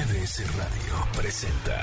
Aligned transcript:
MBS 0.00 0.56
Radio 0.56 1.06
presenta 1.14 1.78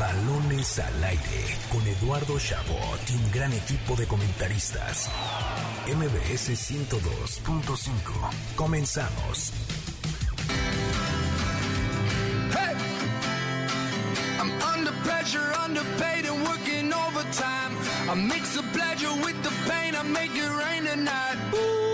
Balones 0.00 0.80
al 0.80 1.04
aire 1.04 1.44
con 1.68 1.86
Eduardo 1.86 2.40
Chabot 2.40 2.98
y 3.08 3.14
un 3.14 3.30
gran 3.30 3.52
equipo 3.52 3.94
de 3.94 4.08
comentaristas. 4.08 5.08
MBS 5.86 6.50
102.5. 6.50 7.86
Comenzamos. 8.56 9.52
Hey! 12.50 12.74
I'm 14.40 14.50
under 14.74 14.92
pressure, 15.04 15.52
underpaid 15.64 16.26
and 16.26 16.42
working 16.48 16.92
overtime. 16.92 17.78
I 18.10 18.14
mix 18.16 18.56
the 18.56 18.64
pleasure 18.72 19.14
with 19.24 19.40
the 19.44 19.52
pain, 19.70 19.94
I 19.94 20.02
make 20.02 20.34
it 20.34 20.50
rain 20.50 20.84
tonight. 20.84 21.38
Ooh, 21.54 21.85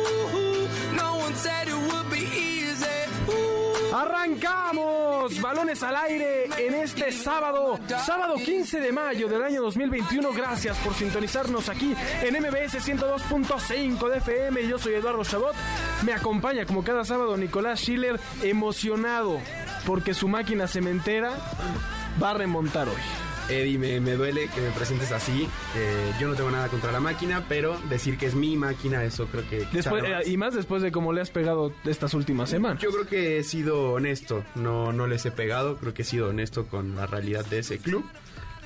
Arrancamos 3.93 5.39
balones 5.43 5.83
al 5.83 5.95
aire 5.97 6.47
en 6.57 6.75
este 6.75 7.13
sábado, 7.13 7.79
sábado 8.05 8.37
15 8.37 8.81
de 8.81 8.91
mayo 8.91 9.29
del 9.29 9.43
año 9.43 9.61
2021. 9.61 10.33
Gracias 10.33 10.79
por 10.79 10.95
sintonizarnos 10.95 11.69
aquí 11.69 11.95
en 12.23 12.35
MBS 12.35 12.79
102.5 12.81 14.09
de 14.09 14.17
FM. 14.17 14.67
Yo 14.67 14.79
soy 14.79 14.95
Eduardo 14.95 15.23
Chabot. 15.25 15.55
Me 16.05 16.15
acompaña 16.15 16.65
como 16.65 16.83
cada 16.83 17.05
sábado 17.05 17.37
Nicolás 17.37 17.81
Schiller, 17.81 18.19
emocionado 18.43 19.39
porque 19.87 20.15
su 20.15 20.27
máquina 20.27 20.67
cementera 20.67 21.35
va 22.21 22.31
a 22.31 22.35
remontar 22.35 22.89
hoy. 22.89 23.22
Eddie, 23.49 23.79
me, 23.79 24.01
me 24.01 24.13
duele 24.15 24.49
que 24.49 24.61
me 24.61 24.71
presentes 24.71 25.13
así. 25.13 25.49
Eh, 25.77 26.13
yo 26.21 26.29
no 26.29 26.35
tengo 26.35 26.51
nada 26.51 26.69
contra 26.69 26.93
la 26.93 27.01
máquina, 27.01 27.45
pero 27.49 27.79
decir 27.89 28.17
que 28.19 28.27
es 28.27 28.35
mi 28.35 28.57
máquina, 28.57 29.05
eso 29.05 29.27
creo 29.27 29.49
que... 29.49 29.67
Después, 29.73 29.83
sabe 29.85 30.11
más. 30.11 30.27
eh, 30.27 30.31
y 30.31 30.37
más 30.37 30.55
después 30.55 30.83
de 30.83 30.93
cómo 30.93 31.13
le 31.13 31.21
has 31.21 31.31
pegado 31.31 31.73
estas 31.85 32.15
últimas 32.15 32.51
semanas. 32.51 32.83
Yo 32.83 32.91
creo 32.91 33.07
que 33.07 33.39
he 33.39 33.43
sido 33.45 33.93
honesto, 33.93 34.45
no, 34.55 34.93
no 34.93 35.07
les 35.07 35.25
he 35.27 35.31
pegado, 35.31 35.77
creo 35.77 35.95
que 35.95 36.03
he 36.03 36.05
sido 36.05 36.29
honesto 36.29 36.67
con 36.67 36.97
la 36.97 37.07
realidad 37.07 37.45
de 37.47 37.59
ese 37.59 37.79
club. 37.79 38.05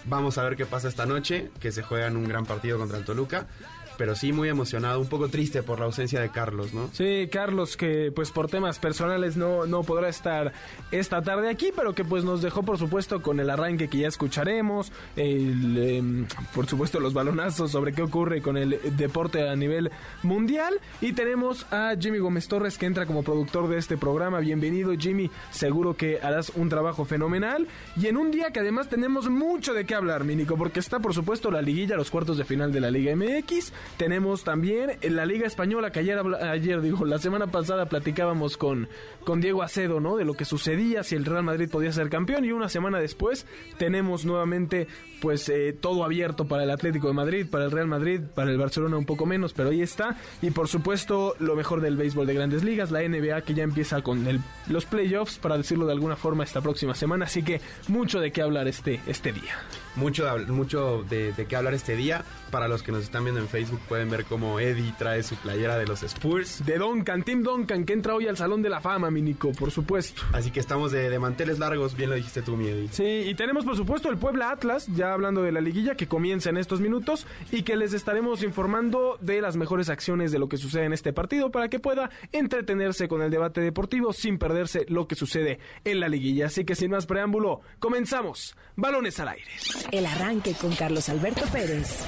Vamos 0.04 0.38
a 0.38 0.44
ver 0.44 0.56
qué 0.56 0.66
pasa 0.66 0.86
esta 0.88 1.04
noche, 1.04 1.50
que 1.58 1.72
se 1.72 1.82
juegan 1.82 2.16
un 2.16 2.28
gran 2.28 2.46
partido 2.46 2.78
contra 2.78 2.98
el 2.98 3.04
Toluca. 3.04 3.48
Pero 3.96 4.14
sí 4.14 4.32
muy 4.32 4.48
emocionado, 4.48 5.00
un 5.00 5.08
poco 5.08 5.28
triste 5.28 5.62
por 5.62 5.78
la 5.78 5.86
ausencia 5.86 6.20
de 6.20 6.30
Carlos, 6.30 6.74
¿no? 6.74 6.90
Sí, 6.92 7.28
Carlos, 7.30 7.76
que 7.76 8.12
pues 8.14 8.30
por 8.30 8.48
temas 8.48 8.78
personales 8.78 9.36
no, 9.36 9.66
no 9.66 9.82
podrá 9.82 10.08
estar 10.08 10.52
esta 10.90 11.22
tarde 11.22 11.48
aquí, 11.48 11.70
pero 11.74 11.94
que 11.94 12.04
pues 12.04 12.24
nos 12.24 12.42
dejó 12.42 12.62
por 12.62 12.78
supuesto 12.78 13.22
con 13.22 13.40
el 13.40 13.50
arranque 13.50 13.88
que 13.88 13.98
ya 13.98 14.08
escucharemos, 14.08 14.92
el, 15.16 15.78
em, 15.78 16.26
por 16.54 16.66
supuesto 16.66 17.00
los 17.00 17.14
balonazos 17.14 17.70
sobre 17.70 17.92
qué 17.92 18.02
ocurre 18.02 18.42
con 18.42 18.56
el 18.56 18.78
deporte 18.96 19.48
a 19.48 19.56
nivel 19.56 19.90
mundial. 20.22 20.74
Y 21.00 21.12
tenemos 21.12 21.66
a 21.72 21.94
Jimmy 21.98 22.18
Gómez 22.18 22.48
Torres 22.48 22.78
que 22.78 22.86
entra 22.86 23.06
como 23.06 23.22
productor 23.22 23.68
de 23.68 23.78
este 23.78 23.96
programa. 23.96 24.40
Bienvenido 24.40 24.92
Jimmy, 24.96 25.30
seguro 25.50 25.96
que 25.96 26.20
harás 26.20 26.50
un 26.54 26.68
trabajo 26.68 27.04
fenomenal. 27.04 27.66
Y 27.96 28.06
en 28.06 28.16
un 28.16 28.30
día 28.30 28.50
que 28.50 28.60
además 28.60 28.88
tenemos 28.88 29.28
mucho 29.28 29.74
de 29.74 29.84
qué 29.84 29.94
hablar, 29.94 30.24
Mínico, 30.24 30.56
porque 30.56 30.80
está 30.80 31.00
por 31.00 31.14
supuesto 31.14 31.50
la 31.50 31.62
liguilla, 31.62 31.96
los 31.96 32.10
cuartos 32.10 32.38
de 32.38 32.44
final 32.44 32.72
de 32.72 32.80
la 32.80 32.90
Liga 32.90 33.14
MX. 33.14 33.72
Tenemos 33.96 34.44
también 34.44 34.92
en 35.00 35.16
la 35.16 35.24
Liga 35.24 35.46
Española, 35.46 35.90
que 35.90 36.00
ayer, 36.00 36.18
ayer 36.42 36.80
digo, 36.82 37.04
la 37.06 37.18
semana 37.18 37.46
pasada 37.46 37.86
platicábamos 37.86 38.56
con, 38.56 38.88
con 39.24 39.40
Diego 39.40 39.62
Acedo, 39.62 40.00
¿no? 40.00 40.16
De 40.16 40.24
lo 40.24 40.34
que 40.34 40.44
sucedía, 40.44 41.02
si 41.02 41.14
el 41.14 41.24
Real 41.24 41.42
Madrid 41.44 41.68
podía 41.70 41.92
ser 41.92 42.10
campeón. 42.10 42.44
Y 42.44 42.52
una 42.52 42.68
semana 42.68 42.98
después 42.98 43.46
tenemos 43.78 44.24
nuevamente, 44.26 44.86
pues, 45.20 45.48
eh, 45.48 45.72
todo 45.72 46.04
abierto 46.04 46.46
para 46.46 46.64
el 46.64 46.70
Atlético 46.70 47.08
de 47.08 47.14
Madrid, 47.14 47.46
para 47.50 47.64
el 47.64 47.70
Real 47.70 47.86
Madrid, 47.86 48.20
para 48.34 48.50
el 48.50 48.58
Barcelona 48.58 48.96
un 48.98 49.06
poco 49.06 49.24
menos, 49.26 49.52
pero 49.54 49.70
ahí 49.70 49.80
está. 49.82 50.18
Y 50.42 50.50
por 50.50 50.68
supuesto, 50.68 51.34
lo 51.38 51.56
mejor 51.56 51.80
del 51.80 51.96
béisbol 51.96 52.26
de 52.26 52.34
grandes 52.34 52.64
ligas, 52.64 52.90
la 52.90 53.02
NBA, 53.02 53.40
que 53.42 53.54
ya 53.54 53.62
empieza 53.62 54.02
con 54.02 54.26
el- 54.26 54.40
los 54.68 54.84
playoffs, 54.84 55.38
para 55.38 55.56
decirlo 55.56 55.86
de 55.86 55.92
alguna 55.92 56.16
forma, 56.16 56.44
esta 56.44 56.60
próxima 56.60 56.94
semana. 56.94 57.24
Así 57.24 57.42
que 57.42 57.60
mucho 57.88 58.20
de 58.20 58.30
qué 58.32 58.42
hablar 58.42 58.68
este, 58.68 59.00
este 59.06 59.32
día. 59.32 59.54
Mucho, 59.96 60.24
de, 60.24 60.46
mucho 60.46 61.04
de, 61.08 61.32
de 61.32 61.46
qué 61.46 61.56
hablar 61.56 61.74
este 61.74 61.96
día. 61.96 62.24
Para 62.50 62.68
los 62.68 62.82
que 62.82 62.92
nos 62.92 63.02
están 63.02 63.24
viendo 63.24 63.40
en 63.40 63.48
Facebook 63.48 63.80
pueden 63.88 64.08
ver 64.08 64.24
cómo 64.24 64.60
Eddie 64.60 64.94
trae 64.98 65.22
su 65.22 65.34
playera 65.36 65.76
de 65.78 65.86
los 65.86 66.02
Spurs. 66.02 66.64
De 66.64 66.78
Duncan, 66.78 67.22
Tim 67.24 67.42
Duncan, 67.42 67.84
que 67.84 67.92
entra 67.92 68.14
hoy 68.14 68.28
al 68.28 68.36
Salón 68.36 68.62
de 68.62 68.68
la 68.68 68.80
Fama, 68.80 69.10
mi 69.10 69.22
Nico, 69.22 69.52
por 69.52 69.70
supuesto. 69.70 70.22
Así 70.32 70.50
que 70.50 70.60
estamos 70.60 70.92
de, 70.92 71.10
de 71.10 71.18
manteles 71.18 71.58
largos, 71.58 71.96
bien 71.96 72.10
lo 72.10 72.16
dijiste 72.16 72.42
tú, 72.42 72.56
mi 72.56 72.68
Eddie. 72.68 72.88
Sí, 72.92 73.28
y 73.28 73.34
tenemos 73.34 73.64
por 73.64 73.76
supuesto 73.76 74.08
el 74.10 74.16
Puebla 74.16 74.50
Atlas, 74.50 74.86
ya 74.94 75.12
hablando 75.12 75.42
de 75.42 75.52
la 75.52 75.60
liguilla 75.60 75.96
que 75.96 76.06
comienza 76.06 76.50
en 76.50 76.56
estos 76.56 76.80
minutos 76.80 77.26
y 77.50 77.62
que 77.62 77.76
les 77.76 77.92
estaremos 77.92 78.42
informando 78.42 79.18
de 79.20 79.40
las 79.40 79.56
mejores 79.56 79.88
acciones 79.88 80.30
de 80.32 80.38
lo 80.38 80.48
que 80.48 80.56
sucede 80.56 80.84
en 80.84 80.92
este 80.92 81.12
partido 81.12 81.50
para 81.50 81.68
que 81.68 81.80
pueda 81.80 82.10
entretenerse 82.32 83.08
con 83.08 83.22
el 83.22 83.30
debate 83.30 83.60
deportivo 83.60 84.12
sin 84.12 84.38
perderse 84.38 84.86
lo 84.88 85.08
que 85.08 85.14
sucede 85.14 85.58
en 85.84 86.00
la 86.00 86.08
liguilla. 86.08 86.46
Así 86.46 86.64
que 86.64 86.74
sin 86.74 86.90
más 86.90 87.06
preámbulo, 87.06 87.60
comenzamos. 87.78 88.56
Balones 88.76 89.18
al 89.20 89.28
aire. 89.28 89.50
El 89.90 90.04
arranque 90.06 90.54
con 90.54 90.74
Carlos 90.74 91.08
Alberto 91.08 91.46
Pérez. 91.52 92.04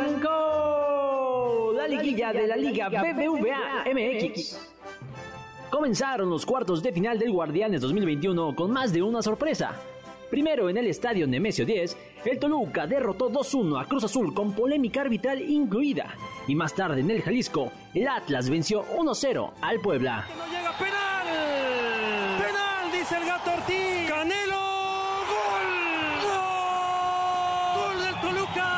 Arrancó 0.00 1.72
la 1.74 1.88
liguilla 1.88 2.32
de 2.32 2.46
la 2.46 2.56
Liga 2.56 2.88
BBVA 2.88 3.84
MX. 3.92 4.58
Comenzaron 5.70 6.28
los 6.28 6.44
cuartos 6.44 6.82
de 6.82 6.92
final 6.92 7.18
del 7.18 7.32
Guardianes 7.32 7.80
2021 7.80 8.54
con 8.54 8.70
más 8.70 8.92
de 8.92 9.02
una 9.02 9.22
sorpresa. 9.22 9.72
Primero 10.30 10.70
en 10.70 10.76
el 10.76 10.86
estadio 10.86 11.26
Nemesio 11.26 11.66
10, 11.66 11.96
el 12.24 12.38
Toluca 12.38 12.86
derrotó 12.86 13.28
2-1 13.30 13.82
a 13.82 13.86
Cruz 13.86 14.04
Azul 14.04 14.32
con 14.32 14.52
polémica 14.52 15.00
arbitral 15.00 15.42
incluida. 15.42 16.14
Y 16.46 16.54
más 16.54 16.72
tarde 16.72 17.00
en 17.00 17.10
el 17.10 17.20
Jalisco, 17.20 17.72
el 17.94 18.06
Atlas 18.06 18.48
venció 18.48 18.84
1-0 18.96 19.52
al 19.60 19.80
Puebla. 19.80 20.24
No 20.38 20.46
llega 20.46 20.72
penal. 20.78 21.26
Penal, 22.38 22.92
dice 22.92 23.16
el 23.16 23.26
gato 23.26 23.50
Ortiz. 23.50 24.08
Canelo. 24.08 24.60
Gol. 25.32 25.66
Gol. 26.22 27.82
Gol 27.82 27.98
del 28.04 28.20
Toluca. 28.20 28.68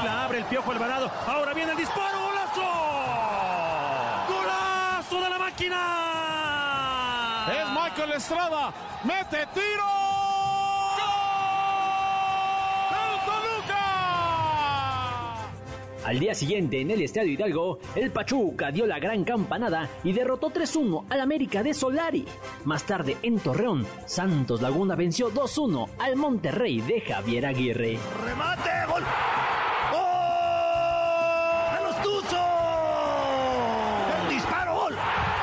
Y 0.00 0.04
la 0.04 0.24
abre 0.24 0.38
el 0.38 0.44
Piojo 0.46 0.72
Alvarado. 0.72 1.12
Ahora 1.28 1.54
viene 1.54 1.70
el 1.70 1.78
disparo. 1.78 2.18
Golazo. 2.26 2.70
Golazo 4.28 5.20
de 5.22 5.30
la 5.30 5.38
máquina. 5.38 5.76
Es 7.52 7.68
Michael 7.70 8.12
Estrada. 8.16 8.74
Mete 9.04 9.46
tiro. 9.54 9.99
Al 16.10 16.18
día 16.18 16.34
siguiente, 16.34 16.80
en 16.80 16.90
el 16.90 17.02
Estadio 17.02 17.30
Hidalgo, 17.30 17.78
el 17.94 18.10
Pachuca 18.10 18.72
dio 18.72 18.84
la 18.84 18.98
gran 18.98 19.22
campanada 19.22 19.88
y 20.02 20.12
derrotó 20.12 20.50
3-1 20.50 21.04
al 21.08 21.20
América 21.20 21.62
de 21.62 21.72
Solari. 21.72 22.26
Más 22.64 22.82
tarde, 22.82 23.16
en 23.22 23.38
Torreón, 23.38 23.86
Santos 24.06 24.60
Laguna 24.60 24.96
venció 24.96 25.30
2-1 25.30 25.88
al 26.00 26.16
Monterrey 26.16 26.80
de 26.80 27.00
Javier 27.00 27.46
Aguirre. 27.46 27.96
Remate. 28.24 28.70
Gol. 28.88 29.04
¡Gol! 29.92 30.00
¡A 31.70 31.80
los 31.80 32.02
Tuzos! 32.02 32.34
¡El 34.24 34.30
disparo! 34.34 34.74
¡Gol! 34.74 34.96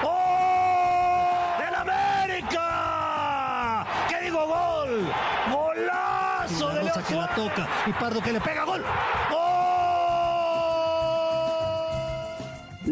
¡Gol! 0.03 1.63
¡Del 1.63 1.75
América! 1.75 3.87
¿Qué 4.09 4.19
digo 4.25 4.45
gol? 4.45 5.07
¡Golazo 5.49 6.73
de 6.73 6.83
León 6.83 7.03
que 7.07 7.15
la 7.15 7.33
toca 7.33 7.69
y 7.87 7.93
Pardo 7.93 8.21
que 8.21 8.33
le 8.33 8.41
pega 8.41 8.65
gol. 8.65 8.83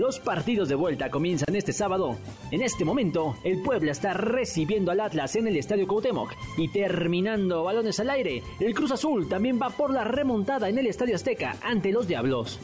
Los 0.05 0.19
partidos 0.19 0.69
de 0.69 0.75
vuelta 0.75 1.09
comienzan 1.09 1.55
este 1.55 1.73
sábado. 1.73 2.15
En 2.51 2.61
este 2.61 2.85
momento, 2.85 3.37
el 3.43 3.63
Puebla 3.63 3.91
está 3.91 4.13
recibiendo 4.13 4.91
al 4.91 4.99
Atlas 4.99 5.35
en 5.35 5.47
el 5.47 5.57
Estadio 5.57 5.87
Cuauhtémoc. 5.87 6.31
Y 6.57 6.67
terminando 6.67 7.63
balones 7.63 7.99
al 7.99 8.11
aire, 8.11 8.43
el 8.59 8.75
Cruz 8.75 8.91
Azul 8.91 9.27
también 9.27 9.59
va 9.59 9.71
por 9.71 9.91
la 9.91 10.03
remontada 10.03 10.69
en 10.69 10.77
el 10.77 10.85
Estadio 10.85 11.15
Azteca 11.15 11.57
ante 11.63 11.91
los 11.91 12.07
Diablos. 12.07 12.59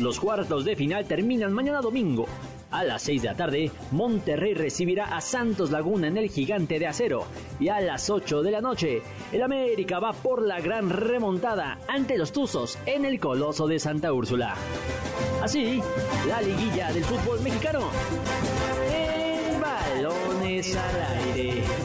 Los 0.00 0.18
cuartos 0.18 0.64
de 0.64 0.74
final 0.74 1.04
terminan 1.04 1.52
mañana 1.52 1.82
domingo. 1.82 2.24
A 2.74 2.82
las 2.82 3.02
6 3.02 3.22
de 3.22 3.28
la 3.28 3.36
tarde, 3.36 3.70
Monterrey 3.92 4.52
recibirá 4.52 5.16
a 5.16 5.20
Santos 5.20 5.70
Laguna 5.70 6.08
en 6.08 6.16
el 6.16 6.28
Gigante 6.28 6.80
de 6.80 6.88
Acero. 6.88 7.24
Y 7.60 7.68
a 7.68 7.80
las 7.80 8.10
8 8.10 8.42
de 8.42 8.50
la 8.50 8.60
noche, 8.60 9.00
el 9.30 9.44
América 9.44 10.00
va 10.00 10.12
por 10.12 10.42
la 10.42 10.60
gran 10.60 10.90
remontada 10.90 11.78
ante 11.86 12.18
los 12.18 12.32
Tuzos 12.32 12.76
en 12.84 13.04
el 13.04 13.20
Coloso 13.20 13.68
de 13.68 13.78
Santa 13.78 14.12
Úrsula. 14.12 14.56
Así, 15.40 15.80
la 16.26 16.42
liguilla 16.42 16.92
del 16.92 17.04
fútbol 17.04 17.40
mexicano. 17.42 17.90
En 18.92 19.60
al 20.76 21.32
aire. 21.32 21.83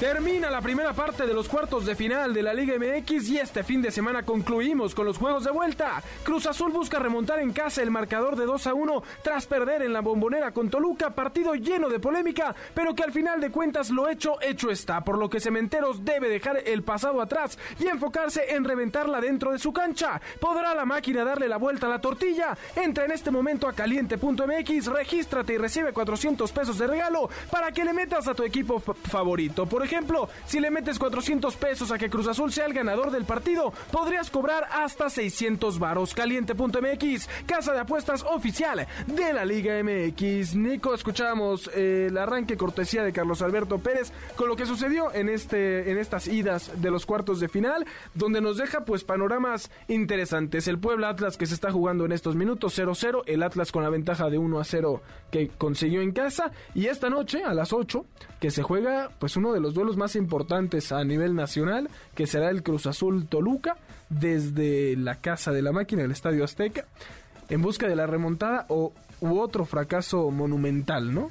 Termina 0.00 0.50
la 0.50 0.62
primera 0.62 0.94
parte 0.94 1.26
de 1.26 1.34
los 1.34 1.46
cuartos 1.46 1.84
de 1.84 1.94
final 1.94 2.32
de 2.32 2.42
la 2.42 2.54
Liga 2.54 2.74
MX 2.78 3.28
y 3.28 3.36
este 3.36 3.62
fin 3.62 3.82
de 3.82 3.90
semana 3.90 4.22
concluimos 4.22 4.94
con 4.94 5.04
los 5.04 5.18
juegos 5.18 5.44
de 5.44 5.50
vuelta. 5.50 6.02
Cruz 6.24 6.46
Azul 6.46 6.72
busca 6.72 6.98
remontar 6.98 7.38
en 7.40 7.52
casa 7.52 7.82
el 7.82 7.90
marcador 7.90 8.34
de 8.34 8.46
2 8.46 8.66
a 8.66 8.72
1 8.72 9.02
tras 9.22 9.44
perder 9.44 9.82
en 9.82 9.92
la 9.92 10.00
bombonera 10.00 10.52
con 10.52 10.70
Toluca, 10.70 11.10
partido 11.10 11.54
lleno 11.54 11.90
de 11.90 12.00
polémica, 12.00 12.54
pero 12.72 12.94
que 12.94 13.02
al 13.02 13.12
final 13.12 13.42
de 13.42 13.50
cuentas 13.50 13.90
lo 13.90 14.08
hecho, 14.08 14.40
hecho 14.40 14.70
está, 14.70 15.02
por 15.02 15.18
lo 15.18 15.28
que 15.28 15.38
Cementeros 15.38 16.02
debe 16.02 16.30
dejar 16.30 16.62
el 16.64 16.82
pasado 16.82 17.20
atrás 17.20 17.58
y 17.78 17.86
enfocarse 17.86 18.54
en 18.54 18.64
reventarla 18.64 19.20
dentro 19.20 19.52
de 19.52 19.58
su 19.58 19.70
cancha. 19.70 20.18
¿Podrá 20.40 20.74
la 20.74 20.86
máquina 20.86 21.24
darle 21.24 21.46
la 21.46 21.58
vuelta 21.58 21.88
a 21.88 21.90
la 21.90 22.00
tortilla? 22.00 22.56
Entra 22.74 23.04
en 23.04 23.12
este 23.12 23.30
momento 23.30 23.68
a 23.68 23.74
caliente.mx, 23.74 24.86
regístrate 24.86 25.52
y 25.52 25.58
recibe 25.58 25.92
400 25.92 26.50
pesos 26.52 26.78
de 26.78 26.86
regalo 26.86 27.28
para 27.50 27.70
que 27.70 27.84
le 27.84 27.92
metas 27.92 28.26
a 28.28 28.34
tu 28.34 28.44
equipo 28.44 28.80
favorito. 28.80 29.66
Por 29.66 29.89
ejemplo, 29.90 30.28
si 30.46 30.60
le 30.60 30.70
metes 30.70 30.98
400 30.98 31.56
pesos 31.56 31.90
a 31.90 31.98
que 31.98 32.08
Cruz 32.08 32.28
Azul 32.28 32.52
sea 32.52 32.66
el 32.66 32.72
ganador 32.72 33.10
del 33.10 33.24
partido, 33.24 33.72
podrías 33.90 34.30
cobrar 34.30 34.68
hasta 34.70 35.10
600 35.10 35.78
varos. 35.78 36.14
Caliente.mx, 36.14 37.28
casa 37.46 37.72
de 37.72 37.80
apuestas 37.80 38.22
oficial 38.22 38.86
de 39.06 39.32
la 39.32 39.44
Liga 39.44 39.82
MX. 39.82 40.54
Nico, 40.54 40.94
escuchamos 40.94 41.68
eh, 41.74 42.06
el 42.08 42.18
arranque 42.18 42.56
cortesía 42.56 43.02
de 43.02 43.12
Carlos 43.12 43.42
Alberto 43.42 43.78
Pérez 43.78 44.12
con 44.36 44.48
lo 44.48 44.56
que 44.56 44.66
sucedió 44.66 45.12
en, 45.12 45.28
este, 45.28 45.90
en 45.90 45.98
estas 45.98 46.28
idas 46.28 46.70
de 46.80 46.90
los 46.90 47.04
cuartos 47.04 47.40
de 47.40 47.48
final, 47.48 47.84
donde 48.14 48.40
nos 48.40 48.58
deja 48.58 48.84
pues 48.84 49.02
panoramas 49.02 49.70
interesantes. 49.88 50.68
El 50.68 50.78
Puebla 50.78 51.08
Atlas 51.08 51.36
que 51.36 51.46
se 51.46 51.54
está 51.54 51.72
jugando 51.72 52.04
en 52.04 52.12
estos 52.12 52.36
minutos 52.36 52.78
0-0, 52.78 53.24
el 53.26 53.42
Atlas 53.42 53.72
con 53.72 53.82
la 53.82 53.90
ventaja 53.90 54.30
de 54.30 54.38
1 54.38 54.62
0 54.62 55.02
que 55.30 55.48
consiguió 55.48 56.00
en 56.02 56.12
casa 56.12 56.52
y 56.74 56.86
esta 56.86 57.10
noche 57.10 57.44
a 57.44 57.54
las 57.54 57.72
8 57.72 58.04
que 58.40 58.50
se 58.50 58.62
juega 58.62 59.10
pues 59.18 59.36
uno 59.36 59.52
de 59.52 59.60
los 59.60 59.74
duelos 59.80 59.96
más 59.96 60.14
importantes 60.14 60.92
a 60.92 61.02
nivel 61.04 61.34
nacional, 61.34 61.88
que 62.14 62.26
será 62.26 62.50
el 62.50 62.62
Cruz 62.62 62.86
Azul 62.86 63.26
Toluca, 63.26 63.78
desde 64.10 64.94
la 64.94 65.22
casa 65.22 65.52
de 65.52 65.62
la 65.62 65.72
máquina, 65.72 66.02
el 66.02 66.10
Estadio 66.10 66.44
Azteca, 66.44 66.84
en 67.48 67.62
busca 67.62 67.88
de 67.88 67.96
la 67.96 68.06
remontada 68.06 68.66
o 68.68 68.92
u 69.20 69.38
otro 69.38 69.64
fracaso 69.64 70.30
monumental, 70.30 71.14
¿no? 71.14 71.30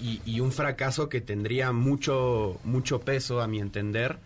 Y, 0.00 0.38
un 0.38 0.52
fracaso 0.52 1.08
que 1.08 1.20
tendría 1.20 1.72
mucho, 1.72 2.60
mucho 2.62 3.00
peso, 3.00 3.40
a 3.40 3.48
mi 3.48 3.58
entender, 3.58 4.18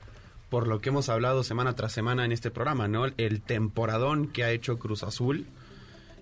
por 0.51 0.67
lo 0.69 0.83
que 0.83 0.91
hemos 0.91 1.09
hablado 1.09 1.43
semana 1.43 1.75
tras 1.75 1.93
semana 1.93 2.27
en 2.27 2.33
este 2.33 2.51
programa, 2.51 2.89
¿no? 2.89 3.07
El 3.17 3.41
temporadón 3.41 4.29
que 4.29 4.45
ha 4.45 4.51
hecho 4.51 4.79
Cruz 4.79 5.03
Azul 5.03 5.47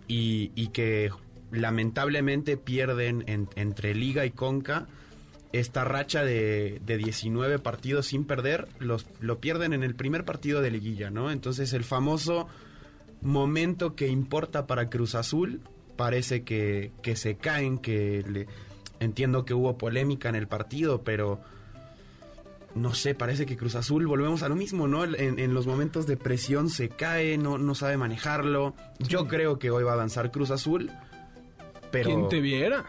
y, 0.06 0.52
y 0.54 0.68
que 0.68 1.10
lamentablemente 1.50 2.56
pierden 2.56 3.24
entre 3.56 3.96
Liga 3.96 4.24
y 4.24 4.30
Conca 4.30 4.86
esta 5.52 5.84
racha 5.84 6.24
de, 6.24 6.80
de 6.84 6.96
19 6.96 7.58
partidos 7.58 8.06
sin 8.06 8.24
perder, 8.24 8.68
los, 8.78 9.06
lo 9.20 9.40
pierden 9.40 9.72
en 9.72 9.82
el 9.82 9.94
primer 9.94 10.24
partido 10.24 10.60
de 10.60 10.70
liguilla, 10.70 11.10
¿no? 11.10 11.30
Entonces 11.30 11.72
el 11.72 11.84
famoso 11.84 12.46
momento 13.20 13.96
que 13.96 14.08
importa 14.08 14.66
para 14.66 14.88
Cruz 14.88 15.14
Azul 15.14 15.60
parece 15.96 16.44
que, 16.44 16.92
que 17.02 17.16
se 17.16 17.36
caen, 17.36 17.78
que 17.78 18.24
le, 18.26 18.46
entiendo 19.00 19.44
que 19.44 19.54
hubo 19.54 19.76
polémica 19.76 20.28
en 20.28 20.36
el 20.36 20.46
partido, 20.46 21.02
pero 21.02 21.40
no 22.74 22.94
sé, 22.94 23.16
parece 23.16 23.44
que 23.44 23.56
Cruz 23.56 23.74
Azul 23.74 24.06
volvemos 24.06 24.44
a 24.44 24.48
lo 24.48 24.54
mismo, 24.54 24.86
¿no? 24.86 25.04
En, 25.04 25.38
en 25.40 25.52
los 25.52 25.66
momentos 25.66 26.06
de 26.06 26.16
presión 26.16 26.70
se 26.70 26.88
cae, 26.88 27.36
no, 27.36 27.58
no 27.58 27.74
sabe 27.74 27.96
manejarlo. 27.96 28.74
Yo 29.00 29.26
creo 29.26 29.58
que 29.58 29.72
hoy 29.72 29.82
va 29.82 29.90
a 29.90 29.94
avanzar 29.94 30.30
Cruz 30.30 30.52
Azul, 30.52 30.90
pero... 31.90 32.08
¿Quién 32.08 32.28
te 32.28 32.40
viera? 32.40 32.86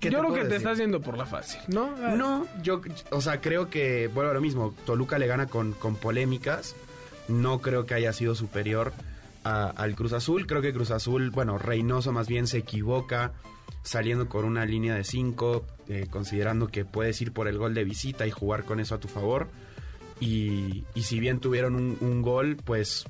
Yo 0.00 0.18
creo 0.20 0.32
que 0.32 0.44
te 0.44 0.56
estás 0.56 0.78
yendo 0.78 1.00
por 1.00 1.16
la 1.16 1.26
fácil, 1.26 1.60
¿no? 1.68 1.96
No, 2.16 2.46
yo, 2.62 2.80
o 3.10 3.20
sea, 3.20 3.40
creo 3.40 3.70
que, 3.70 4.08
bueno, 4.08 4.32
lo 4.32 4.40
mismo, 4.40 4.74
Toluca 4.86 5.18
le 5.18 5.26
gana 5.26 5.46
con, 5.46 5.72
con 5.72 5.96
polémicas, 5.96 6.76
no 7.28 7.60
creo 7.60 7.86
que 7.86 7.94
haya 7.94 8.12
sido 8.12 8.34
superior 8.34 8.92
al 9.44 9.94
Cruz 9.94 10.12
Azul, 10.12 10.46
creo 10.46 10.60
que 10.60 10.72
Cruz 10.72 10.90
Azul, 10.90 11.30
bueno, 11.30 11.56
Reynoso 11.56 12.12
más 12.12 12.28
bien 12.28 12.46
se 12.46 12.58
equivoca 12.58 13.32
saliendo 13.82 14.28
con 14.28 14.44
una 14.44 14.66
línea 14.66 14.94
de 14.94 15.04
5, 15.04 15.64
eh, 15.88 16.06
considerando 16.10 16.68
que 16.68 16.84
puedes 16.84 17.20
ir 17.22 17.32
por 17.32 17.48
el 17.48 17.56
gol 17.56 17.72
de 17.72 17.84
visita 17.84 18.26
y 18.26 18.30
jugar 18.30 18.64
con 18.64 18.80
eso 18.80 18.94
a 18.94 18.98
tu 18.98 19.08
favor. 19.08 19.48
Y, 20.20 20.84
y 20.94 21.02
si 21.04 21.20
bien 21.20 21.38
tuvieron 21.38 21.74
un, 21.74 21.96
un 22.00 22.20
gol, 22.22 22.56
pues 22.62 23.06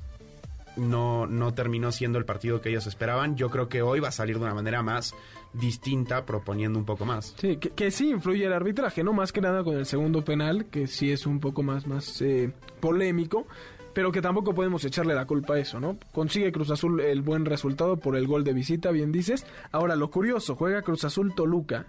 no, 0.79 1.27
no 1.27 1.53
terminó 1.53 1.91
siendo 1.91 2.17
el 2.17 2.25
partido 2.25 2.61
que 2.61 2.69
ellos 2.69 2.87
esperaban. 2.87 3.35
Yo 3.35 3.49
creo 3.49 3.69
que 3.69 3.81
hoy 3.81 3.99
va 3.99 4.09
a 4.09 4.11
salir 4.11 4.37
de 4.37 4.43
una 4.43 4.53
manera 4.53 4.81
más 4.81 5.15
distinta, 5.53 6.25
proponiendo 6.25 6.79
un 6.79 6.85
poco 6.85 7.05
más. 7.05 7.35
Sí, 7.37 7.57
que, 7.57 7.91
sí 7.91 8.09
influye 8.09 8.45
el 8.45 8.53
arbitraje, 8.53 9.03
¿no? 9.03 9.13
Más 9.13 9.31
que 9.31 9.41
nada 9.41 9.63
con 9.63 9.75
el 9.77 9.85
segundo 9.85 10.23
penal, 10.23 10.65
que 10.65 10.87
sí 10.87 11.11
es 11.11 11.25
un 11.25 11.39
poco 11.39 11.63
más, 11.63 11.87
más 11.87 12.21
eh, 12.21 12.51
polémico 12.79 13.45
pero 13.93 14.11
que 14.11 14.21
tampoco 14.21 14.53
podemos 14.53 14.85
echarle 14.85 15.13
la 15.13 15.25
culpa 15.25 15.55
a 15.55 15.59
eso, 15.59 15.79
¿no? 15.79 15.97
Consigue 16.13 16.51
Cruz 16.51 16.69
Azul 16.69 17.01
el 17.01 17.21
buen 17.21 17.43
resultado 17.43 17.97
por 17.97 18.15
el 18.15 18.27
gol 18.27 18.43
de 18.45 18.53
visita, 18.53 18.91
bien 18.91 19.11
dices. 19.11 19.45
Ahora, 19.71 19.95
lo 19.95 20.09
curioso, 20.09 20.55
juega 20.55 20.83
Cruz 20.83 21.03
Azul 21.03 21.33
Toluca, 21.35 21.87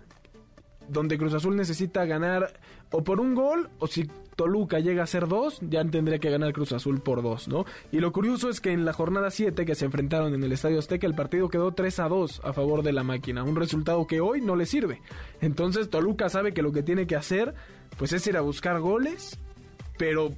donde 0.90 1.18
Cruz 1.18 1.34
Azul 1.34 1.56
necesita 1.56 2.04
ganar 2.04 2.52
o 2.90 3.02
por 3.02 3.20
un 3.20 3.34
gol 3.34 3.70
o 3.78 3.86
si 3.86 4.08
Toluca 4.36 4.80
llega 4.80 5.02
a 5.02 5.06
ser 5.06 5.28
dos, 5.28 5.58
ya 5.60 5.84
tendría 5.84 6.18
que 6.18 6.30
ganar 6.30 6.52
Cruz 6.52 6.72
Azul 6.72 7.02
por 7.02 7.22
dos, 7.22 7.46
¿no? 7.46 7.66
Y 7.92 8.00
lo 8.00 8.10
curioso 8.10 8.48
es 8.48 8.60
que 8.60 8.72
en 8.72 8.84
la 8.84 8.92
jornada 8.92 9.30
7 9.30 9.66
que 9.66 9.74
se 9.74 9.84
enfrentaron 9.84 10.32
en 10.32 10.42
el 10.42 10.52
Estadio 10.52 10.78
Azteca, 10.78 11.06
el 11.06 11.14
partido 11.14 11.50
quedó 11.50 11.72
3 11.72 11.98
a 12.00 12.08
2 12.08 12.40
a 12.44 12.52
favor 12.52 12.82
de 12.82 12.92
la 12.92 13.04
máquina, 13.04 13.44
un 13.44 13.56
resultado 13.56 14.06
que 14.06 14.20
hoy 14.20 14.40
no 14.40 14.56
le 14.56 14.64
sirve. 14.64 15.02
Entonces 15.40 15.90
Toluca 15.90 16.30
sabe 16.30 16.54
que 16.54 16.62
lo 16.62 16.72
que 16.72 16.82
tiene 16.82 17.06
que 17.06 17.16
hacer, 17.16 17.54
pues 17.98 18.12
es 18.14 18.26
ir 18.26 18.36
a 18.38 18.40
buscar 18.40 18.80
goles, 18.80 19.38
pero 19.98 20.32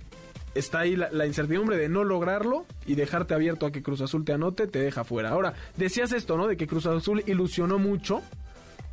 está 0.55 0.81
ahí 0.81 0.97
la, 0.97 1.27
incertidumbre 1.27 1.77
de 1.77 1.89
no 1.89 2.05
lograrlo 2.05 2.67
y 2.87 2.95
dejarte 2.95 3.35
abierto 3.35 3.67
a 3.67 3.73
que 3.73 3.83
Cruz 3.83 4.01
Azul 4.01 4.25
te 4.25 4.33
anote, 4.33 4.67
te 4.67 4.81
deja 4.81 5.05
fuera. 5.05 5.31
Ahora, 5.31 5.55
decías 5.77 6.13
esto, 6.13 6.37
¿no? 6.37 6.47
De 6.47 6.57
que 6.57 6.67
Cruz 6.67 6.87
Azul 6.87 7.23
ilusionó 7.27 7.79
mucho 7.79 8.23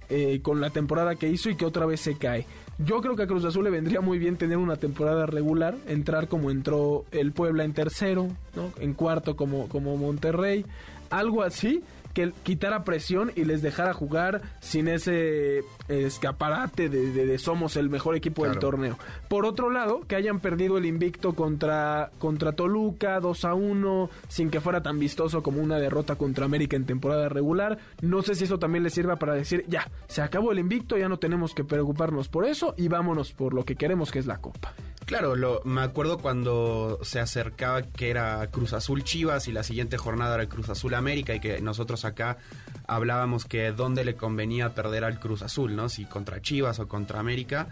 eh, 0.10 0.40
con 0.42 0.60
la 0.62 0.70
temporada 0.70 1.16
que 1.16 1.30
hizo 1.30 1.50
y 1.50 1.56
que 1.56 1.66
otra 1.66 1.86
vez 1.86 2.02
se 2.02 2.18
cae. 2.18 2.46
Yo 2.80 3.02
creo 3.02 3.16
que 3.16 3.24
a 3.24 3.28
Cruz 3.28 3.44
Azul 3.44 3.66
le 3.66 3.70
vendría 3.70 4.02
muy 4.02 4.20
bien 4.20 4.38
tener 4.38 4.58
una 4.58 4.78
temporada 4.78 5.26
regular, 5.26 5.76
entrar 5.88 6.28
como 6.28 6.50
entró 6.50 7.06
el 7.12 7.32
Puebla 7.34 7.64
en 7.66 7.74
tercero, 7.74 8.28
¿no? 8.56 8.72
en 8.80 8.94
cuarto 8.94 9.36
como, 9.36 9.68
como 9.68 9.98
Monterrey, 9.98 10.66
algo 11.10 11.44
así, 11.44 11.84
que 12.14 12.32
quitara 12.44 12.84
presión 12.84 13.32
y 13.36 13.46
les 13.46 13.62
dejara 13.62 13.94
jugar 13.94 14.42
sin 14.60 14.88
ese 14.88 15.64
escaparate 15.88 16.90
de, 16.90 17.38
somos 17.38 17.76
el 17.76 17.90
mejor 17.90 18.16
equipo 18.16 18.46
del 18.46 18.60
torneo. 18.60 18.98
Por 19.28 19.46
otro 19.46 19.70
lado, 19.70 20.02
que 20.08 20.16
hayan 20.16 20.40
perdido 20.40 20.78
el 20.78 20.86
invicto 20.86 21.34
contra, 21.34 22.12
contra 22.20 22.54
Toluca 22.54 23.20
2 23.20 23.46
a 23.46 23.54
1, 23.54 24.10
sin 24.28 24.50
que 24.50 24.62
fuera 24.62 24.82
tan 24.82 25.00
vistoso 25.00 25.44
como 25.44 25.62
una 25.62 25.80
derrota 25.80 26.16
contra 26.16 26.46
América 26.46 26.76
en 26.76 26.86
temporada 26.86 27.30
regular. 27.30 27.80
No 28.02 28.22
sé 28.22 28.36
si 28.36 28.46
eso 28.46 28.60
también 28.60 28.84
les 28.84 28.94
sirva 28.94 29.18
para 29.18 29.34
decir, 29.34 29.66
ya, 29.68 29.90
se 30.08 30.22
acabó 30.22 30.52
el 30.52 30.60
invicto, 30.60 30.98
ya 30.98 31.10
no 31.10 31.20
tenemos 31.20 31.54
que 31.54 31.64
preocuparnos 31.64 32.28
por 32.28 32.46
eso 32.46 32.74
y 32.78 32.88
vámonos 32.88 33.34
por 33.34 33.54
lo 33.54 33.66
que 33.66 33.76
queremos 33.76 34.12
que 34.12 34.20
es 34.20 34.26
la 34.26 34.38
Copa. 34.38 34.74
Claro, 35.10 35.36
lo, 35.36 35.60
me 35.64 35.82
acuerdo 35.82 36.20
cuando 36.20 37.00
se 37.02 37.20
acercaba 37.20 37.82
que 37.82 38.12
era 38.12 38.45
Cruz 38.52 38.74
Azul 38.74 39.04
Chivas 39.04 39.48
y 39.48 39.52
la 39.52 39.64
siguiente 39.64 39.98
jornada 39.98 40.36
era 40.36 40.45
Cruz 40.45 40.69
Azul 40.69 40.94
América 40.94 41.33
y 41.33 41.40
que 41.40 41.62
nosotros 41.62 42.06
acá 42.06 42.38
hablábamos 42.86 43.45
que 43.45 43.72
dónde 43.72 44.06
le 44.06 44.14
convenía 44.14 44.76
perder 44.76 45.04
al 45.04 45.19
Cruz 45.19 45.42
Azul, 45.42 45.76
¿no? 45.76 45.90
Si 45.90 46.06
contra 46.06 46.44
Chivas 46.44 46.78
o 46.78 46.88
contra 46.88 47.19
América. 47.19 47.69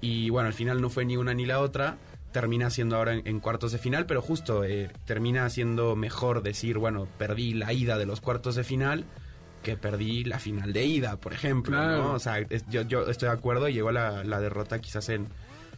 Y 0.00 0.30
bueno, 0.30 0.48
al 0.48 0.52
final 0.52 0.80
no 0.80 0.90
fue 0.90 1.04
ni 1.04 1.16
una 1.16 1.32
ni 1.32 1.46
la 1.46 1.60
otra. 1.60 1.96
Termina 2.32 2.70
siendo 2.70 2.96
ahora 2.96 3.14
en, 3.14 3.38
cuartos 3.38 3.70
de 3.70 3.78
final, 3.78 4.06
pero 4.06 4.20
justo 4.20 4.64
eh, 4.64 4.90
termina 5.04 5.48
siendo 5.50 5.94
mejor 5.94 6.42
decir, 6.42 6.78
bueno, 6.78 7.06
perdí 7.18 7.54
la 7.54 7.72
ida 7.72 7.98
de 7.98 8.06
los 8.06 8.20
cuartos 8.20 8.56
de 8.56 8.64
final 8.64 9.04
que 9.62 9.76
perdí 9.76 10.24
la 10.24 10.40
final 10.40 10.72
de 10.72 10.84
ida, 10.84 11.18
por 11.18 11.34
ejemplo, 11.34 11.80
¿no? 11.80 12.14
O 12.14 12.18
sea, 12.18 12.44
yo, 12.68 12.82
yo, 12.82 13.08
estoy 13.08 13.28
de 13.28 13.34
acuerdo, 13.34 13.68
llegó 13.68 13.92
la, 13.92 14.24
la 14.24 14.40
derrota 14.40 14.80
quizás 14.80 15.08
en 15.08 15.28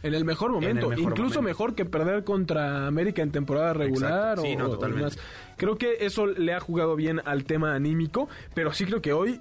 en 0.03 0.13
el 0.13 0.25
mejor 0.25 0.51
momento, 0.51 0.93
incluso 0.93 1.41
mejor 1.41 1.75
que 1.75 1.85
perder 1.85 2.23
contra 2.23 2.87
América 2.87 3.21
en 3.21 3.31
temporada 3.31 3.73
regular 3.73 4.39
sí, 4.39 4.55
no, 4.55 4.69
totalmente. 4.69 5.17
Creo 5.55 5.77
que 5.77 6.05
eso 6.05 6.27
le 6.27 6.53
ha 6.53 6.59
jugado 6.59 6.95
bien 6.95 7.21
al 7.25 7.45
tema 7.45 7.73
anímico, 7.73 8.29
pero 8.53 8.73
sí 8.73 8.85
creo 8.85 9.01
que 9.01 9.13
hoy 9.13 9.39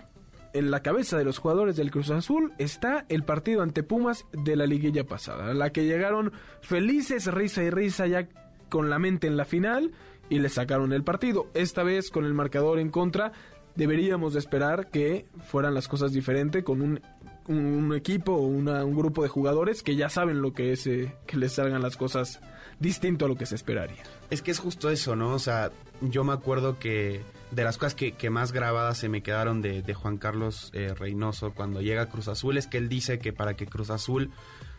en 0.53 0.71
la 0.71 0.81
cabeza 0.81 1.19
de 1.19 1.25
los 1.25 1.39
jugadores 1.39 1.77
del 1.77 1.91
Cruz 1.91 2.11
Azul 2.11 2.53
está 2.59 3.05
el 3.09 3.25
partido 3.25 3.63
ante 3.63 3.83
Pumas 3.83 4.25
de 4.33 4.57
la 4.57 4.67
liguilla 4.67 5.05
pasada, 5.05 5.53
la 5.53 5.71
que 5.71 5.85
llegaron 5.85 6.33
felices, 6.63 7.27
risa 7.27 7.63
y 7.63 7.71
risa 7.71 8.07
ya 8.07 8.29
con 8.69 8.89
la 8.89 8.99
mente 8.99 9.27
en 9.27 9.37
la 9.37 9.45
final 9.45 9.93
y 10.31 10.39
le 10.39 10.49
sacaron 10.49 10.93
el 10.93 11.05
partido. 11.05 11.47
Esta 11.55 11.83
vez 11.83 12.11
con 12.11 12.25
el 12.25 12.35
marcador 12.35 12.79
en 12.79 12.91
contra 12.91 13.33
deberíamos 13.75 14.33
de 14.33 14.39
esperar 14.39 14.91
que 14.91 15.27
fueran 15.47 15.75
las 15.75 15.89
cosas 15.89 16.13
diferentes 16.13 16.65
con 16.65 16.81
un 16.81 17.01
un, 17.49 17.95
equipo 17.95 18.33
o 18.33 18.47
un 18.47 18.97
grupo 18.97 19.23
de 19.23 19.29
jugadores 19.29 19.83
que 19.83 19.97
ya 19.97 20.09
saben 20.09 20.43
lo 20.43 20.53
que 20.53 20.73
es 20.73 20.87
eh, 20.87 21.15
que 21.27 21.37
les 21.37 21.53
salgan 21.53 21.83
las 21.83 21.97
cosas 21.97 22.41
distinto 22.79 23.25
a 23.25 23.29
lo 23.29 23.37
que 23.37 23.47
se 23.47 23.55
esperaría. 23.55 24.03
Es 24.31 24.43
que 24.43 24.51
es 24.51 24.59
justo 24.59 24.91
eso, 24.91 25.17
¿no? 25.17 25.35
O 25.35 25.39
sea, 25.39 25.71
yo 26.01 26.25
me 26.25 26.33
acuerdo 26.33 26.79
que 26.79 27.23
de 27.51 27.65
las 27.65 27.79
cosas 27.79 27.95
que, 27.95 28.31
más 28.31 28.53
grabadas 28.53 28.99
se 28.99 29.09
me 29.09 29.23
quedaron 29.23 29.63
de, 29.63 29.95
Juan 29.95 30.19
Carlos 30.19 30.71
eh, 30.75 30.95
Reynoso 30.95 31.53
cuando 31.53 31.81
llega 31.81 32.03
a 32.03 32.09
Cruz 32.09 32.29
Azul 32.29 32.59
es 32.59 32.67
que 32.67 32.79
él 32.79 32.89
dice 32.89 33.19
que 33.19 33.33
para 33.33 33.55
que 33.55 33.67
Cruz 33.67 33.91
Azul 33.91 34.31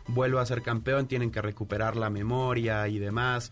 vuelva 0.08 0.42
a 0.42 0.46
ser 0.46 0.62
campeón, 0.62 1.08
tienen 1.08 1.32
que 1.32 1.42
recuperar 1.42 1.96
la 1.96 2.10
memoria 2.10 2.88
y 2.88 3.00
demás. 3.00 3.52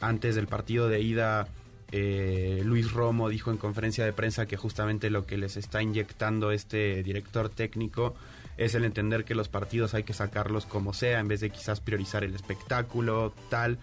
Antes 0.00 0.34
del 0.34 0.46
partido 0.46 0.88
de 0.88 1.00
ida, 1.00 1.48
eh, 1.92 2.62
Luis 2.64 2.92
Romo 2.92 3.28
dijo 3.28 3.50
en 3.50 3.56
conferencia 3.56 4.04
de 4.04 4.12
prensa 4.12 4.46
que 4.46 4.56
justamente 4.56 5.10
lo 5.10 5.26
que 5.26 5.38
les 5.38 5.56
está 5.56 5.82
inyectando 5.82 6.50
este 6.50 7.02
director 7.02 7.48
técnico 7.48 8.14
es 8.56 8.74
el 8.74 8.84
entender 8.84 9.24
que 9.24 9.34
los 9.34 9.48
partidos 9.48 9.94
hay 9.94 10.04
que 10.04 10.12
sacarlos 10.12 10.66
como 10.66 10.92
sea, 10.92 11.20
en 11.20 11.28
vez 11.28 11.40
de 11.40 11.50
quizás 11.50 11.80
priorizar 11.80 12.24
el 12.24 12.34
espectáculo, 12.34 13.34
tal. 13.48 13.78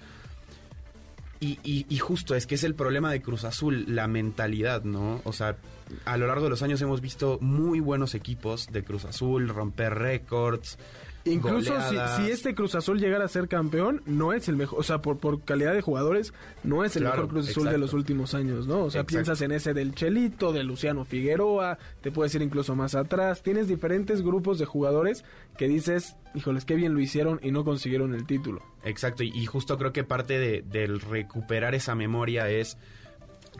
Y, 1.43 1.57
y, 1.63 1.97
justo 1.97 2.35
es 2.35 2.45
que 2.45 2.53
es 2.53 2.63
el 2.63 2.75
problema 2.75 3.11
de 3.11 3.19
Cruz 3.19 3.45
Azul, 3.45 3.85
la 3.87 4.07
mentalidad, 4.07 4.83
¿no? 4.83 5.21
O 5.23 5.33
sea, 5.33 5.57
a 6.05 6.15
lo 6.15 6.27
largo 6.27 6.43
de 6.43 6.51
los 6.51 6.61
años 6.61 6.79
hemos 6.83 7.01
visto 7.01 7.39
muy 7.41 7.79
buenos 7.79 8.13
equipos 8.13 8.67
de 8.71 8.83
Cruz 8.83 9.05
Azul, 9.05 9.49
romper 9.49 9.95
récords, 9.95 10.77
Incluso 11.25 11.73
si, 11.89 11.95
si, 12.17 12.31
este 12.31 12.55
Cruz 12.55 12.75
Azul 12.75 12.99
llegara 12.99 13.25
a 13.25 13.27
ser 13.27 13.47
campeón, 13.47 14.01
no 14.05 14.33
es 14.33 14.47
el 14.49 14.55
mejor, 14.55 14.79
o 14.79 14.83
sea, 14.83 15.01
por, 15.01 15.19
por 15.19 15.43
calidad 15.43 15.73
de 15.73 15.81
jugadores, 15.81 16.33
no 16.63 16.83
es 16.83 16.95
el 16.95 17.03
Claro, 17.03 17.17
mejor 17.17 17.29
Cruz 17.29 17.49
Azul 17.49 17.63
exacto. 17.63 17.71
de 17.71 17.77
los 17.77 17.93
últimos 17.93 18.33
años, 18.33 18.67
¿no? 18.67 18.85
O 18.85 18.89
sea, 18.89 19.01
Exacto. 19.01 19.07
piensas 19.07 19.41
en 19.41 19.51
ese 19.51 19.73
del 19.73 19.93
Chelito, 19.93 20.51
de 20.53 20.63
Luciano 20.63 21.05
Figueroa, 21.05 21.77
te 22.01 22.11
puedes 22.11 22.33
ir 22.35 22.41
incluso 22.41 22.75
más 22.75 22.95
atrás. 22.95 23.43
Tienes 23.43 23.67
diferentes 23.67 24.21
grupos 24.21 24.57
de 24.59 24.65
jugadores 24.65 25.23
que 25.57 25.67
dices, 25.67 26.15
híjoles, 26.33 26.65
qué 26.65 26.75
bien 26.75 26.93
lo 26.93 26.99
hicieron 26.99 27.39
y 27.43 27.51
no 27.51 27.63
consiguieron 27.63 28.13
el 28.13 28.25
título. 28.25 28.61
Exacto, 28.83 29.23
y, 29.23 29.29
y 29.29 29.45
justo 29.45 29.77
creo 29.77 29.93
que 29.93 30.03
parte 30.03 30.39
de, 30.39 30.61
del 30.63 30.99
recuperar 31.01 31.75
esa 31.75 31.93
memoria 31.95 32.49
es 32.49 32.77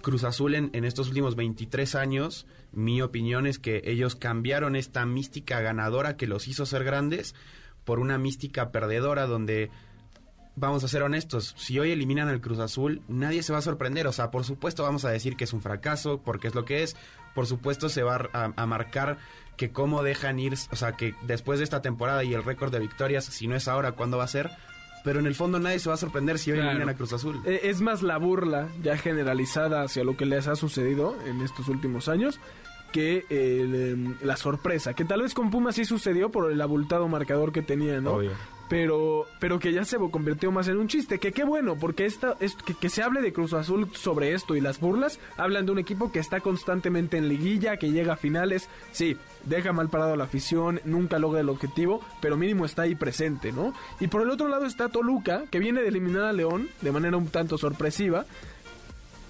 Cruz 0.02 0.24
Azul 0.24 0.56
en, 0.56 0.70
en 0.74 0.86
estos 0.86 1.10
últimos 1.10 1.36
23 1.36 1.96
años. 1.96 2.48
Mi 2.72 3.02
opinión 3.02 3.46
es 3.48 3.60
que 3.60 3.82
ellos 3.86 4.16
cambiaron 4.16 4.76
esta 4.76 5.06
mística 5.06 5.62
ganadora 5.62 6.18
que 6.18 6.28
los 6.28 6.48
hizo 6.48 6.66
ser 6.66 6.84
grandes 6.84 7.36
por 7.84 8.00
una 8.00 8.18
mística 8.18 8.72
perdedora 8.72 9.26
donde, 9.26 9.72
vamos 10.56 10.84
a 10.84 10.88
ser 10.88 11.04
honestos, 11.04 11.56
si 11.58 11.80
hoy 11.80 11.92
eliminan 11.92 12.28
al 12.28 12.42
Cruz 12.42 12.60
Azul, 12.60 13.02
nadie 13.08 13.44
se 13.44 13.54
va 13.54 13.60
a 13.60 13.64
sorprender. 13.64 14.08
O 14.08 14.12
sea, 14.12 14.32
por 14.32 14.44
supuesto 14.44 14.84
vamos 14.84 15.06
a 15.06 15.10
decir 15.10 15.36
que 15.36 15.46
es 15.46 15.54
un 15.54 15.62
fracaso, 15.62 16.22
porque 16.22 16.48
es 16.48 16.56
lo 16.56 16.66
que 16.66 16.84
es. 16.84 16.96
Por 17.34 17.48
supuesto 17.48 17.90
se 17.90 18.04
va 18.04 18.30
a, 18.34 18.54
a 18.56 18.66
marcar 18.66 19.18
que 19.58 19.72
cómo 19.72 20.04
dejan 20.04 20.40
ir, 20.40 20.54
o 20.72 20.76
sea, 20.76 20.94
que 20.94 21.16
después 21.24 21.60
de 21.60 21.64
esta 21.64 21.82
temporada 21.82 22.24
y 22.24 22.34
el 22.34 22.44
récord 22.44 22.72
de 22.72 22.80
victorias, 22.80 23.26
si 23.26 23.48
no 23.48 23.56
es 23.56 23.68
ahora, 23.68 23.94
¿cuándo 23.94 24.18
va 24.18 24.26
a 24.26 24.28
ser? 24.28 24.52
Pero 25.04 25.20
en 25.20 25.26
el 25.26 25.36
fondo 25.36 25.60
nadie 25.60 25.80
se 25.80 25.90
va 25.90 25.96
a 25.96 25.98
sorprender 25.98 26.38
si 26.38 26.52
hoy 26.52 26.58
Claro. 26.58 26.72
eliminan 26.72 26.94
a 26.94 26.98
Cruz 26.98 27.14
Azul. 27.14 27.42
Eh, 27.46 27.62
Es 27.64 27.82
más 27.82 28.04
la 28.04 28.18
burla 28.18 28.68
ya 28.84 28.98
generalizada 28.98 29.82
hacia 29.84 30.04
lo 30.04 30.16
que 30.16 30.26
les 30.26 30.48
ha 30.48 30.56
sucedido 30.56 31.16
en 31.26 31.42
estos 31.42 31.68
últimos 31.70 32.08
años 32.08 32.40
que 32.92 33.26
el, 33.30 33.74
em, 33.76 34.16
la 34.22 34.36
sorpresa, 34.36 34.94
que 34.94 35.06
tal 35.06 35.22
vez 35.22 35.34
con 35.34 35.50
Pumas 35.50 35.76
sí 35.76 35.86
sucedió 35.86 36.30
por 36.30 36.52
el 36.52 36.60
abultado 36.62 37.08
marcador 37.08 37.52
que 37.54 37.62
tenía, 37.62 38.02
¿no? 38.02 38.12
Obvio. 38.16 38.32
Pero, 38.72 39.28
pero 39.40 39.60
que 39.60 39.74
ya 39.74 39.84
se 39.84 39.98
convirtió 39.98 40.50
más 40.50 40.70
en 40.70 40.78
un 40.78 40.88
chiste, 40.88 41.20
que 41.20 41.34
qué 41.34 41.44
bueno, 41.44 41.76
porque 41.76 42.06
esta, 42.06 42.38
es, 42.40 42.56
que, 42.56 42.88
se 42.88 43.04
hable 43.04 43.20
de 43.20 43.34
Cruz 43.34 43.52
Azul 43.52 43.90
sobre 43.94 44.34
esto 44.34 44.56
y 44.56 44.62
las 44.62 44.80
burlas, 44.80 45.20
hablan 45.36 45.66
de 45.66 45.74
un 45.74 45.80
equipo 45.80 46.10
que 46.14 46.20
está 46.20 46.40
constantemente 46.40 47.18
en 47.18 47.28
liguilla, 47.28 47.76
que 47.76 47.92
llega 47.92 48.14
a 48.14 48.16
finales, 48.16 48.70
sí, 48.94 49.18
deja 49.44 49.74
mal 49.74 49.90
parado 49.90 50.14
a 50.14 50.16
la 50.16 50.24
afición, 50.24 50.80
nunca 50.86 51.20
logra 51.20 51.42
el 51.42 51.50
objetivo, 51.50 52.00
pero 52.22 52.38
mínimo 52.38 52.64
está 52.64 52.84
ahí 52.84 52.96
presente, 52.96 53.52
¿no? 53.52 53.74
Y 54.00 54.08
por 54.08 54.22
el 54.22 54.30
otro 54.30 54.48
lado 54.48 54.66
está 54.66 54.88
Toluca, 54.88 55.44
que 55.52 55.60
viene 55.60 55.82
de 55.82 55.90
eliminar 55.90 56.24
a 56.24 56.32
León 56.32 56.70
de 56.80 56.94
manera 56.94 57.18
un 57.18 57.28
tanto 57.28 57.58
sorpresiva, 57.58 58.26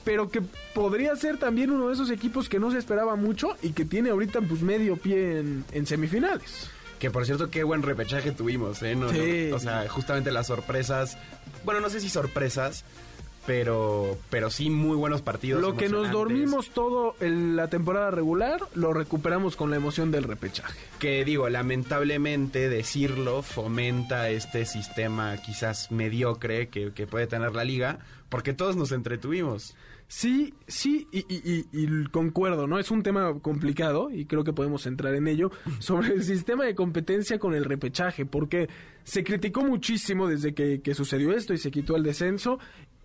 pero 0.03 0.29
que 0.29 0.43
podría 0.75 1.15
ser 1.15 1.39
también 1.39 1.71
uno 1.71 1.87
de 1.87 1.95
esos 1.95 2.11
equipos 2.11 2.47
que 2.47 2.59
no 2.59 2.69
se 2.69 2.77
esperaba 2.77 3.15
mucho 3.15 3.57
y 3.63 3.71
que 3.71 3.85
tiene 3.85 4.11
ahorita 4.11 4.39
pues 4.41 4.61
medio 4.61 4.97
pie 4.97 5.39
en 5.39 5.85
semifinales. 5.87 6.69
Que 7.01 7.09
por 7.09 7.25
cierto, 7.25 7.49
qué 7.49 7.63
buen 7.63 7.81
repechaje 7.81 8.31
tuvimos, 8.31 8.83
¿eh? 8.83 8.95
No, 8.95 9.07
o 9.07 9.59
sea, 9.59 9.89
justamente 9.89 10.31
las 10.31 10.45
sorpresas. 10.45 11.17
Bueno, 11.65 11.81
no 11.81 11.89
sé 11.89 11.99
si 11.99 12.09
sorpresas, 12.09 12.85
pero, 13.47 14.19
pero 14.29 14.51
sí 14.51 14.69
muy 14.69 14.95
buenos 14.95 15.23
partidos. 15.23 15.63
Lo 15.63 15.75
que 15.75 15.89
nos 15.89 16.11
dormimos 16.11 16.69
todo 16.69 17.15
en 17.19 17.55
la 17.55 17.69
temporada 17.69 18.11
regular, 18.11 18.59
lo 18.75 18.93
recuperamos 18.93 19.55
con 19.55 19.71
la 19.71 19.77
emoción 19.77 20.11
del 20.11 20.25
repechaje. 20.25 20.79
Que 20.99 21.25
digo, 21.25 21.49
lamentablemente 21.49 22.69
decirlo 22.69 23.41
fomenta 23.41 24.29
este 24.29 24.65
sistema 24.65 25.37
quizás 25.37 25.91
mediocre 25.91 26.69
que, 26.69 26.93
que 26.93 27.07
puede 27.07 27.25
tener 27.25 27.55
la 27.55 27.63
liga, 27.63 27.97
porque 28.29 28.53
todos 28.53 28.75
nos 28.75 28.91
entretuvimos. 28.91 29.73
Sí, 30.13 30.53
sí, 30.67 31.07
y, 31.13 31.19
y- 31.19 31.41
y- 31.71 31.83
y 31.85 32.03
concuerdo, 32.07 32.67
¿no? 32.67 32.77
Es 32.79 32.91
un 32.91 33.01
tema 33.01 33.39
complicado 33.39 34.09
y 34.11 34.25
creo 34.25 34.43
que 34.43 34.51
podemos 34.51 34.85
entrar 34.85 35.15
en 35.15 35.25
ello 35.29 35.51
sobre 35.79 36.09
el 36.15 36.23
sistema 36.23 36.65
de 36.65 36.75
competencia 36.75 37.39
con 37.39 37.53
el 37.55 37.63
repechaje, 37.63 38.25
porque 38.25 38.67
se 39.05 39.23
criticó 39.23 39.61
muchísimo 39.63 40.27
desde 40.27 40.53
que, 40.53 40.81
que 40.81 40.95
sucedió 40.95 41.31
esto 41.31 41.53
y 41.53 41.57
se 41.57 41.71
quitó 41.71 41.95
el 41.95 42.03
descenso. 42.03 42.59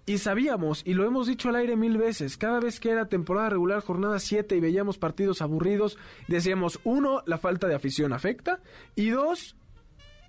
Y 0.04 0.18
sabíamos, 0.18 0.82
y 0.84 0.94
lo 0.94 1.04
hemos 1.04 1.28
dicho 1.28 1.48
al 1.48 1.54
aire 1.56 1.76
mil 1.76 1.96
veces, 1.96 2.36
cada 2.36 2.58
vez 2.58 2.80
que 2.80 2.90
era 2.90 3.06
temporada 3.08 3.50
regular, 3.50 3.82
jornada 3.82 4.18
7 4.18 4.56
y 4.56 4.60
veíamos 4.60 4.98
partidos 4.98 5.42
aburridos, 5.42 5.98
decíamos, 6.26 6.80
uno, 6.82 7.22
la 7.26 7.38
falta 7.38 7.68
de 7.68 7.76
afición 7.76 8.12
afecta, 8.12 8.60
y 8.96 9.10
dos, 9.10 9.54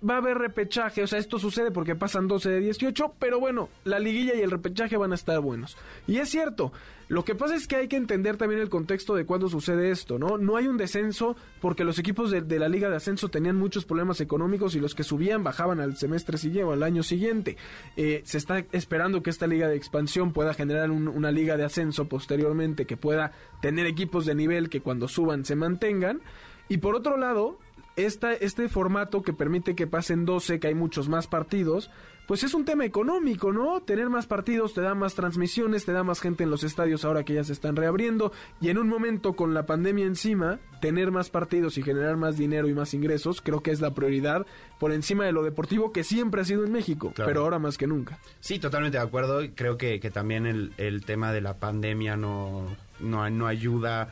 va 0.08 0.14
a 0.14 0.18
haber 0.18 0.38
repechaje, 0.38 1.02
o 1.02 1.06
sea, 1.06 1.18
esto 1.18 1.38
sucede 1.38 1.70
porque 1.70 1.96
pasan 1.96 2.28
12 2.28 2.50
de 2.50 2.60
18, 2.60 3.14
pero 3.18 3.40
bueno, 3.40 3.68
la 3.84 3.98
liguilla 3.98 4.34
y 4.34 4.40
el 4.40 4.50
repechaje 4.50 4.96
van 4.96 5.12
a 5.12 5.14
estar 5.16 5.40
buenos. 5.40 5.76
Y 6.06 6.18
es 6.18 6.28
cierto, 6.28 6.72
lo 7.08 7.24
que 7.24 7.34
pasa 7.34 7.54
es 7.56 7.66
que 7.66 7.76
hay 7.76 7.88
que 7.88 7.96
entender 7.96 8.36
también 8.36 8.60
el 8.60 8.68
contexto 8.68 9.14
de 9.14 9.24
cuándo 9.24 9.48
sucede 9.48 9.90
esto, 9.90 10.18
¿no? 10.18 10.36
No 10.38 10.56
hay 10.56 10.66
un 10.68 10.76
descenso 10.76 11.36
porque 11.60 11.84
los 11.84 11.98
equipos 11.98 12.30
de, 12.30 12.58
la 12.58 12.68
liga 12.68 12.90
de 12.90 12.96
ascenso 12.96 13.28
tenían 13.28 13.56
muchos 13.56 13.84
problemas 13.86 14.20
económicos 14.20 14.74
y 14.74 14.80
los 14.80 14.94
que 14.94 15.04
subían 15.04 15.42
bajaban 15.42 15.80
al 15.80 15.96
semestre 15.96 16.36
siguiente 16.38 16.64
o 16.64 16.72
al 16.72 16.82
año 16.82 17.02
siguiente. 17.02 17.56
Eh, 17.96 18.22
se 18.24 18.38
está 18.38 18.64
esperando 18.72 19.22
que 19.22 19.30
esta 19.30 19.46
liga 19.46 19.68
de 19.68 19.76
expansión 19.76 20.32
pueda 20.32 20.52
generar 20.54 20.90
un- 20.90 21.08
una 21.08 21.30
liga 21.32 21.56
de 21.56 21.64
ascenso 21.64 22.08
posteriormente 22.08 22.84
que 22.86 22.96
pueda 22.96 23.32
tener 23.62 23.86
equipos 23.86 24.26
de 24.26 24.34
nivel 24.34 24.68
que 24.68 24.80
cuando 24.80 25.08
suban 25.08 25.44
se 25.44 25.56
mantengan. 25.56 26.20
Y 26.68 26.76
por 26.78 26.94
otro 26.94 27.16
lado, 27.16 27.58
esta, 27.98 28.32
este 28.32 28.68
formato 28.68 29.22
que 29.22 29.32
permite 29.32 29.74
que 29.74 29.86
pasen 29.86 30.24
12, 30.24 30.58
que 30.60 30.68
hay 30.68 30.74
muchos 30.74 31.08
más 31.08 31.26
partidos, 31.26 31.90
pues 32.26 32.42
es 32.42 32.52
un 32.52 32.66
tema 32.66 32.84
económico, 32.84 33.52
¿no? 33.52 33.80
Tener 33.80 34.10
más 34.10 34.26
partidos 34.26 34.74
te 34.74 34.82
da 34.82 34.94
más 34.94 35.14
transmisiones, 35.14 35.86
te 35.86 35.92
da 35.92 36.04
más 36.04 36.20
gente 36.20 36.44
en 36.44 36.50
los 36.50 36.62
estadios 36.62 37.06
ahora 37.06 37.24
que 37.24 37.32
ya 37.32 37.42
se 37.42 37.54
están 37.54 37.74
reabriendo 37.74 38.32
y 38.60 38.68
en 38.68 38.76
un 38.76 38.86
momento 38.86 39.32
con 39.34 39.54
la 39.54 39.64
pandemia 39.64 40.04
encima, 40.04 40.58
tener 40.82 41.10
más 41.10 41.30
partidos 41.30 41.78
y 41.78 41.82
generar 41.82 42.18
más 42.18 42.36
dinero 42.36 42.68
y 42.68 42.74
más 42.74 42.92
ingresos, 42.92 43.40
creo 43.40 43.62
que 43.62 43.70
es 43.70 43.80
la 43.80 43.94
prioridad 43.94 44.44
por 44.78 44.92
encima 44.92 45.24
de 45.24 45.32
lo 45.32 45.42
deportivo 45.42 45.90
que 45.90 46.04
siempre 46.04 46.42
ha 46.42 46.44
sido 46.44 46.64
en 46.66 46.72
México, 46.72 47.12
Claro. 47.14 47.28
pero 47.30 47.40
ahora 47.44 47.58
más 47.58 47.78
que 47.78 47.86
nunca. 47.86 48.18
Sí, 48.40 48.58
totalmente 48.58 48.98
de 48.98 49.04
acuerdo. 49.04 49.40
Creo 49.54 49.78
que, 49.78 49.98
que 49.98 50.10
también 50.10 50.44
el, 50.44 50.72
el 50.76 51.06
tema 51.06 51.32
de 51.32 51.40
la 51.40 51.54
pandemia 51.54 52.18
no, 52.18 52.66
no, 53.00 53.28
no 53.30 53.46
ayuda 53.46 54.10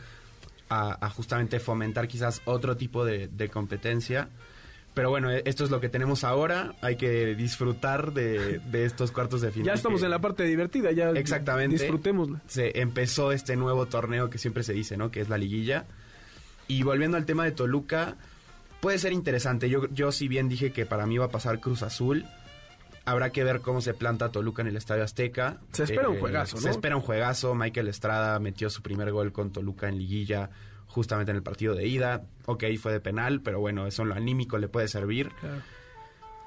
a, 0.68 1.04
a 1.04 1.10
justamente 1.10 1.60
fomentar 1.60 2.08
quizás 2.08 2.42
otro 2.44 2.76
tipo 2.76 3.04
de, 3.04 3.28
de 3.28 3.48
competencia. 3.48 4.28
Pero 4.94 5.10
bueno, 5.10 5.30
e- 5.30 5.42
esto 5.44 5.62
es 5.64 5.70
lo 5.70 5.78
que 5.80 5.88
tenemos 5.90 6.24
ahora. 6.24 6.74
Hay 6.80 6.96
que 6.96 7.34
disfrutar 7.34 8.12
de, 8.14 8.58
de 8.60 8.84
estos 8.86 9.12
cuartos 9.12 9.42
de 9.42 9.50
final. 9.50 9.66
Ya 9.66 9.74
estamos 9.74 10.00
que- 10.00 10.06
en 10.06 10.10
la 10.10 10.20
parte 10.20 10.44
divertida, 10.44 10.90
ya 10.92 11.10
Exactamente. 11.10 11.76
disfrutémosla. 11.76 12.40
Se 12.46 12.80
empezó 12.80 13.30
este 13.32 13.56
nuevo 13.56 13.86
torneo 13.86 14.30
que 14.30 14.38
siempre 14.38 14.62
se 14.62 14.72
dice, 14.72 14.96
¿no? 14.96 15.10
Que 15.10 15.20
es 15.20 15.28
la 15.28 15.36
liguilla. 15.38 15.84
Y 16.66 16.82
volviendo 16.82 17.16
al 17.18 17.26
tema 17.26 17.44
de 17.44 17.52
Toluca, 17.52 18.16
puede 18.80 18.98
ser 18.98 19.12
interesante. 19.12 19.68
Yo, 19.68 19.86
yo 19.92 20.10
si 20.12 20.28
bien 20.28 20.48
dije 20.48 20.72
que 20.72 20.86
para 20.86 21.06
mí 21.06 21.18
va 21.18 21.26
a 21.26 21.30
pasar 21.30 21.60
Cruz 21.60 21.82
Azul, 21.82 22.24
habrá 23.06 23.30
que 23.30 23.42
ver 23.44 23.60
cómo 23.62 23.80
se 23.80 23.94
planta 23.94 24.30
Toluca 24.30 24.60
en 24.62 24.68
el 24.68 24.76
Estadio 24.76 25.02
Azteca. 25.04 25.60
Eh, 25.62 25.66
Se 25.72 25.84
espera 25.84 26.08
un 26.10 26.18
juegazo, 26.18 26.58
Se 26.58 26.66
¿no? 26.66 26.70
espera 26.70 26.96
un 26.96 27.02
juegazo. 27.02 27.54
Michael 27.54 27.88
Estrada 27.88 28.38
metió 28.38 28.68
su 28.68 28.82
primer 28.82 29.10
gol 29.12 29.32
con 29.32 29.50
Toluca 29.52 29.88
en 29.88 29.96
liguilla 29.96 30.50
justamente 30.88 31.30
en 31.30 31.36
el 31.36 31.42
partido 31.42 31.74
de 31.74 31.86
ida. 31.86 32.24
Ok, 32.46 32.64
fue 32.80 32.92
de 32.92 33.00
penal, 33.00 33.40
pero 33.40 33.60
bueno, 33.60 33.86
eso 33.86 34.02
en 34.02 34.08
lo 34.10 34.14
anímico 34.14 34.58
le 34.58 34.68
puede 34.68 34.88
servir. 34.88 35.30
Claro. 35.40 35.62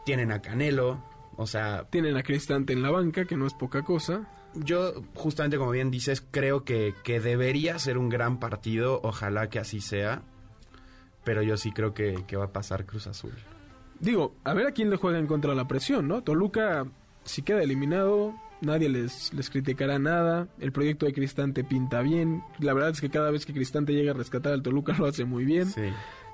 Tienen 0.06 0.32
a 0.32 0.42
Canelo, 0.42 1.04
o 1.36 1.46
sea, 1.48 1.86
Tienen 1.90 2.18
a 2.18 2.24
Cristante 2.24 2.74
en 2.74 2.82
la 2.82 2.90
banca, 2.92 3.26
que 3.26 3.36
no 3.38 3.46
es 3.48 3.54
poca 3.54 3.84
cosa. 3.84 4.28
yo, 4.56 5.04
justamente 5.14 5.58
como 5.58 5.72
bien 5.72 5.92
dices, 5.92 6.24
creo 6.32 6.64
que, 6.64 6.96
que 7.04 7.20
debería 7.20 7.78
ser 7.80 7.98
un 7.98 8.10
gran 8.10 8.40
partido. 8.40 9.00
Ojalá 9.04 9.50
que 9.50 9.60
así 9.60 9.82
sea. 9.82 10.24
Pero 11.24 11.44
yo 11.44 11.58
sí 11.58 11.72
creo 11.72 11.94
que, 11.94 12.24
que 12.28 12.38
va 12.38 12.46
a 12.46 12.54
pasar 12.54 12.86
Cruz 12.86 13.06
Azul. 13.06 13.34
Digo, 14.00 14.36
a 14.44 14.54
ver 14.54 14.68
a 14.68 14.72
quién 14.72 14.90
le 14.90 14.98
juega 14.98 15.20
en 15.20 15.28
contra 15.28 15.56
la 15.56 15.68
presión, 15.68 16.08
¿no? 16.08 16.24
Toluca, 16.24 16.86
si 17.24 17.42
queda 17.42 17.62
eliminado, 17.62 18.34
nadie 18.62 18.90
les, 18.90 19.34
les 19.34 19.50
criticará 19.50 20.00
nada. 20.00 20.48
El 20.60 20.72
proyecto 20.72 21.06
de 21.06 21.14
Cristante 21.14 21.64
pinta 21.64 22.02
bien. 22.02 22.44
La 22.60 22.74
verdad 22.74 22.92
es 22.92 23.02
que 23.02 23.10
cada 23.10 23.32
vez 23.32 23.46
que 23.46 23.54
Cristante 23.54 23.94
llega 23.94 24.12
a 24.12 24.16
rescatar 24.16 24.54
al 24.54 24.62
Toluca 24.62 24.94
lo 24.98 25.06
hace 25.06 25.26
muy 25.26 25.46
bien. 25.46 25.68
Sí. 25.68 25.90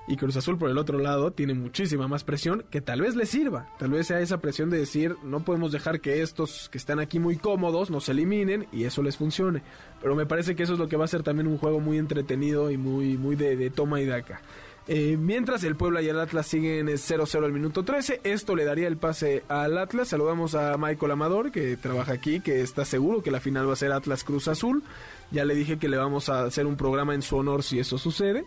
Y 0.08 0.18
Cruz 0.18 0.36
Azul, 0.38 0.60
por 0.60 0.70
el 0.70 0.78
otro 0.78 1.00
lado, 1.00 1.32
tiene 1.32 1.56
muchísima 1.56 2.08
más 2.08 2.24
presión 2.24 2.64
que 2.70 2.80
tal 2.80 3.02
vez 3.02 3.16
le 3.16 3.26
sirva. 3.26 3.68
Tal 3.80 3.90
vez 3.90 4.06
sea 4.06 4.20
esa 4.20 4.40
presión 4.40 4.70
de 4.70 4.78
decir, 4.78 5.16
no 5.24 5.40
podemos 5.40 5.72
dejar 5.72 6.00
que 6.00 6.22
estos 6.22 6.70
que 6.70 6.78
están 6.78 7.00
aquí 7.00 7.18
muy 7.18 7.38
cómodos 7.38 7.90
nos 7.90 8.08
eliminen 8.08 8.68
y 8.72 8.84
eso 8.84 9.02
les 9.02 9.18
funcione. 9.18 9.64
Pero 10.02 10.16
me 10.16 10.28
parece 10.28 10.56
que 10.56 10.62
eso 10.62 10.74
es 10.74 10.80
lo 10.80 10.88
que 10.88 10.98
va 10.98 11.06
a 11.06 11.08
ser 11.08 11.24
también 11.24 11.48
un 11.48 11.58
juego 11.58 11.80
muy 11.80 11.98
entretenido 11.98 12.70
y 12.70 12.78
muy, 12.78 13.18
muy 13.18 13.36
de, 13.36 13.56
de 13.56 13.72
toma 13.72 14.00
y 14.00 14.06
daca. 14.06 14.42
Eh, 14.88 15.18
mientras 15.20 15.64
el 15.64 15.76
Puebla 15.76 16.04
y 16.04 16.10
el 16.10 16.20
Atlas 16.20 16.46
siguen 16.46 16.88
0-0 16.88 17.44
al 17.44 17.52
minuto 17.52 17.84
13, 17.84 18.22
esto 18.24 18.56
le 18.56 18.66
daría 18.66 18.88
el 18.88 18.98
pase 18.98 19.44
al 19.48 19.78
Atlas. 19.80 20.10
Saludamos 20.10 20.54
a 20.54 20.78
Michael 20.78 21.12
Amador, 21.12 21.52
que 21.52 21.76
trabaja 21.76 22.14
aquí, 22.14 22.40
que 22.40 22.62
está 22.62 22.86
seguro 22.86 23.24
que 23.24 23.32
la 23.32 23.40
final 23.40 23.68
va 23.68 23.74
a 23.74 23.78
ser 23.78 23.92
Atlas 23.92 24.24
Cruz 24.24 24.48
Azul. 24.48 24.84
Ya 25.32 25.44
le 25.44 25.56
dije 25.56 25.80
que 25.80 25.90
le 25.90 25.98
vamos 25.98 26.30
a 26.30 26.44
hacer 26.44 26.68
un 26.68 26.78
programa 26.78 27.16
en 27.16 27.24
su 27.24 27.36
honor 27.36 27.64
si 27.64 27.80
eso 27.80 27.98
sucede. 27.98 28.46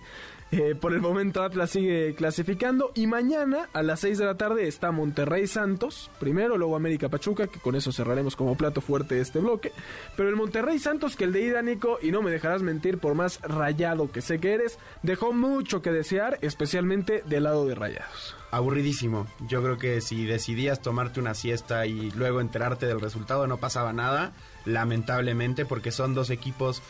Eh, 0.51 0.75
por 0.75 0.95
el 0.95 1.03
momento 1.03 1.43
Atlas 1.43 1.71
sigue 1.71 2.15
clasificando 2.15 2.91
y 2.95 3.07
mañana 3.07 3.69
a 3.75 3.83
las 3.83 4.01
6 4.01 4.17
de 4.17 4.25
la 4.25 4.37
tarde 4.37 4.67
está 4.67 4.91
Monterrey 4.93 5.47
Santos, 5.47 6.11
primero, 6.19 6.57
luego 6.57 6.75
América 6.75 7.11
Pachuca, 7.11 7.49
que 7.49 7.61
con 7.61 7.77
eso 7.77 7.93
cerraremos 7.93 8.35
como 8.35 8.57
plato 8.57 8.81
fuerte 8.81 9.21
este 9.21 9.41
bloque. 9.41 9.73
Pero 10.17 10.31
el 10.31 10.37
Monterrey 10.37 10.79
Santos, 10.79 11.17
que 11.17 11.25
el 11.25 11.35
de 11.35 11.43
ida, 11.43 11.61
Nico, 11.61 11.99
y 12.01 12.13
no 12.13 12.23
me 12.23 12.31
dejarás 12.31 12.63
mentir 12.63 12.97
por 12.97 13.15
más 13.15 13.43
rayado 13.43 14.11
que 14.11 14.23
sé 14.23 14.39
que 14.39 14.55
eres, 14.55 14.79
dejó 15.03 15.35
mucho 15.35 15.83
que 15.83 15.93
desear, 15.93 16.39
especialmente 16.41 17.23
del 17.27 17.45
lado 17.45 17.67
de 17.67 17.75
rayados. 17.75 18.35
Aburridísimo. 18.51 19.27
Yo 19.47 19.63
creo 19.63 19.77
que 19.77 20.01
si 20.01 20.25
decidías 20.25 20.81
tomarte 20.81 21.21
una 21.21 21.35
siesta 21.35 21.85
y 21.85 22.11
luego 22.13 22.41
enterarte 22.41 22.87
del 22.87 23.03
resultado 23.03 23.47
no 23.47 23.59
pasaba 23.59 23.93
nada, 23.93 24.33
lamentablemente, 24.65 25.67
porque 25.67 25.93
son 25.93 26.15
dos 26.15 26.31
equipos 26.31 26.83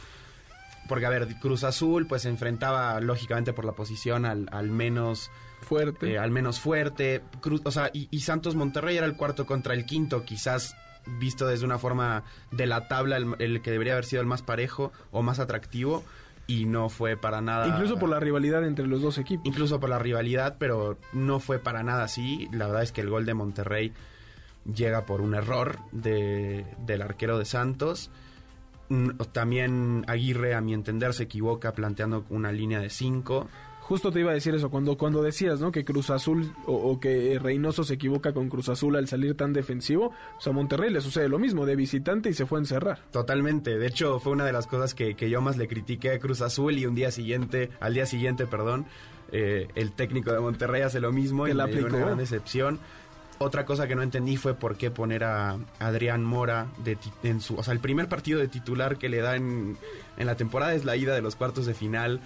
porque 0.88 1.06
a 1.06 1.10
ver, 1.10 1.28
Cruz 1.40 1.62
Azul 1.64 2.06
pues 2.06 2.22
se 2.22 2.28
enfrentaba 2.28 3.00
lógicamente 3.00 3.52
por 3.52 3.64
la 3.64 3.72
posición 3.72 4.24
al, 4.24 4.48
al 4.50 4.70
menos 4.70 5.30
fuerte. 5.60 6.12
Eh, 6.12 6.18
al 6.18 6.30
menos 6.30 6.58
fuerte. 6.58 7.22
Cruz, 7.40 7.60
o 7.64 7.70
sea, 7.70 7.90
y, 7.92 8.08
y, 8.10 8.20
Santos 8.20 8.56
Monterrey 8.56 8.96
era 8.96 9.06
el 9.06 9.14
cuarto 9.14 9.46
contra 9.46 9.74
el 9.74 9.86
quinto, 9.86 10.24
quizás 10.24 10.76
visto 11.20 11.46
desde 11.46 11.64
una 11.64 11.78
forma 11.78 12.24
de 12.50 12.66
la 12.66 12.88
tabla 12.88 13.16
el, 13.16 13.34
el, 13.38 13.62
que 13.62 13.70
debería 13.70 13.92
haber 13.94 14.04
sido 14.04 14.20
el 14.20 14.26
más 14.26 14.42
parejo 14.42 14.92
o 15.10 15.22
más 15.22 15.38
atractivo 15.38 16.04
y 16.48 16.64
no 16.64 16.88
fue 16.88 17.16
para 17.16 17.40
nada. 17.40 17.68
Incluso 17.68 17.98
por 17.98 18.08
la 18.08 18.18
rivalidad 18.18 18.64
entre 18.64 18.86
los 18.86 19.02
dos 19.02 19.18
equipos. 19.18 19.46
Incluso 19.46 19.78
por 19.78 19.90
la 19.90 19.98
rivalidad, 19.98 20.56
pero 20.58 20.98
no 21.12 21.40
fue 21.40 21.58
para 21.58 21.82
nada 21.82 22.04
así. 22.04 22.48
La 22.52 22.66
verdad 22.66 22.82
es 22.82 22.90
que 22.90 23.02
el 23.02 23.10
gol 23.10 23.26
de 23.26 23.34
Monterrey 23.34 23.92
llega 24.64 25.04
por 25.04 25.20
un 25.20 25.34
error 25.34 25.78
de, 25.92 26.66
del 26.78 27.02
arquero 27.02 27.38
de 27.38 27.44
Santos. 27.44 28.10
También 29.32 30.04
Aguirre, 30.06 30.54
a 30.54 30.60
mi 30.60 30.74
entender, 30.74 31.14
se 31.14 31.24
equivoca 31.24 31.72
planteando 31.72 32.24
una 32.30 32.52
línea 32.52 32.80
de 32.80 32.90
5. 32.90 33.48
Justo 33.80 34.12
te 34.12 34.20
iba 34.20 34.32
a 34.32 34.34
decir 34.34 34.54
eso, 34.54 34.68
cuando, 34.68 34.98
cuando 34.98 35.22
decías, 35.22 35.60
¿no? 35.60 35.72
Que 35.72 35.84
Cruz 35.84 36.10
Azul 36.10 36.52
o, 36.66 36.74
o, 36.74 37.00
que 37.00 37.38
Reynoso 37.38 37.84
se 37.84 37.94
equivoca 37.94 38.34
con 38.34 38.50
Cruz 38.50 38.68
Azul 38.68 38.96
al 38.96 39.08
salir 39.08 39.34
tan 39.34 39.54
defensivo. 39.54 40.12
O 40.36 40.40
sea, 40.40 40.52
a 40.52 40.54
Monterrey 40.54 40.90
le 40.90 41.00
sucede 41.00 41.28
lo 41.30 41.38
mismo, 41.38 41.64
de 41.64 41.74
visitante 41.74 42.28
y 42.28 42.34
se 42.34 42.44
fue 42.44 42.58
a 42.58 42.60
encerrar. 42.60 43.00
Totalmente. 43.10 43.78
De 43.78 43.86
hecho, 43.86 44.20
fue 44.20 44.32
una 44.32 44.44
de 44.44 44.52
las 44.52 44.66
cosas 44.66 44.94
que, 44.94 45.14
que 45.14 45.30
yo 45.30 45.40
más 45.40 45.56
le 45.56 45.68
critiqué 45.68 46.10
a 46.10 46.18
Cruz 46.18 46.42
Azul 46.42 46.76
y 46.76 46.84
un 46.84 46.94
día 46.94 47.10
siguiente, 47.10 47.70
al 47.80 47.94
día 47.94 48.04
siguiente, 48.04 48.46
perdón, 48.46 48.84
eh, 49.32 49.68
el 49.74 49.92
técnico 49.92 50.32
de 50.32 50.40
Monterrey 50.40 50.82
hace 50.82 51.00
lo 51.00 51.12
mismo 51.12 51.48
y 51.48 51.52
la 51.52 51.64
aplicó. 51.64 51.88
una 51.88 51.98
gran 51.98 52.18
decepción. 52.18 52.78
Otra 53.38 53.64
cosa 53.64 53.86
que 53.86 53.94
no 53.94 54.02
entendí 54.02 54.36
fue 54.36 54.54
por 54.54 54.76
qué 54.76 54.90
poner 54.90 55.22
a 55.22 55.58
Adrián 55.78 56.24
Mora 56.24 56.66
de 56.78 56.98
en 57.22 57.40
su, 57.40 57.54
o 57.56 57.62
sea, 57.62 57.72
el 57.72 57.80
primer 57.80 58.08
partido 58.08 58.40
de 58.40 58.48
titular 58.48 58.98
que 58.98 59.08
le 59.08 59.18
da 59.18 59.36
en, 59.36 59.78
en 60.16 60.26
la 60.26 60.36
temporada 60.36 60.74
es 60.74 60.84
la 60.84 60.96
ida 60.96 61.14
de 61.14 61.22
los 61.22 61.36
cuartos 61.36 61.66
de 61.66 61.74
final. 61.74 62.20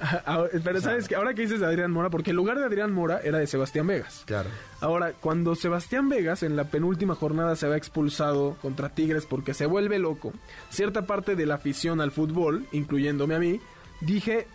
Ahora, 0.24 0.50
pero 0.62 0.80
sabes 0.80 1.06
que 1.08 1.14
ahora 1.14 1.34
que 1.34 1.42
dices 1.42 1.60
de 1.60 1.66
Adrián 1.66 1.90
Mora, 1.90 2.10
porque 2.10 2.30
el 2.30 2.36
lugar 2.36 2.58
de 2.58 2.64
Adrián 2.64 2.92
Mora 2.92 3.20
era 3.22 3.38
de 3.38 3.46
Sebastián 3.46 3.86
Vegas. 3.86 4.24
Claro. 4.26 4.50
Ahora, 4.80 5.12
cuando 5.12 5.54
Sebastián 5.54 6.08
Vegas 6.08 6.42
en 6.42 6.56
la 6.56 6.64
penúltima 6.64 7.14
jornada 7.14 7.54
se 7.56 7.68
va 7.68 7.76
expulsado 7.76 8.56
contra 8.60 8.88
Tigres 8.88 9.26
porque 9.26 9.54
se 9.54 9.66
vuelve 9.66 9.98
loco, 9.98 10.32
cierta 10.70 11.06
parte 11.06 11.36
de 11.36 11.46
la 11.46 11.56
afición 11.56 12.00
al 12.00 12.10
fútbol, 12.10 12.66
incluyéndome 12.72 13.34
a 13.34 13.38
mí, 13.38 13.60
dije, 14.00 14.48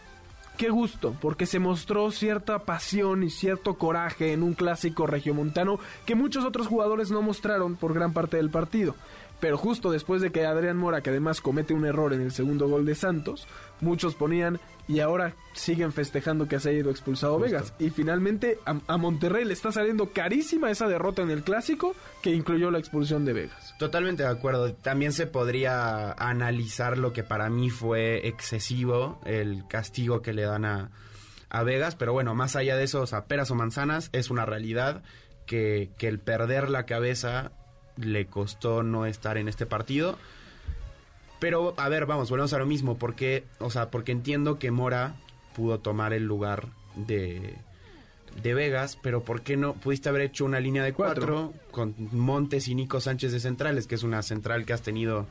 qué 0.59 0.69
gusto, 0.69 1.15
porque 1.21 1.45
se 1.45 1.57
mostró 1.57 2.11
cierta 2.11 2.59
pasión 2.59 3.23
y 3.23 3.29
cierto 3.29 3.75
coraje 3.75 4.33
en 4.33 4.43
un 4.43 4.55
clásico 4.55 5.07
regiomontano 5.07 5.79
que 6.05 6.15
muchos 6.15 6.43
otros 6.43 6.67
jugadores 6.67 7.11
no 7.11 7.21
mostraron 7.21 7.77
por 7.77 7.93
gran 7.93 8.11
parte 8.11 8.35
del 8.35 8.49
partido. 8.49 8.93
Pero 9.39 9.57
justo 9.57 9.91
después 9.91 10.21
de 10.21 10.31
que 10.31 10.45
Adrián 10.45 10.77
Mora, 10.77 11.01
que 11.01 11.09
además 11.09 11.41
comete 11.41 11.73
un 11.73 11.85
error 11.85 12.13
en 12.13 12.21
el 12.21 12.31
segundo 12.31 12.67
gol 12.67 12.85
de 12.85 12.95
Santos, 12.95 13.47
muchos 13.79 14.15
ponían 14.15 14.59
y 14.87 15.01
ahora 15.01 15.35
siguen 15.53 15.93
festejando 15.93 16.47
que 16.47 16.59
se 16.59 16.69
ha 16.69 16.73
ido 16.73 16.89
expulsado 16.89 17.37
Justo. 17.37 17.51
Vegas. 17.51 17.73
Y 17.77 17.91
finalmente 17.91 18.57
a, 18.65 18.79
a, 18.87 18.97
Monterrey 18.97 19.45
le 19.45 19.53
está 19.53 19.71
saliendo 19.71 20.11
carísima 20.11 20.71
esa 20.71 20.87
derrota 20.87 21.21
en 21.21 21.29
el 21.29 21.43
clásico 21.43 21.95
que 22.23 22.31
incluyó 22.31 22.71
la 22.71 22.79
expulsión 22.79 23.23
de 23.23 23.33
Vegas. 23.33 23.75
Totalmente 23.77 24.23
de 24.23 24.29
acuerdo. 24.29 24.73
También 24.73 25.13
se 25.13 25.27
podría 25.27 26.11
analizar 26.13 26.97
lo 26.97 27.13
que 27.13 27.23
para 27.23 27.49
mí 27.49 27.69
fue 27.69 28.27
excesivo, 28.27 29.21
el 29.25 29.67
castigo 29.67 30.21
que 30.21 30.33
le 30.33 30.41
dan 30.41 30.65
a, 30.65 30.89
a 31.49 31.63
Vegas. 31.63 31.95
Pero 31.95 32.11
bueno, 32.11 32.33
más 32.33 32.55
allá 32.55 32.75
de 32.75 32.83
eso, 32.83 33.01
o 33.01 33.07
sea, 33.07 33.25
peras 33.25 33.51
o 33.51 33.55
manzanas, 33.55 34.09
es 34.11 34.31
una 34.31 34.45
realidad 34.47 35.03
que, 35.45 35.91
que 35.99 36.07
el 36.07 36.19
perder 36.19 36.69
la 36.69 36.87
cabeza 36.87 37.51
le 37.99 38.25
costó 38.25 38.83
no 38.83 39.05
estar 39.05 39.37
en 39.37 39.47
este 39.47 39.65
partido. 39.65 40.17
Pero, 41.39 41.73
a 41.77 41.87
ver, 41.89 42.05
vamos, 42.05 42.29
volvemos 42.29 42.53
a 42.53 42.59
lo 42.59 42.65
mismo. 42.65 42.97
Porque, 42.97 43.45
o 43.59 43.69
sea, 43.69 43.89
porque 43.89 44.11
entiendo 44.11 44.59
que 44.59 44.71
Mora 44.71 45.15
pudo 45.55 45.79
tomar 45.79 46.13
el 46.13 46.25
lugar 46.25 46.67
de, 46.95 47.55
de 48.41 48.53
Vegas, 48.53 48.97
pero 49.01 49.23
¿por 49.23 49.41
qué 49.41 49.57
no 49.57 49.73
pudiste 49.73 50.09
haber 50.09 50.23
hecho 50.23 50.45
una 50.45 50.59
línea 50.59 50.83
de 50.83 50.93
cuatro, 50.93 51.53
cuatro, 51.53 51.71
con 51.71 51.95
Montes 52.11 52.67
y 52.67 52.75
Nico 52.75 52.99
Sánchez 52.99 53.31
de 53.31 53.39
centrales, 53.39 53.87
que 53.87 53.95
es 53.95 54.03
una 54.03 54.21
central 54.21 54.65
que 54.65 54.73
has 54.73 54.81
tenido, 54.81 55.27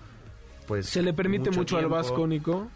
pues. 0.66 0.86
Se 0.86 1.02
le 1.02 1.12
permite 1.12 1.50
mucho, 1.50 1.60
mucho 1.60 1.78
al 1.78 1.88
Vasco, 1.88 2.26
Nico. 2.26 2.68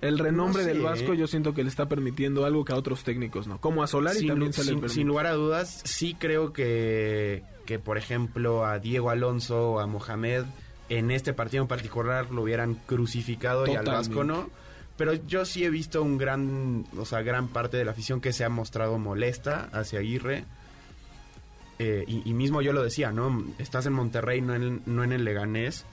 El 0.00 0.18
renombre 0.18 0.64
no 0.64 0.68
sé, 0.68 0.74
del 0.74 0.82
Vasco 0.82 1.14
yo 1.14 1.26
siento 1.26 1.54
que 1.54 1.62
le 1.62 1.70
está 1.70 1.88
permitiendo 1.88 2.44
algo 2.44 2.64
que 2.64 2.72
a 2.72 2.76
otros 2.76 3.04
técnicos 3.04 3.46
no. 3.46 3.58
Como 3.58 3.82
a 3.82 3.86
Solari 3.86 4.18
sin, 4.18 4.28
también 4.28 4.52
se 4.52 4.62
sin, 4.62 4.74
le 4.74 4.80
permite. 4.80 4.94
Sin 4.94 5.06
lugar 5.06 5.26
a 5.26 5.32
dudas, 5.32 5.80
sí 5.84 6.14
creo 6.18 6.52
que, 6.52 7.42
que, 7.64 7.78
por 7.78 7.98
ejemplo, 7.98 8.64
a 8.64 8.78
Diego 8.78 9.10
Alonso 9.10 9.72
o 9.72 9.80
a 9.80 9.86
Mohamed 9.86 10.44
en 10.88 11.10
este 11.10 11.32
partido 11.32 11.62
en 11.62 11.68
particular 11.68 12.30
lo 12.30 12.42
hubieran 12.42 12.74
crucificado 12.74 13.64
Totalmente. 13.64 13.90
y 13.90 13.94
al 13.94 13.96
Vasco 13.96 14.24
no. 14.24 14.50
Pero 14.96 15.14
yo 15.14 15.44
sí 15.44 15.64
he 15.64 15.70
visto 15.70 16.02
un 16.02 16.18
gran, 16.18 16.86
o 16.96 17.04
sea, 17.04 17.22
gran 17.22 17.48
parte 17.48 17.76
de 17.76 17.84
la 17.84 17.90
afición 17.90 18.20
que 18.20 18.32
se 18.32 18.44
ha 18.44 18.48
mostrado 18.48 18.98
molesta 18.98 19.68
hacia 19.72 19.98
Aguirre. 19.98 20.44
Eh, 21.80 22.04
y, 22.06 22.28
y, 22.28 22.34
mismo 22.34 22.62
yo 22.62 22.72
lo 22.72 22.84
decía, 22.84 23.10
¿no? 23.10 23.44
Estás 23.58 23.86
en 23.86 23.92
Monterrey, 23.94 24.40
no 24.40 24.54
en, 24.54 24.82
no 24.86 25.02
en 25.02 25.12
el 25.12 25.24
Leganés. 25.24 25.84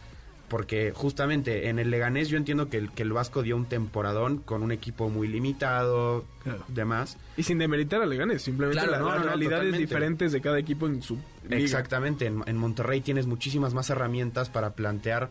Porque 0.52 0.92
justamente 0.94 1.70
en 1.70 1.80
el 1.80 1.90
Leganés 1.90 2.28
yo 2.28 2.36
entiendo 2.36 2.68
que 2.68 2.76
el, 2.76 2.92
que 2.92 3.04
el 3.04 3.14
Vasco 3.14 3.42
dio 3.42 3.56
un 3.56 3.68
temporadón 3.68 4.40
con 4.40 4.64
un 4.64 4.74
equipo 4.74 5.10
muy 5.10 5.30
limitado, 5.30 6.26
claro. 6.44 6.66
demás. 6.68 7.18
Y 7.38 7.44
sin 7.44 7.58
demeritar 7.58 8.02
al 8.02 8.10
Leganés, 8.10 8.42
simplemente 8.42 8.86
claro, 8.86 9.06
las 9.06 9.18
no, 9.22 9.24
realidades 9.30 9.72
no, 9.72 9.78
diferentes 9.78 10.34
de 10.34 10.42
cada 10.42 10.60
equipo 10.60 10.88
en 10.88 11.02
su 11.02 11.18
liga. 11.44 11.56
Exactamente, 11.56 12.26
en, 12.26 12.44
en 12.46 12.58
Monterrey 12.58 13.00
tienes 13.00 13.28
muchísimas 13.28 13.74
más 13.74 13.90
herramientas 13.92 14.50
para 14.50 14.72
plantear 14.72 15.30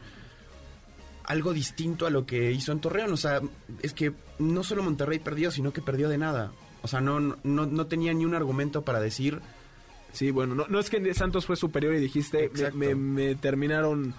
algo 1.24 1.52
distinto 1.52 2.06
a 2.06 2.10
lo 2.10 2.24
que 2.24 2.52
hizo 2.52 2.72
en 2.72 2.80
Torreón. 2.80 3.12
O 3.12 3.18
sea, 3.18 3.42
es 3.82 3.92
que 3.92 4.14
no 4.38 4.64
solo 4.64 4.82
Monterrey 4.82 5.18
perdió, 5.18 5.50
sino 5.50 5.70
que 5.70 5.82
perdió 5.82 6.08
de 6.08 6.16
nada. 6.16 6.50
O 6.80 6.88
sea, 6.88 7.02
no, 7.02 7.20
no, 7.20 7.36
no 7.44 7.86
tenía 7.88 8.14
ni 8.14 8.24
un 8.24 8.34
argumento 8.34 8.86
para 8.86 9.00
decir. 9.00 9.42
Sí, 10.14 10.30
bueno, 10.30 10.54
no, 10.54 10.66
no 10.66 10.80
es 10.80 10.88
que 10.88 11.12
Santos 11.12 11.44
fue 11.44 11.56
superior 11.56 11.94
y 11.94 12.00
dijiste, 12.00 12.50
me, 12.72 12.94
me, 12.94 12.94
me, 12.94 13.34
terminaron 13.34 14.14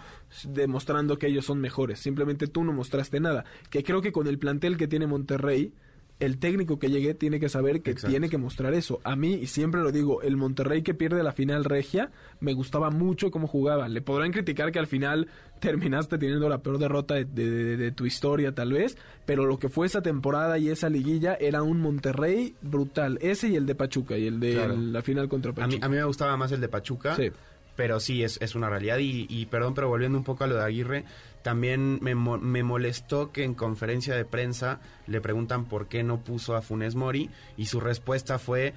demostrando 0.48 1.17
que 1.17 1.28
ellos 1.28 1.46
son 1.46 1.60
mejores. 1.60 2.00
Simplemente 2.00 2.48
tú 2.48 2.63
no 2.63 2.74
mostraste 2.74 3.20
nada. 3.20 3.46
Que 3.70 3.84
creo 3.84 4.02
que 4.02 4.12
con 4.12 4.28
el 4.28 4.39
plantel 4.39 4.78
que 4.78 4.88
tiene 4.88 5.08
Monterrey, 5.08 5.74
el 6.22 6.38
técnico 6.38 6.78
que 6.78 6.89
llegue 6.89 7.15
tiene 7.15 7.39
que 7.39 7.50
saber 7.50 7.82
que 7.82 7.91
Exacto. 7.91 8.12
tiene 8.12 8.30
que 8.30 8.38
mostrar 8.38 8.74
eso. 8.76 9.02
A 9.04 9.15
mí, 9.15 9.34
y 9.34 9.48
siempre 9.48 9.82
lo 9.82 9.91
digo, 9.91 10.22
el 10.22 10.38
Monterrey 10.38 10.84
que 10.84 10.94
pierde 10.94 11.24
la 11.24 11.34
final 11.34 11.65
regia, 11.65 12.12
me 12.39 12.54
gustaba 12.54 12.91
mucho 12.91 13.32
cómo 13.32 13.48
jugaba. 13.48 13.89
Le 13.89 14.02
podrán 14.02 14.32
criticar 14.32 14.72
que 14.72 14.78
al 14.78 14.86
final 14.86 15.28
terminaste 15.60 16.20
teniendo 16.20 16.48
la 16.48 16.60
peor 16.60 16.78
derrota 16.78 17.15
de, 17.15 17.26
de, 17.26 17.50
de, 17.50 17.78
de, 17.78 17.91
tu 17.91 18.06
historia 18.06 18.54
tal 18.54 18.72
vez, 18.72 18.98
pero 19.26 19.46
lo 19.46 19.58
que 19.58 19.67
fue 19.67 19.88
esa 19.88 20.02
temporada 20.02 20.60
y 20.60 20.70
esa 20.70 20.89
liguilla 20.89 21.34
era 21.34 21.63
un 21.63 21.82
Monterrey 21.82 22.56
brutal. 22.62 23.17
Ese 23.22 23.50
y 23.50 23.56
el 23.56 23.65
de 23.65 23.74
Pachuca, 23.74 24.15
y 24.15 24.28
el 24.28 24.39
de 24.39 24.54
claro. 24.54 24.76
la 24.78 25.02
final 25.02 25.28
contra 25.28 25.54
Pachuca. 25.54 25.65
A 25.65 25.67
mí, 25.67 25.80
a 25.82 25.89
mí, 25.89 25.96
me 25.96 26.04
gustaba 26.04 26.38
más 26.38 26.52
el 26.52 26.62
de 26.62 26.70
Pachuca. 26.70 27.15
Sí. 27.15 27.32
Pero 27.75 27.99
sí, 27.99 28.23
es, 28.23 28.38
es 28.41 28.55
una 28.55 28.69
realidad. 28.69 28.97
Y, 28.99 29.25
y, 29.29 29.45
perdón, 29.45 29.73
pero 29.73 29.88
volviendo 29.88 30.17
un 30.17 30.23
poco 30.23 30.43
a 30.43 30.47
lo 30.47 30.55
de 30.55 30.63
Aguirre, 30.63 31.05
también 31.41 31.99
me, 32.01 32.15
me, 32.15 32.63
molestó 32.63 33.31
que 33.31 33.43
en 33.43 33.53
conferencia 33.53 34.15
de 34.15 34.25
prensa 34.25 34.79
le 35.07 35.21
preguntan 35.21 35.65
por 35.65 35.88
qué 35.88 36.03
no 36.03 36.19
puso 36.19 36.55
a 36.55 36.62
Funes 36.62 36.95
Mori 36.95 37.29
y 37.57 37.65
su 37.65 37.79
respuesta 37.79 38.39
fue, 38.39 38.73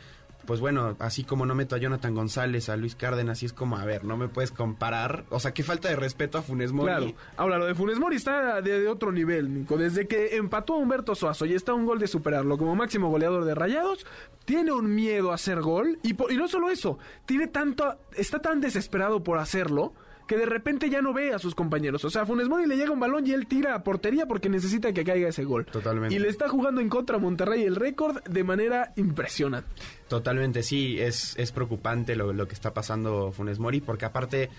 pues 0.47 0.61
bueno, 0.61 0.97
así 0.99 1.25
como 1.25 1.47
no 1.47 1.55
meto 1.55 1.77
a 1.77 1.79
Jonathan 1.79 2.15
González, 2.15 2.69
a 2.69 2.77
Luis 2.77 2.95
Cárdenas, 2.95 3.39
así 3.39 3.47
es 3.47 3.53
como, 3.53 3.77
a 3.77 3.85
ver, 3.85 4.05
no 4.05 4.17
me 4.17 4.29
puedes 4.29 4.51
comparar. 4.51 5.25
O 5.31 5.41
sea, 5.41 5.53
qué 5.53 5.63
falta 5.63 5.89
de 5.89 5.97
respeto 5.97 6.39
a 6.39 6.43
Funes 6.43 6.73
Mori. 6.73 6.89
Claro. 6.89 7.15
Ahora, 7.37 7.59
lo 7.59 7.67
de 7.67 7.75
Funes 7.75 7.99
Mori 7.99 8.17
está 8.17 8.61
de, 8.61 8.89
otro 8.89 9.13
nivel, 9.13 9.53
Nico. 9.53 9.77
Desde 9.77 10.07
que 10.07 10.37
empató 10.37 10.75
a 10.75 10.77
Humberto 10.79 11.15
Suazo 11.15 11.47
y 11.47 11.55
está 11.55 11.75
un 11.75 11.87
gol 11.87 11.99
de 11.99 12.07
superarlo 12.07 12.59
como 12.59 12.75
máximo 12.75 13.11
goleador 13.11 13.45
de 13.45 13.55
Rayados, 13.55 14.07
tiene 14.45 14.73
un 14.73 14.95
miedo 14.95 15.33
a 15.33 15.35
hacer 15.35 15.61
gol. 15.61 15.99
Y, 16.03 16.11
y 16.33 16.37
no 16.37 16.49
solo 16.49 16.71
eso, 16.71 16.99
tiene 17.27 17.47
tanto, 17.47 17.99
está 18.17 18.41
tan 18.41 18.61
desesperado 18.61 19.23
por 19.23 19.39
hacerlo 19.39 19.93
que 20.27 20.37
de 20.37 20.47
repente 20.47 20.89
ya 20.91 21.03
no 21.03 21.13
ve 21.13 21.33
a 21.33 21.39
sus 21.39 21.55
compañeros. 21.55 22.05
O 22.05 22.11
sea, 22.11 22.25
Funes 22.27 22.49
Mori 22.49 22.67
le 22.67 22.77
llega 22.77 22.93
un 22.93 23.01
balón 23.01 23.27
y 23.27 23.33
él 23.33 23.47
tira 23.47 23.75
a 23.75 23.83
portería 23.83 24.27
porque 24.27 24.49
necesita 24.49 24.93
que 24.93 25.05
caiga 25.05 25.29
ese 25.29 25.45
gol. 25.45 25.67
Totalmente. 25.67 26.15
Y 26.15 26.19
le 26.19 26.29
está 26.29 26.49
jugando 26.49 26.81
en 26.81 26.89
contra 26.89 27.17
a 27.17 27.21
Monterrey 27.21 27.63
el 27.65 27.77
récord 27.77 28.23
de 28.25 28.45
manera 28.45 28.93
impresionante. 28.97 29.69
Totalmente, 30.09 30.63
sí, 30.63 30.99
es, 30.99 31.35
es 31.39 31.53
preocupante 31.53 32.17
lo, 32.17 32.33
lo 32.33 32.49
que 32.49 32.55
está 32.55 32.73
pasando 32.73 33.33
Funes 33.33 33.59
Mori, 33.59 33.81
porque 33.81 34.05
aparte 34.05 34.51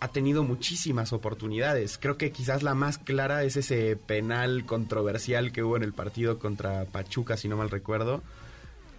ha 0.00 0.08
tenido 0.08 0.42
muchísimas 0.42 1.12
oportunidades. 1.12 1.96
Creo 1.96 2.16
que 2.16 2.32
quizás 2.32 2.64
la 2.64 2.74
más 2.74 2.98
clara 2.98 3.44
es 3.44 3.56
ese 3.56 3.94
penal 3.94 4.64
controversial 4.66 5.52
que 5.52 5.62
hubo 5.62 5.76
en 5.76 5.84
el 5.84 5.92
partido 5.92 6.40
contra 6.40 6.86
Pachuca, 6.86 7.36
si 7.36 7.48
no 7.48 7.56
mal 7.56 7.70
recuerdo. 7.70 8.20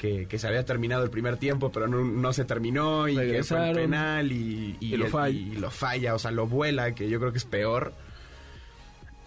Que, 0.04 0.26
que 0.28 0.38
se 0.38 0.48
había 0.48 0.66
terminado 0.66 1.06
el 1.06 1.10
primer 1.10 1.38
tiempo, 1.38 1.72
pero 1.72 1.88
no, 1.88 2.04
no 2.04 2.34
se 2.34 2.44
terminó 2.44 3.08
y 3.08 3.16
que 3.16 3.42
fue 3.42 3.70
el 3.70 3.74
penal 3.74 4.34
y, 4.34 4.76
Y 4.82 4.98
lo 4.98 5.08
falla. 5.08 5.30
y 5.40 5.56
lo 5.56 5.72
falla, 5.72 6.14
o 6.14 6.20
sea, 6.20 6.30
lo 6.32 6.46
vuela, 6.46 6.94
que 6.94 7.08
yo 7.08 7.22
creo 7.22 7.32
que 7.32 7.38
es 7.38 7.46
peor. 7.46 7.94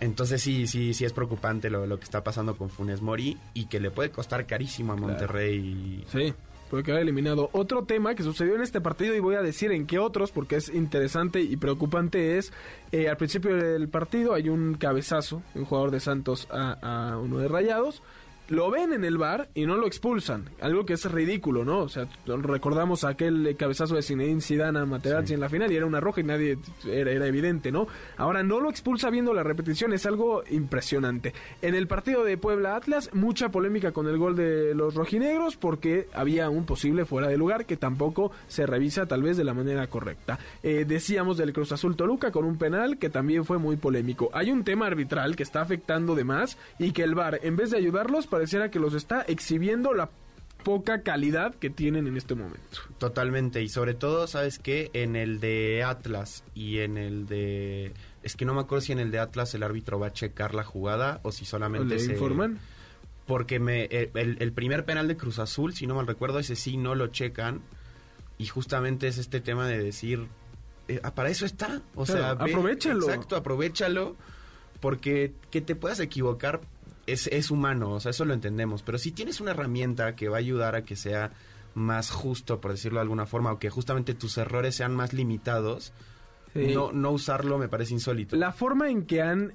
Entonces 0.01 0.43
sí, 0.43 0.67
sí, 0.67 0.93
sí 0.93 1.07
es 1.07 1.15
preocupante 1.15 1.71
lo, 1.71 1.87
lo 1.87 1.99
que 1.99 2.05
está 2.05 2.23
pasando 2.23 2.57
con 2.59 2.69
Funes 2.69 3.01
Mori 3.01 3.39
y 3.55 3.69
que 3.69 3.81
le 3.81 3.91
puede 3.91 4.11
costar 4.11 4.45
carísimo 4.45 4.93
a 4.93 4.97
Monterrey. 4.97 6.05
Sí, 6.13 6.35
puede 6.69 6.83
quedar 6.85 7.01
eliminado. 7.01 7.49
Otro 7.53 7.85
tema 7.85 8.15
que 8.15 8.23
sucedió 8.23 8.55
en 8.55 8.61
este 8.61 8.83
partido, 8.83 9.15
y 9.15 9.21
voy 9.21 9.37
a 9.37 9.41
decir 9.41 9.73
en 9.73 9.87
qué 9.87 9.99
otros, 9.99 10.31
porque 10.31 10.57
es 10.57 10.69
interesante 10.69 11.41
y 11.41 11.57
preocupante, 11.57 12.37
es 12.37 12.53
eh, 12.93 13.09
al 13.09 13.17
principio 13.17 13.57
del 13.57 13.89
partido 13.89 14.35
hay 14.35 14.51
un 14.51 14.75
cabezazo, 14.75 15.43
un 15.55 15.65
jugador 15.65 15.91
de 15.91 16.01
Santos 16.01 16.47
a, 16.51 17.13
a 17.13 17.19
uno 17.19 17.39
de 17.39 17.49
Rayados. 17.49 18.03
Lo 18.49 18.71
ven 18.71 18.93
en 18.93 19.05
el 19.05 19.19
bar 19.19 19.49
y 19.55 19.67
no 19.67 19.77
lo 19.77 19.87
expulsan, 19.87 20.45
algo 20.61 20.87
que 20.87 20.93
es 20.93 21.11
ridículo, 21.11 21.65
¿no? 21.65 21.81
O 21.81 21.89
sea, 21.89 22.07
recordamos 22.27 23.03
aquel 23.03 23.57
cabezazo 23.59 23.97
de 23.97 24.03
Zinedine 24.03 24.41
Zidane 24.41 24.79
a 24.79 24.87
Materazzi 24.87 25.29
Sí. 25.29 25.35
en 25.35 25.41
la 25.41 25.49
final 25.49 25.73
y 25.73 25.77
era 25.77 25.87
una 25.87 25.99
roja 26.01 26.21
y 26.21 26.25
nadie 26.25 26.59
era, 26.89 27.11
era 27.11 27.27
evidente, 27.27 27.73
¿no? 27.73 27.89
Ahora 28.17 28.43
no 28.45 28.61
lo 28.61 28.71
expulsa 28.71 29.11
viendo 29.11 29.35
la 29.35 29.43
repetición, 29.43 29.93
es 29.93 30.07
algo 30.07 30.45
impresionante. 30.49 31.33
En 31.63 31.75
el 31.75 31.89
partido 31.89 32.23
de 32.23 32.37
Puebla 32.39 32.77
Atlas, 32.77 33.11
mucha 33.15 33.49
polémica 33.51 33.91
con 33.93 34.07
el 34.07 34.19
gol 34.19 34.37
de 34.37 34.75
los 34.75 34.95
rojinegros 34.95 35.57
porque 35.57 36.07
había 36.15 36.49
un 36.51 36.67
posible 36.67 37.05
fuera 37.05 37.29
de 37.29 37.37
lugar 37.39 37.67
que 37.67 37.77
tampoco 37.77 38.31
se 38.47 38.67
revisa 38.67 39.07
tal 39.07 39.23
vez 39.23 39.37
de 39.37 39.45
la 39.45 39.55
manera 39.55 39.87
correcta. 39.89 40.39
Eh, 40.63 40.85
decíamos 40.87 41.37
del 41.37 41.53
Cruz 41.53 41.73
Azul 41.73 41.97
Toluca 41.97 42.31
con 42.31 42.45
un 42.45 42.59
penal 42.59 42.99
que 42.99 43.11
también 43.11 43.45
fue 43.45 43.59
muy 43.59 43.77
polémico. 43.77 44.31
Hay 44.33 44.51
un 44.53 44.63
tema 44.65 44.87
arbitral 44.87 45.35
que 45.35 45.43
está 45.43 45.63
afectando 45.63 46.15
de 46.15 46.25
más 46.25 46.59
y 46.79 46.93
que 46.93 47.03
el 47.03 47.15
VAR, 47.15 47.41
en 47.43 47.57
vez 47.57 47.71
de 47.71 47.79
ayudarlos, 47.79 48.27
pareciera 48.37 48.71
que 48.71 48.79
los 48.79 48.95
está 48.95 49.23
exhibiendo 49.23 49.93
la 49.95 50.11
poca 50.65 51.03
calidad 51.03 51.55
que 51.55 51.71
tienen 51.71 52.07
en 52.07 52.17
este 52.17 52.35
momento. 52.35 52.79
Totalmente, 52.99 53.63
y 53.63 53.69
sobre 53.69 53.95
todo, 53.95 54.27
¿sabes 54.27 54.59
qué? 54.59 54.91
En 54.95 55.15
el 55.17 55.39
de 55.41 55.83
Atlas 55.85 56.43
y 56.55 56.79
en 56.79 56.97
el 56.99 57.27
de... 57.27 57.93
Es 58.23 58.35
que 58.37 58.45
no 58.45 58.55
me 58.55 58.61
acuerdo 58.63 58.81
si 58.83 58.93
en 58.93 58.99
el 58.99 59.11
de 59.13 59.19
Atlas 59.21 59.55
el 59.55 59.63
árbitro 59.63 59.99
va 60.01 60.09
a 60.09 60.13
checar 60.13 60.55
la 60.55 60.65
jugada 60.65 61.21
o 61.23 61.31
si 61.33 61.45
solamente 61.45 61.95
¿Le 61.95 62.01
se... 62.01 62.13
informan? 62.13 62.59
Porque 63.27 63.59
me, 63.61 63.85
el, 63.85 64.37
el- 64.41 64.53
primer 64.53 64.85
penal 64.85 65.07
de 65.09 65.17
Cruz 65.17 65.39
Azul, 65.39 65.73
si 65.75 65.87
no 65.87 65.95
mal 65.97 66.07
recuerdo, 66.07 66.39
ese 66.39 66.55
sí 66.57 66.77
no 66.77 66.95
lo 66.95 67.09
checan. 67.09 67.61
Y 68.39 68.47
justamente 68.47 69.09
es 69.09 69.19
este 69.19 69.41
tema 69.41 69.67
de 69.67 69.79
decir, 69.83 70.27
eh, 70.89 71.01
ah, 71.03 71.15
para 71.15 71.29
eso 71.31 71.45
está. 71.47 71.81
O 71.95 72.05
Claro, 72.05 72.21
sea, 72.23 72.35
ve- 72.35 72.51
aprovéchalo. 72.53 73.05
Exacto, 73.09 73.35
aprovechalo. 73.37 74.17
Porque 74.81 75.33
que 75.51 75.61
te 75.61 75.75
puedas 75.75 75.99
equivocar 76.01 76.61
es, 77.07 77.27
es 77.29 77.51
humano, 77.51 77.93
o 77.93 78.01
sea, 78.01 78.11
eso 78.11 78.25
lo 78.25 78.35
entendemos. 78.35 78.83
Pero 78.83 78.99
si 78.99 79.13
tienes 79.13 79.41
una 79.41 79.53
herramienta 79.53 80.15
que 80.17 80.29
va 80.29 80.37
a 80.37 80.41
ayudar 80.41 80.75
a 80.75 80.85
que 80.85 80.97
sea 80.97 81.33
más 81.75 82.11
justo, 82.11 82.61
por 82.61 82.71
decirlo 82.73 82.99
de 82.99 83.03
alguna 83.03 83.27
forma, 83.27 83.53
o 83.53 83.59
que 83.59 83.69
justamente 83.71 84.15
tus 84.15 84.39
errores 84.39 84.75
sean 84.77 84.95
más 84.95 85.13
limitados, 85.13 85.93
Sí. 86.55 86.73
no, 86.73 86.91
no 86.91 87.11
usarlo 87.11 87.59
me 87.59 87.69
parece 87.69 87.93
insólito. 87.93 88.35
La 88.35 88.51
forma 88.51 88.89
en 88.89 89.05
que 89.05 89.21
han 89.21 89.53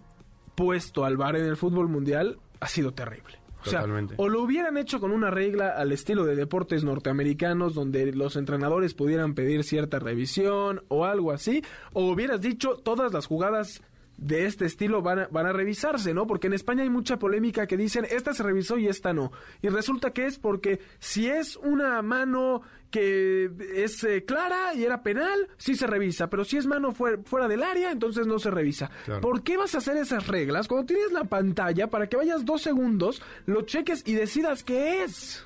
puesto 0.53 1.03
al 1.03 1.17
VAR 1.17 1.35
en 1.35 1.45
el 1.45 1.57
fútbol 1.57 1.87
mundial 1.87 2.37
ha 2.59 2.67
sido 2.67 2.93
terrible. 2.93 3.39
O 3.61 3.65
sea, 3.65 3.79
Totalmente. 3.81 4.13
o 4.17 4.27
lo 4.29 4.41
hubieran 4.43 4.77
hecho 4.77 4.99
con 4.99 5.11
una 5.11 5.31
regla 5.31 5.69
al 5.69 5.91
estilo 5.91 6.25
de 6.25 6.35
deportes 6.35 6.83
norteamericanos 6.83 7.73
donde 7.73 8.11
los 8.11 8.35
entrenadores 8.35 8.93
pudieran 8.93 9.33
pedir 9.33 9.63
cierta 9.63 9.97
revisión 9.99 10.83
o 10.89 11.05
algo 11.05 11.31
así, 11.31 11.63
o 11.93 12.05
hubieras 12.11 12.41
dicho 12.41 12.75
todas 12.77 13.13
las 13.13 13.25
jugadas 13.25 13.81
de 14.21 14.45
este 14.45 14.65
estilo 14.65 15.01
van 15.01 15.19
a, 15.19 15.27
van 15.31 15.47
a 15.47 15.51
revisarse, 15.51 16.13
¿no? 16.13 16.27
Porque 16.27 16.47
en 16.47 16.53
España 16.53 16.83
hay 16.83 16.89
mucha 16.89 17.17
polémica 17.17 17.67
que 17.67 17.75
dicen 17.75 18.05
esta 18.09 18.33
se 18.33 18.43
revisó 18.43 18.77
y 18.77 18.87
esta 18.87 19.13
no. 19.13 19.31
Y 19.61 19.69
resulta 19.69 20.11
que 20.11 20.27
es 20.27 20.37
porque 20.37 20.79
si 20.99 21.27
es 21.27 21.57
una 21.57 22.01
mano 22.03 22.61
que 22.91 23.49
es 23.75 24.03
eh, 24.03 24.23
clara 24.23 24.75
y 24.75 24.83
era 24.83 25.01
penal, 25.01 25.47
sí 25.57 25.75
se 25.75 25.87
revisa, 25.87 26.29
pero 26.29 26.45
si 26.45 26.57
es 26.57 26.67
mano 26.67 26.91
fuera, 26.91 27.17
fuera 27.23 27.47
del 27.47 27.63
área, 27.63 27.91
entonces 27.91 28.27
no 28.27 28.37
se 28.37 28.51
revisa. 28.51 28.91
Claro. 29.05 29.21
¿Por 29.21 29.43
qué 29.43 29.57
vas 29.57 29.73
a 29.73 29.79
hacer 29.79 29.97
esas 29.97 30.27
reglas 30.27 30.67
cuando 30.67 30.85
tienes 30.85 31.11
la 31.11 31.23
pantalla 31.23 31.87
para 31.87 32.07
que 32.07 32.17
vayas 32.17 32.45
dos 32.45 32.61
segundos, 32.61 33.23
lo 33.47 33.63
cheques 33.63 34.03
y 34.05 34.13
decidas 34.13 34.63
qué 34.63 35.03
es? 35.03 35.45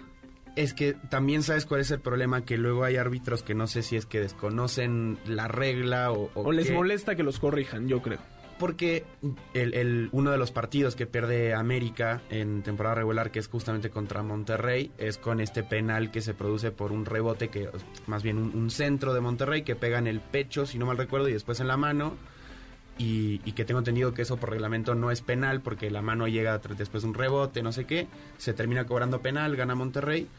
Es 0.56 0.74
que 0.74 0.94
también 0.94 1.44
sabes 1.44 1.66
cuál 1.66 1.82
es 1.82 1.92
el 1.92 2.00
problema, 2.00 2.46
que 2.46 2.58
luego 2.58 2.84
hay 2.84 2.96
árbitros 2.96 3.44
que 3.44 3.54
no 3.54 3.68
sé 3.68 3.84
si 3.84 3.98
es 3.98 4.06
que 4.06 4.22
desconocen 4.22 5.18
la 5.26 5.48
regla 5.48 6.12
o... 6.12 6.32
O 6.34 6.52
les 6.52 6.72
molesta 6.72 7.16
que 7.16 7.24
los 7.24 7.40
corrijan, 7.40 7.88
yo 7.88 8.02
creo. 8.02 8.20
Porque 8.58 9.04
el, 9.54 9.74
el- 9.74 10.10
uno 10.14 10.32
de 10.32 10.38
los 10.38 10.52
partidos 10.52 10.96
que 10.96 11.06
pierde 11.06 11.54
América 11.54 12.22
en 12.30 12.64
temporada 12.64 12.96
regular, 12.96 13.30
que 13.30 13.40
es 13.40 13.48
justamente 13.50 13.90
contra 13.90 14.24
Monterrey, 14.24 14.92
es 14.98 15.18
con 15.18 15.42
este 15.42 15.62
penal 15.64 16.10
que 16.10 16.22
se 16.22 16.34
produce 16.34 16.72
por 16.72 16.94
un 16.94 17.06
rebote, 17.06 17.50
que 17.50 17.70
más 18.08 18.24
bien 18.24 18.38
un, 18.38 18.56
un 18.56 18.70
centro 18.72 19.14
de 19.14 19.20
Monterrey 19.20 19.64
que 19.64 19.76
pega 19.76 19.98
en 20.00 20.08
el 20.08 20.22
pecho, 20.22 20.66
si 20.66 20.78
no 20.78 20.86
mal 20.86 20.98
recuerdo, 20.98 21.28
y 21.28 21.34
después 21.34 21.60
en 21.60 21.68
la 21.68 21.76
mano. 21.78 22.16
Y, 22.98 23.42
y 23.44 23.52
que 23.52 23.66
tengo 23.66 23.80
entendido 23.80 24.14
que 24.14 24.22
eso 24.22 24.38
por 24.38 24.52
reglamento 24.52 24.96
no 24.96 25.12
es 25.12 25.20
penal, 25.20 25.60
porque 25.60 25.92
la 25.92 26.02
mano 26.02 26.30
llega 26.30 26.58
después 26.60 27.04
de 27.04 27.10
un 27.10 27.14
rebote, 27.14 27.62
no 27.62 27.74
sé 27.74 27.84
qué, 27.84 28.08
se 28.38 28.54
termina 28.54 28.86
cobrando 28.86 29.20
penal, 29.22 29.58
gana 29.58 29.76
Monterrey. 29.76 30.30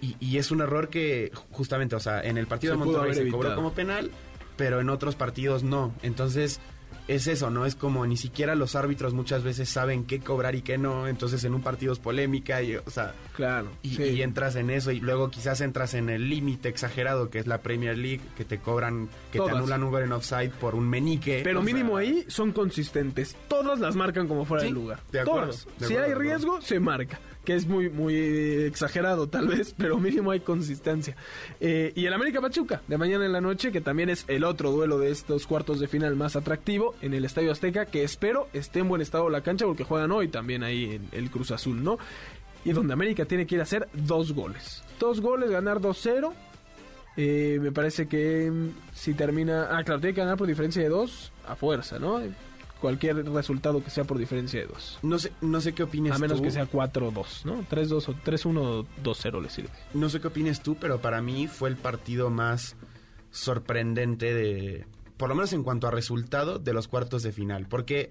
Y, 0.00 0.16
y 0.18 0.38
es 0.38 0.50
un 0.50 0.62
error 0.62 0.88
que 0.88 1.30
justamente, 1.50 1.94
o 1.94 2.00
sea, 2.00 2.22
en 2.22 2.38
el 2.38 2.46
partido 2.46 2.72
Se 2.72 2.78
de 2.78 2.84
Monterrey 2.86 3.14
se 3.14 3.28
cobró 3.28 3.54
como 3.54 3.72
penal, 3.74 4.10
pero 4.56 4.80
en 4.80 4.88
otros 4.88 5.16
partidos 5.16 5.64
no. 5.64 5.92
Entonces, 6.02 6.60
es 7.08 7.26
eso, 7.26 7.50
¿no? 7.50 7.66
Es 7.66 7.74
como 7.74 8.06
ni 8.06 8.16
siquiera 8.16 8.54
los 8.54 8.74
árbitros 8.76 9.12
muchas 9.14 9.42
veces 9.42 9.68
saben 9.68 10.04
qué 10.04 10.20
cobrar 10.20 10.54
y 10.54 10.62
qué 10.62 10.78
no. 10.78 11.08
Entonces, 11.08 11.42
en 11.44 11.54
un 11.54 11.60
partido 11.62 11.92
es 11.92 11.98
polémica 11.98 12.62
y, 12.62 12.76
o 12.76 12.90
sea, 12.90 13.14
Claro. 13.34 13.68
y, 13.82 13.90
sí. 13.96 14.02
y 14.04 14.22
entras 14.22 14.56
en 14.56 14.70
eso 14.70 14.90
y 14.92 15.00
luego 15.00 15.30
quizás 15.30 15.60
entras 15.60 15.94
en 15.94 16.08
el 16.10 16.28
límite 16.30 16.68
exagerado 16.68 17.28
que 17.30 17.38
es 17.38 17.46
la 17.46 17.58
Premier 17.58 17.96
League, 17.98 18.20
que 18.36 18.44
te 18.44 18.58
cobran, 18.58 19.08
que 19.32 19.38
Todas. 19.38 19.52
te 19.52 19.58
anulan 19.58 19.82
un 19.82 19.90
gol 19.90 20.02
en 20.02 20.12
offside 20.12 20.50
por 20.50 20.74
un 20.74 20.88
menique. 20.88 21.40
Pero 21.44 21.62
sea, 21.62 21.72
mínimo 21.74 21.96
ahí 21.96 22.24
son 22.28 22.52
consistentes. 22.52 23.36
Todas 23.48 23.78
las 23.80 23.96
marcan 23.96 24.28
como 24.28 24.44
fuera 24.44 24.62
Sí, 24.62 24.66
del 24.68 24.74
lugar. 24.74 25.00
de 25.10 25.20
acuerdo, 25.20 25.50
Todas. 25.50 25.66
de 25.78 25.86
si 25.86 25.96
hay 25.96 26.08
de 26.10 26.14
riesgo, 26.14 26.60
se 26.60 26.78
marca. 26.80 27.18
Que 27.44 27.54
es 27.54 27.66
muy, 27.66 27.90
muy 27.90 28.14
exagerado 28.14 29.28
tal 29.28 29.48
vez, 29.48 29.74
pero 29.76 29.98
mínimo 29.98 30.30
hay 30.30 30.40
consistencia. 30.40 31.16
Eh, 31.60 31.92
y 31.96 32.06
el 32.06 32.12
América 32.12 32.40
Pachuca, 32.40 32.82
de 32.86 32.98
mañana 32.98 33.26
en 33.26 33.32
la 33.32 33.40
noche, 33.40 33.72
que 33.72 33.80
también 33.80 34.10
es 34.10 34.24
el 34.28 34.44
otro 34.44 34.70
duelo 34.70 34.98
de 34.98 35.10
estos 35.10 35.46
cuartos 35.46 35.80
de 35.80 35.88
final 35.88 36.14
más 36.16 36.36
atractivo 36.36 36.94
en 37.02 37.14
el 37.14 37.24
Estadio 37.24 37.52
Azteca, 37.52 37.86
que 37.86 38.04
espero 38.04 38.48
esté 38.52 38.80
en 38.80 38.88
buen 38.88 39.00
estado 39.02 39.28
la 39.28 39.42
cancha 39.42 39.66
porque 39.66 39.84
juegan 39.84 40.12
hoy 40.12 40.28
también 40.28 40.62
ahí 40.62 40.84
en 40.84 41.08
el 41.12 41.30
Cruz 41.30 41.50
Azul, 41.50 41.82
¿no? 41.82 41.98
Y 42.64 42.72
donde 42.72 42.92
América 42.92 43.24
tiene 43.24 43.46
que 43.46 43.56
ir 43.56 43.60
a 43.60 43.64
hacer 43.64 43.88
dos 43.92 44.32
goles. 44.32 44.82
Dos 45.00 45.20
goles, 45.20 45.50
ganar 45.50 45.80
2-0. 45.80 46.32
Eh, 47.16 47.58
me 47.60 47.72
parece 47.72 48.06
que 48.06 48.50
mm, 48.50 48.68
si 48.94 49.14
termina. 49.14 49.68
Ah, 49.70 49.82
claro, 49.84 50.00
tiene 50.00 50.14
que 50.14 50.20
ganar 50.20 50.38
por 50.38 50.46
diferencia 50.46 50.82
de 50.82 50.88
dos 50.88 51.32
a 51.46 51.56
fuerza, 51.56 51.98
¿no? 51.98 52.20
Cualquier 52.82 53.24
resultado 53.32 53.82
que 53.82 53.88
sea 53.88 54.04
por 54.04 54.18
diferencia 54.18 54.60
de 54.60 54.66
dos. 54.66 54.98
No 55.02 55.18
sé, 55.18 55.32
no 55.40 55.60
sé 55.62 55.72
qué 55.72 55.84
opinas 55.84 56.16
A 56.16 56.18
menos 56.18 56.36
tú. 56.38 56.44
que 56.44 56.50
sea 56.50 56.68
4-2, 56.70 57.44
¿no? 57.46 57.62
3-2 57.66 58.08
o 58.08 58.14
3-1 58.14 58.58
o 58.60 58.86
2-0 59.02 59.40
le 59.40 59.48
sirve. 59.48 59.70
No 59.94 60.08
sé 60.10 60.20
qué 60.20 60.26
opines 60.26 60.60
tú, 60.62 60.76
pero 60.78 61.00
para 61.00 61.22
mí 61.22 61.46
fue 61.46 61.70
el 61.70 61.76
partido 61.76 62.28
más 62.28 62.76
sorprendente 63.30 64.34
de, 64.34 64.84
por 65.16 65.30
lo 65.30 65.34
menos 65.36 65.52
en 65.54 65.62
cuanto 65.62 65.86
a 65.86 65.90
resultado, 65.90 66.58
de 66.58 66.72
los 66.74 66.88
cuartos 66.88 67.22
de 67.22 67.32
final. 67.32 67.66
Porque 67.68 68.10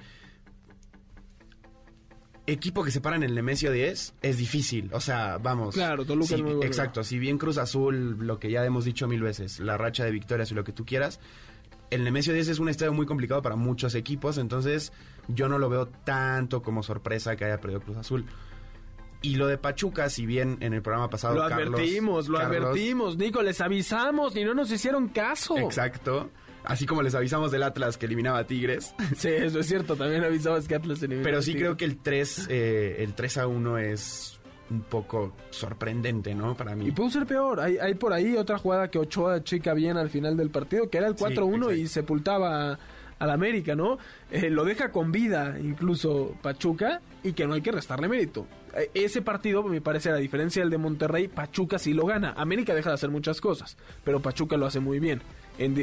equipo 2.48 2.84
que 2.84 2.92
se 2.92 3.02
para 3.02 3.16
en 3.16 3.24
el 3.24 3.36
Nemesio 3.36 3.72
10 3.72 4.16
es 4.22 4.38
difícil. 4.38 4.90
O 4.94 5.00
sea, 5.00 5.38
vamos. 5.38 5.76
Claro, 5.76 6.06
Toluca 6.06 6.28
si- 6.30 6.34
es 6.36 6.42
muy 6.42 6.52
bueno. 6.54 6.66
Exacto. 6.66 7.04
Si 7.04 7.20
bien 7.20 7.38
Cruz 7.38 7.58
Azul, 7.58 8.18
lo 8.26 8.40
que 8.40 8.50
ya 8.52 8.66
hemos 8.66 8.86
dicho 8.86 9.08
mil 9.08 9.22
veces, 9.22 9.60
la 9.60 9.78
racha 9.78 10.04
de 10.06 10.12
victorias 10.12 10.52
y 10.52 10.56
lo 10.56 10.64
que 10.64 10.74
tú 10.74 10.86
quieras, 10.86 11.20
el 11.92 12.04
Nemesio 12.04 12.34
10 12.34 12.48
es 12.50 12.60
un 12.60 12.68
estadio 12.70 12.92
muy 12.94 13.06
complicado 13.06 13.42
para 13.44 13.56
muchos 13.56 13.94
equipos. 13.96 14.38
Entonces, 14.40 14.92
yo 15.28 15.48
no 15.48 15.60
lo 15.60 15.70
veo 15.70 15.88
tanto 15.88 16.62
como 16.64 16.82
sorpresa 16.84 17.36
que 17.36 17.46
haya 17.46 17.60
perdido 17.62 17.82
Cruz 17.82 17.98
Azul. 17.98 18.26
Y 19.22 19.36
lo 19.36 19.46
de 19.46 19.60
Pachuca, 19.60 20.10
si 20.10 20.26
bien 20.26 20.58
en 20.62 20.74
el 20.74 20.82
programa 20.82 21.10
pasado. 21.10 21.36
Lo 21.36 21.48
Carlos- 21.48 21.76
advertimos, 21.80 22.28
lo 22.28 22.40
Carlos- 22.40 22.58
advertimos, 22.70 23.18
Nico, 23.18 23.44
les 23.44 23.62
avisamos 23.62 24.36
y 24.36 24.44
no 24.44 24.56
nos 24.56 24.72
hicieron 24.72 25.10
caso. 25.10 25.58
Exacto. 25.60 26.32
Así 26.64 26.86
como 26.88 27.02
les 27.04 27.14
avisamos 27.16 27.52
del 27.52 27.64
Atlas 27.64 27.98
que 27.98 28.08
eliminaba 28.08 28.40
a 28.40 28.48
Tigres. 28.48 28.96
Sí, 29.16 29.30
eso 29.30 29.60
es 29.60 29.68
cierto, 29.68 29.96
también 29.96 30.24
avisabas 30.24 30.68
que 30.68 30.74
Atlas 30.76 31.02
eliminó 31.04 31.24
Pero 31.24 31.42
sí 31.44 31.54
creo 31.54 31.78
que 31.78 31.86
el 31.86 31.98
3, 31.98 32.48
eh, 32.50 32.96
el 33.00 33.14
3 33.14 33.38
a 33.38 33.48
1 33.48 33.78
es 33.78 34.40
un 34.72 34.82
poco 34.82 35.34
sorprendente, 35.50 36.34
¿no? 36.34 36.56
Para 36.56 36.76
mí. 36.76 36.88
Y 36.88 36.92
pudo 36.92 37.10
ser 37.10 37.26
peor. 37.26 37.60
Hay, 37.60 37.78
hay 37.78 37.94
por 37.96 38.14
ahí 38.14 38.36
otra 38.38 38.58
jugada 38.58 38.90
que 38.90 38.98
Ochoa 38.98 39.44
chica 39.44 39.74
bien 39.74 39.98
al 39.98 40.10
final 40.10 40.38
del 40.38 40.50
partido, 40.50 40.90
que 40.90 40.98
era 40.98 41.08
el 41.08 41.16
4-1 41.16 41.78
y 41.78 41.88
sepultaba 41.88 42.80
al 43.22 43.30
América, 43.30 43.76
¿no? 43.76 44.00
Eh, 44.32 44.50
lo 44.50 44.66
deja 44.66 44.92
con 44.92 45.12
vida 45.12 45.58
incluso 45.60 46.36
Pachuca 46.42 47.02
y 47.24 47.34
que 47.34 47.46
no 47.46 47.54
hay 47.54 47.62
que 47.62 47.72
restarle 47.72 48.08
mérito. 48.08 48.48
Eh, 48.76 48.90
ese 48.96 49.22
partido, 49.22 49.62
me 49.62 49.80
parece, 49.80 50.10
a 50.10 50.16
diferencia 50.16 50.64
del 50.64 50.72
de 50.72 50.80
Monterrey, 50.80 51.28
Pachuca 51.28 51.78
sí 51.78 51.94
lo 51.94 52.08
gana. 52.08 52.34
América 52.36 52.74
deja 52.74 52.90
de 52.90 52.96
hacer 52.96 53.12
muchas 53.12 53.40
cosas, 53.40 53.78
pero 54.04 54.22
Pachuca 54.22 54.58
lo 54.58 54.66
hace 54.66 54.80
muy 54.80 55.00
bien. 55.00 55.22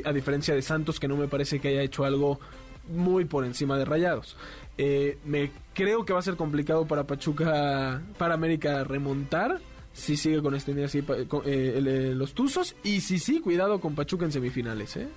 a 0.04 0.12
diferencia 0.12 0.54
de 0.54 0.62
Santos, 0.62 0.98
que 0.98 1.06
no 1.06 1.16
me 1.16 1.28
parece 1.28 1.60
que 1.60 1.68
haya 1.68 1.82
hecho 1.82 2.04
algo 2.04 2.40
muy 2.88 3.24
por 3.24 3.44
encima 3.44 3.78
de 3.78 3.84
Rayados. 3.84 4.36
Eh, 4.76 5.18
me 5.24 5.50
creo 5.74 6.04
que 6.04 6.12
va 6.12 6.20
a 6.20 6.22
ser 6.22 6.36
complicado 6.36 6.86
para 6.86 7.04
Pachuca, 7.04 8.02
para 8.16 8.34
América 8.34 8.84
remontar 8.84 9.60
si 9.92 10.16
sigue 10.16 10.40
con 10.40 10.54
este 10.54 10.84
así 10.84 11.02
los 11.02 12.34
Tuzos 12.34 12.76
y 12.84 13.00
si 13.00 13.18
sí, 13.18 13.40
cuidado 13.40 13.80
con 13.80 13.94
Pachuca 13.94 14.24
en 14.24 14.32
semifinales. 14.32 14.96
¿eh? 14.96 15.08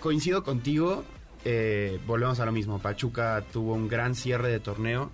Coincido 0.00 0.42
contigo, 0.42 1.04
eh, 1.44 2.00
volvemos 2.06 2.40
a 2.40 2.46
lo 2.46 2.52
mismo. 2.52 2.78
Pachuca 2.78 3.44
tuvo 3.52 3.74
un 3.74 3.88
gran 3.88 4.14
cierre 4.14 4.48
de 4.48 4.60
torneo, 4.60 5.10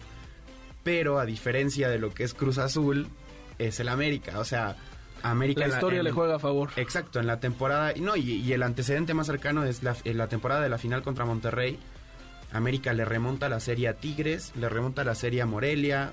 pero 0.85 1.19
a 1.19 1.27
diferencia 1.27 1.89
de 1.89 1.99
lo 1.99 2.11
que 2.11 2.23
es 2.23 2.35
Cruz 2.35 2.59
Azul, 2.59 3.09
es 3.59 3.81
el 3.81 3.89
América. 3.89 4.39
O 4.39 4.45
sea, 4.45 4.77
América. 5.23 5.67
La 5.67 5.75
historia 5.75 6.03
le 6.03 6.13
juega 6.13 6.37
a 6.37 6.39
favor. 6.39 6.71
Exacto, 6.77 7.21
en 7.21 7.27
la 7.27 7.41
temporada. 7.41 7.93
No, 8.01 8.17
y, 8.17 8.53
el 8.53 8.63
antecedente 8.63 9.15
más 9.15 9.27
cercano 9.27 9.65
es 9.65 9.83
la, 9.83 9.97
en 10.05 10.19
la 10.19 10.29
temporada 10.29 10.61
de 10.61 10.69
la 10.69 10.79
final 10.79 11.03
contra 11.03 11.25
Monterrey. 11.25 11.79
América 12.53 12.93
le 12.93 13.05
remonta 13.05 13.49
la 13.49 13.61
serie 13.61 13.89
a 13.89 13.95
Tigres, 13.95 14.53
le 14.57 14.69
remonta 14.69 15.05
la 15.05 15.15
serie 15.15 15.43
a 15.43 15.47
Morelia. 15.47 16.13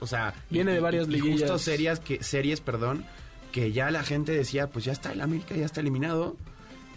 O 0.00 0.06
sea, 0.06 0.34
viene 0.50 0.72
de 0.72 0.80
varias 0.80 1.08
liguillas. 1.08 1.42
justo 1.42 1.58
series 1.58 2.00
que 2.00 2.22
series, 2.22 2.60
perdón, 2.60 3.04
que 3.52 3.72
ya 3.72 3.90
la 3.90 4.02
gente 4.02 4.32
decía, 4.32 4.68
pues 4.68 4.84
ya 4.84 4.92
está 4.92 5.12
el 5.12 5.20
América, 5.20 5.54
ya 5.54 5.64
está 5.64 5.80
eliminado 5.80 6.36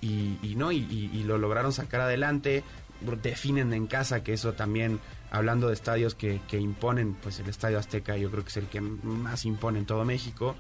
y, 0.02 0.56
no, 0.56 0.72
y, 0.72 1.24
lo 1.24 1.38
lograron 1.38 1.74
sacar 1.74 2.02
adelante, 2.02 2.64
definen 3.22 3.74
en 3.74 3.88
casa, 3.88 4.24
que 4.24 4.34
eso 4.34 4.54
también, 4.54 5.00
hablando 5.32 5.68
de 5.68 5.74
estadios 5.74 6.16
que, 6.16 6.40
imponen, 6.52 7.14
pues 7.16 7.40
el 7.40 7.50
Estadio 7.50 7.80
Azteca 7.80 8.18
yo 8.18 8.30
creo 8.32 8.44
que 8.44 8.50
es 8.50 8.58
el 8.58 8.68
que 8.68 8.82
más 8.82 9.46
impone 9.46 9.80
en 9.80 9.86
todo 9.86 10.06
México. 10.06 10.56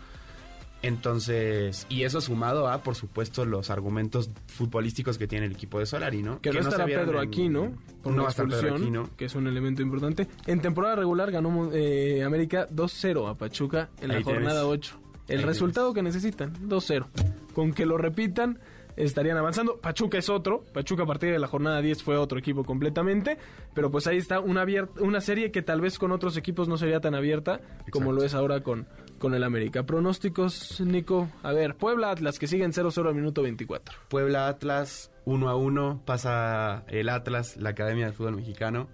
Entonces, 0.83 1.87
y 1.89 2.03
eso 2.03 2.21
sumado 2.21 2.67
a, 2.67 2.83
por 2.83 2.93
supuesto, 2.93 3.45
los 3.45 3.71
argumentos 3.71 4.29
futbolísticos 4.45 5.17
que 5.17 5.27
tiene 5.27 5.47
el 5.47 5.53
equipo 5.53 5.79
de 5.79 5.87
Solari, 5.87 6.21
¿no? 6.21 6.39
Que, 6.39 6.51
no 6.51 6.59
estará 6.59 6.85
Pedro 6.85 7.19
aquí, 7.19 7.49
¿no? 7.49 7.73
No 8.11 8.27
Pedro 8.27 9.09
que 9.15 9.25
es 9.25 9.35
un 9.35 9.47
elemento 9.47 9.81
importante. 9.81 10.27
En 10.45 10.61
temporada 10.61 10.95
regular 10.95 11.31
ganó 11.31 11.71
eh, 11.73 12.23
América 12.23 12.67
2-0 12.69 13.29
a 13.29 13.35
Pachuca 13.35 13.89
en 14.01 14.09
la 14.09 14.21
jornada 14.21 14.65
8. 14.65 14.99
El 15.27 15.43
resultado 15.43 15.93
que 15.93 16.01
necesitan, 16.01 16.53
2-0. 16.67 17.05
Con 17.53 17.73
que 17.73 17.85
lo 17.85 17.97
repitan, 17.97 18.59
estarían 18.95 19.37
avanzando. 19.37 19.77
Pachuca 19.77 20.17
es 20.17 20.29
otro. 20.29 20.63
Pachuca 20.73 21.03
a 21.03 21.05
partir 21.05 21.31
de 21.31 21.39
la 21.39 21.47
jornada 21.47 21.81
10 21.81 22.03
fue 22.03 22.17
otro 22.17 22.39
equipo 22.39 22.63
completamente. 22.63 23.37
Pero 23.73 23.91
pues 23.91 24.07
ahí 24.07 24.17
está 24.17 24.39
una, 24.39 24.65
una 24.99 25.21
serie 25.21 25.51
que 25.51 25.61
tal 25.61 25.81
vez 25.81 25.99
con 25.99 26.11
otros 26.11 26.37
equipos 26.37 26.67
no 26.67 26.77
sería 26.77 26.99
tan 26.99 27.15
abierta 27.15 27.61
como 27.91 28.11
lo 28.11 28.23
es 28.23 28.33
ahora 28.33 28.61
con, 28.61 28.87
con 29.17 29.33
el 29.33 29.43
América. 29.43 29.83
Pronósticos, 29.83 30.81
Nico. 30.81 31.29
A 31.43 31.51
ver, 31.53 31.75
Puebla 31.75 32.11
Atlas 32.11 32.39
que 32.39 32.47
siguen 32.47 32.71
0-0 32.71 33.07
al 33.07 33.15
minuto 33.15 33.41
24. 33.41 33.95
Puebla 34.09 34.47
Atlas 34.47 35.11
1 35.25 35.49
a 35.49 35.55
1. 35.55 36.01
Pasa 36.05 36.83
el 36.87 37.09
Atlas, 37.09 37.57
la 37.57 37.69
Academia 37.69 38.05
del 38.05 38.13
Fútbol 38.13 38.35
Mexicano. 38.35 38.87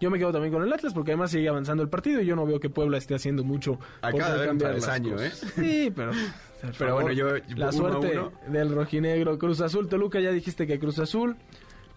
Yo 0.00 0.10
me 0.10 0.18
quedo 0.18 0.32
también 0.32 0.52
con 0.52 0.62
el 0.62 0.72
Atlas 0.72 0.92
porque 0.92 1.12
además 1.12 1.30
sigue 1.30 1.48
avanzando 1.48 1.82
el 1.82 1.88
partido 1.88 2.20
y 2.20 2.26
yo 2.26 2.36
no 2.36 2.44
veo 2.44 2.60
que 2.60 2.68
Puebla 2.68 2.98
esté 2.98 3.14
haciendo 3.14 3.44
mucho. 3.44 3.78
Acaba 4.02 4.36
de 4.36 4.46
cambiar 4.46 4.74
el 4.74 4.84
año, 4.84 5.18
¿eh? 5.20 5.30
Sí, 5.30 5.92
pero 5.94 6.12
pero 6.78 6.94
bueno, 6.94 7.12
yo. 7.12 7.28
La 7.56 7.72
suerte 7.72 8.20
del 8.48 8.74
rojinegro. 8.74 9.38
Cruz 9.38 9.60
Azul, 9.60 9.88
Toluca, 9.88 10.20
ya 10.20 10.30
dijiste 10.30 10.66
que 10.66 10.78
Cruz 10.78 10.98
Azul. 10.98 11.36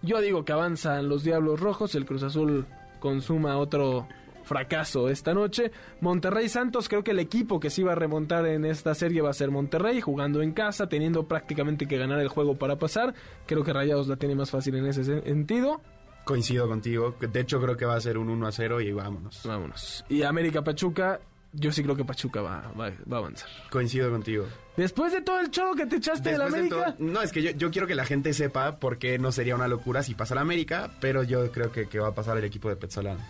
Yo 0.01 0.21
digo 0.21 0.45
que 0.45 0.51
avanzan 0.51 1.09
los 1.09 1.23
Diablos 1.23 1.59
Rojos. 1.59 1.95
El 1.95 2.05
Cruz 2.05 2.23
Azul 2.23 2.65
consuma 2.99 3.57
otro 3.57 4.07
fracaso 4.47 5.09
esta 5.09 5.33
noche. 5.33 5.71
Monterrey 6.01 6.49
Santos, 6.49 6.89
creo 6.89 7.03
que 7.03 7.11
el 7.11 7.19
equipo 7.19 7.59
que 7.59 7.69
se 7.69 7.81
iba 7.81 7.91
a 7.91 7.95
remontar 7.95 8.47
en 8.47 8.65
esta 8.65 8.95
serie 8.95 9.21
va 9.21 9.29
a 9.29 9.33
ser 9.33 9.51
Monterrey, 9.51 10.01
jugando 10.01 10.41
en 10.41 10.53
casa, 10.53 10.89
teniendo 10.89 11.27
prácticamente 11.27 11.85
que 11.85 11.97
ganar 11.97 12.19
el 12.19 12.29
juego 12.29 12.55
para 12.55 12.77
pasar. 12.77 13.13
Creo 13.45 13.63
que 13.63 13.73
Rayados 13.73 14.07
la 14.07 14.15
tiene 14.15 14.33
más 14.33 14.49
fácil 14.49 14.75
en 14.75 14.87
ese 14.87 15.03
sentido. 15.03 15.81
Coincido 16.23 16.67
contigo. 16.67 17.15
De 17.19 17.39
hecho, 17.39 17.61
creo 17.61 17.77
que 17.77 17.85
va 17.85 17.95
a 17.95 18.01
ser 18.01 18.17
un 18.17 18.29
1 18.29 18.47
a 18.47 18.51
0 18.51 18.81
y 18.81 18.91
vámonos. 18.91 19.41
Vámonos. 19.45 20.03
Y 20.09 20.23
América 20.23 20.61
Pachuca, 20.61 21.21
yo 21.53 21.71
sí 21.71 21.83
creo 21.83 21.95
que 21.95 22.03
Pachuca 22.03 22.41
va, 22.41 22.71
va, 22.77 22.87
a 22.87 23.17
avanzar. 23.17 23.49
Coincido 23.69 24.11
contigo. 24.11 24.45
Después 24.75 25.13
de 25.13 25.21
todo 25.21 25.39
el 25.39 25.49
show 25.49 25.73
que 25.75 25.85
te 25.85 25.95
echaste 25.95 26.31
de 26.31 26.37
la 26.37 26.47
América. 26.47 26.95
no, 26.99 27.21
es 27.21 27.31
que 27.31 27.41
yo, 27.41 27.51
yo, 27.51 27.71
quiero 27.71 27.87
que 27.87 27.95
la 27.95 28.05
gente 28.05 28.33
sepa 28.33 28.77
por 28.77 28.97
qué 28.97 29.17
no 29.17 29.31
sería 29.31 29.55
una 29.55 29.67
locura 29.67 30.03
si 30.03 30.15
pasa 30.15 30.35
la 30.35 30.41
América, 30.41 30.91
pero 30.99 31.23
yo 31.23 31.49
creo 31.51 31.71
que, 31.71 31.87
que 31.87 31.99
va 31.99 32.09
a 32.09 32.13
pasar 32.13 32.37
el 32.37 32.43
equipo 32.43 32.69
de 32.69 32.75
Petzolano. 32.75 33.21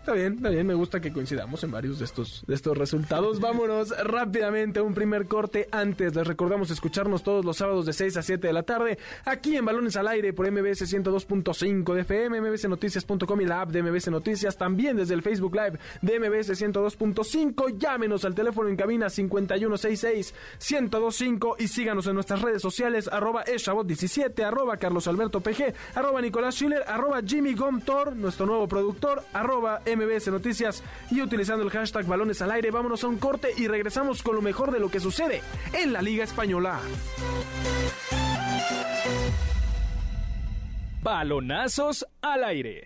Está 0.00 0.14
bien, 0.14 0.36
está 0.36 0.48
bien, 0.48 0.66
me 0.66 0.72
gusta 0.72 0.98
que 0.98 1.12
coincidamos 1.12 1.62
en 1.62 1.72
varios 1.72 1.98
de 1.98 2.06
estos, 2.06 2.42
de 2.46 2.54
estos 2.54 2.74
resultados. 2.76 3.38
Vámonos 3.40 3.90
rápidamente 4.02 4.80
a 4.80 4.82
un 4.82 4.94
primer 4.94 5.26
corte. 5.26 5.68
Antes 5.70 6.16
les 6.16 6.26
recordamos 6.26 6.70
escucharnos 6.70 7.22
todos 7.22 7.44
los 7.44 7.58
sábados 7.58 7.84
de 7.84 7.92
6 7.92 8.16
a 8.16 8.22
7 8.22 8.46
de 8.46 8.52
la 8.54 8.62
tarde 8.62 8.96
aquí 9.26 9.58
en 9.58 9.66
Balones 9.66 9.96
al 9.96 10.08
Aire 10.08 10.32
por 10.32 10.50
MBS 10.50 10.90
102.5 10.90 11.92
de 11.92 12.00
FM, 12.00 12.40
mbsnoticias.com 12.40 13.40
y 13.42 13.44
la 13.44 13.60
app 13.60 13.72
de 13.72 13.82
MBS 13.82 14.10
Noticias. 14.10 14.56
También 14.56 14.96
desde 14.96 15.12
el 15.12 15.20
Facebook 15.20 15.54
Live 15.54 15.78
de 16.00 16.18
MBS 16.18 16.58
102.5. 16.58 17.76
Llámenos 17.76 18.24
al 18.24 18.34
teléfono 18.34 18.70
en 18.70 18.76
cabina 18.76 19.08
5166-1025 19.08 21.56
y 21.58 21.68
síganos 21.68 22.06
en 22.06 22.14
nuestras 22.14 22.40
redes 22.40 22.62
sociales 22.62 23.06
arroba 23.06 23.44
eshabot17, 23.44 24.44
arroba 24.44 24.78
Carlos 24.78 25.06
Alberto 25.08 25.42
PG, 25.42 25.74
arroba 25.94 26.22
Nicolás 26.22 26.54
Schiller, 26.54 26.84
arroba 26.86 27.20
Jimmy 27.22 27.52
Gomtor, 27.52 28.16
nuestro 28.16 28.46
nuevo 28.46 28.66
productor, 28.66 29.24
arroba 29.34 29.82
MBS 29.96 30.28
Noticias 30.28 30.82
y 31.10 31.20
utilizando 31.20 31.64
el 31.64 31.70
hashtag 31.70 32.06
balones 32.06 32.42
al 32.42 32.50
aire, 32.50 32.70
vámonos 32.70 33.04
a 33.04 33.08
un 33.08 33.18
corte 33.18 33.48
y 33.56 33.68
regresamos 33.68 34.22
con 34.22 34.34
lo 34.34 34.42
mejor 34.42 34.70
de 34.70 34.80
lo 34.80 34.90
que 34.90 35.00
sucede 35.00 35.42
en 35.72 35.92
la 35.92 36.02
Liga 36.02 36.24
Española. 36.24 36.80
Balonazos 41.02 42.06
al 42.20 42.44
aire. 42.44 42.84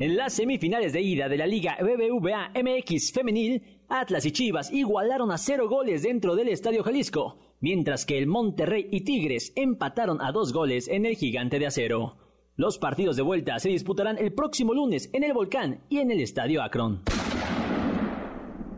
En 0.00 0.16
las 0.16 0.32
semifinales 0.32 0.94
de 0.94 1.02
ida 1.02 1.28
de 1.28 1.36
la 1.36 1.46
Liga 1.46 1.76
BBVA 1.80 2.52
MX 2.54 3.12
Femenil, 3.12 3.62
Atlas 3.88 4.24
y 4.24 4.32
Chivas 4.32 4.72
igualaron 4.72 5.30
a 5.30 5.36
cero 5.36 5.68
goles 5.68 6.02
dentro 6.02 6.34
del 6.34 6.48
Estadio 6.48 6.82
Jalisco, 6.82 7.38
mientras 7.60 8.06
que 8.06 8.16
el 8.16 8.26
Monterrey 8.26 8.88
y 8.90 9.02
Tigres 9.02 9.52
empataron 9.56 10.22
a 10.22 10.32
dos 10.32 10.52
goles 10.52 10.88
en 10.88 11.04
el 11.04 11.16
Gigante 11.16 11.58
de 11.58 11.66
Acero. 11.66 12.29
Los 12.60 12.76
partidos 12.76 13.16
de 13.16 13.22
vuelta 13.22 13.58
se 13.58 13.70
disputarán 13.70 14.18
el 14.18 14.34
próximo 14.34 14.74
lunes 14.74 15.08
en 15.14 15.24
el 15.24 15.32
Volcán 15.32 15.80
y 15.88 15.96
en 15.96 16.10
el 16.10 16.20
Estadio 16.20 16.62
Akron. 16.62 17.00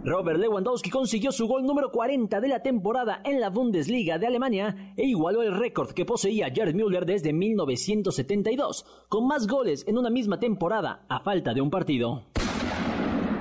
Robert 0.04 0.38
Lewandowski 0.38 0.88
consiguió 0.88 1.32
su 1.32 1.48
gol 1.48 1.64
número 1.64 1.90
40 1.90 2.40
de 2.40 2.46
la 2.46 2.62
temporada 2.62 3.20
en 3.24 3.40
la 3.40 3.50
Bundesliga 3.50 4.18
de 4.18 4.28
Alemania 4.28 4.94
e 4.96 5.08
igualó 5.08 5.42
el 5.42 5.58
récord 5.58 5.90
que 5.90 6.04
poseía 6.04 6.52
Gerd 6.54 6.76
Müller 6.76 7.04
desde 7.04 7.32
1972, 7.32 8.86
con 9.08 9.26
más 9.26 9.48
goles 9.48 9.84
en 9.88 9.98
una 9.98 10.10
misma 10.10 10.38
temporada 10.38 11.04
a 11.08 11.18
falta 11.18 11.52
de 11.52 11.60
un 11.60 11.70
partido. 11.70 12.22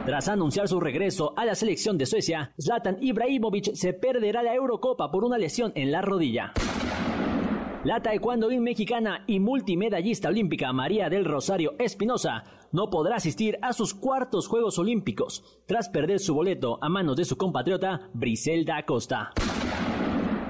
Tras 0.07 0.27
anunciar 0.27 0.67
su 0.67 0.79
regreso 0.79 1.35
a 1.37 1.45
la 1.45 1.53
selección 1.53 1.99
de 1.99 2.07
Suecia, 2.07 2.51
Zlatan 2.59 2.97
Ibrahimovic 2.99 3.75
se 3.75 3.93
perderá 3.93 4.41
la 4.41 4.55
Eurocopa 4.55 5.11
por 5.11 5.23
una 5.23 5.37
lesión 5.37 5.71
en 5.75 5.91
la 5.91 6.01
rodilla. 6.01 6.51
La 7.83 7.99
taekwondoín 7.99 8.61
mexicana 8.61 9.23
y 9.25 9.39
multimedallista 9.39 10.29
olímpica 10.29 10.71
María 10.71 11.09
del 11.09 11.25
Rosario 11.25 11.73
Espinosa 11.79 12.43
no 12.71 12.91
podrá 12.91 13.15
asistir 13.15 13.57
a 13.63 13.73
sus 13.73 13.95
cuartos 13.95 14.47
Juegos 14.47 14.77
Olímpicos 14.77 15.43
tras 15.65 15.89
perder 15.89 16.19
su 16.19 16.35
boleto 16.35 16.77
a 16.79 16.89
manos 16.89 17.15
de 17.15 17.25
su 17.25 17.37
compatriota 17.37 18.07
Briselda 18.13 18.77
Acosta. 18.77 19.31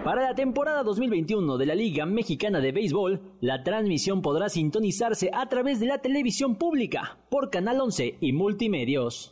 Para 0.04 0.24
la 0.24 0.36
temporada 0.36 0.84
2021 0.84 1.58
de 1.58 1.65
la 1.65 1.74
Liga 1.74 2.06
Mexicana 2.06 2.60
de 2.60 2.74
Béisbol, 2.74 3.22
la 3.39 3.63
transmisión 3.63 4.22
podrá 4.22 4.50
sintonizarse 4.50 5.32
a 5.34 5.48
través 5.48 5.80
de 5.80 5.86
la 5.86 6.00
televisión 6.00 6.56
pública 6.58 7.17
por 7.30 7.50
Canal 7.50 7.80
11 7.80 8.17
y 8.20 8.34
Multimedios. 8.34 9.32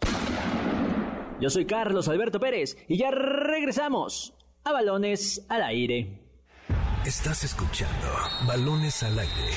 Yo 1.42 1.50
soy 1.50 1.66
Carlos 1.66 2.08
Alberto 2.08 2.40
Pérez 2.40 2.78
y 2.88 2.96
ya 2.96 3.12
regresamos 3.12 4.36
a 4.64 4.72
Balones 4.72 5.46
al 5.50 5.64
Aire. 5.64 6.19
Estás 7.06 7.46
escuchando 7.46 8.08
Balones 8.46 9.02
al 9.04 9.18
Aire. 9.18 9.54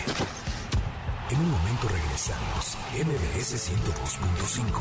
En 1.28 1.40
un 1.40 1.50
momento 1.50 1.88
regresamos. 1.88 2.78
MBS 2.94 3.68
102.5. 3.68 4.81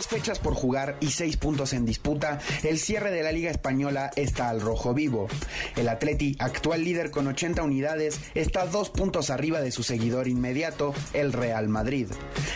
Fechas 0.09 0.39
por 0.39 0.55
jugar 0.55 0.97
y 1.01 1.11
seis 1.11 1.37
puntos 1.37 1.73
en 1.73 1.85
disputa, 1.85 2.39
el 2.63 2.79
cierre 2.79 3.11
de 3.11 3.23
la 3.23 3.31
Liga 3.31 3.51
Española 3.51 4.11
está 4.17 4.49
al 4.49 4.61
rojo 4.61 4.95
vivo. 4.95 5.29
El 5.77 5.89
Atleti, 5.89 6.37
actual 6.39 6.83
líder 6.83 7.11
con 7.11 7.27
80 7.27 7.63
unidades, 7.63 8.19
está 8.35 8.67
dos 8.67 8.91
puntos 8.91 9.31
arriba 9.31 9.61
de 9.61 9.71
su 9.71 9.83
seguidor 9.83 10.27
inmediato, 10.27 10.95
el 11.13 11.33
Real 11.33 11.69
Madrid. 11.69 12.09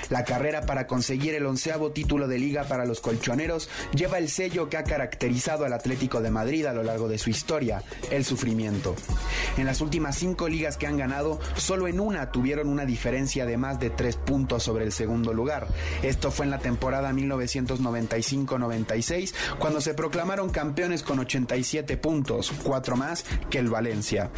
La 0.08 0.24
carrera 0.24 0.66
para 0.66 0.86
conseguir 0.86 1.34
el 1.34 1.46
onceavo 1.46 1.92
título 1.92 2.26
de 2.26 2.38
liga 2.38 2.64
para 2.64 2.86
los 2.86 3.00
colchoneros 3.00 3.68
lleva 3.94 4.18
el 4.18 4.28
sello 4.28 4.68
que 4.68 4.78
ha 4.78 4.84
caracterizado 4.84 5.64
al 5.64 5.72
Atlético 5.72 6.20
de 6.20 6.30
Madrid 6.30 6.66
a 6.66 6.72
lo 6.72 6.82
largo 6.82 7.08
de 7.08 7.18
su 7.18 7.30
historia, 7.30 7.82
el 8.10 8.24
sufrimiento. 8.24 8.94
En 9.58 9.66
las 9.66 9.80
últimas 9.80 10.16
cinco 10.16 10.48
ligas 10.48 10.76
que 10.76 10.86
han 10.86 10.96
ganado, 10.96 11.38
solo 11.56 11.86
en 11.86 12.00
una 12.00 12.30
tuvieron 12.30 12.68
una 12.68 12.86
diferencia 12.86 13.44
de 13.44 13.56
más 13.56 13.78
de 13.78 13.90
tres 13.90 14.16
puntos 14.16 14.62
sobre 14.62 14.84
el 14.84 14.92
segundo 14.92 15.32
lugar. 15.32 15.68
Esto 16.02 16.30
fue 16.30 16.46
en 16.46 16.50
la 16.50 16.58
temporada 16.58 17.12
1995-96, 17.44 19.34
cuando 19.58 19.80
se 19.80 19.94
proclamaron 19.94 20.50
campeones 20.50 21.02
con 21.02 21.18
87 21.18 21.96
puntos, 21.96 22.52
cuatro 22.62 22.96
más 22.96 23.24
que 23.50 23.58
el 23.58 23.68
Valencia. 23.68 24.30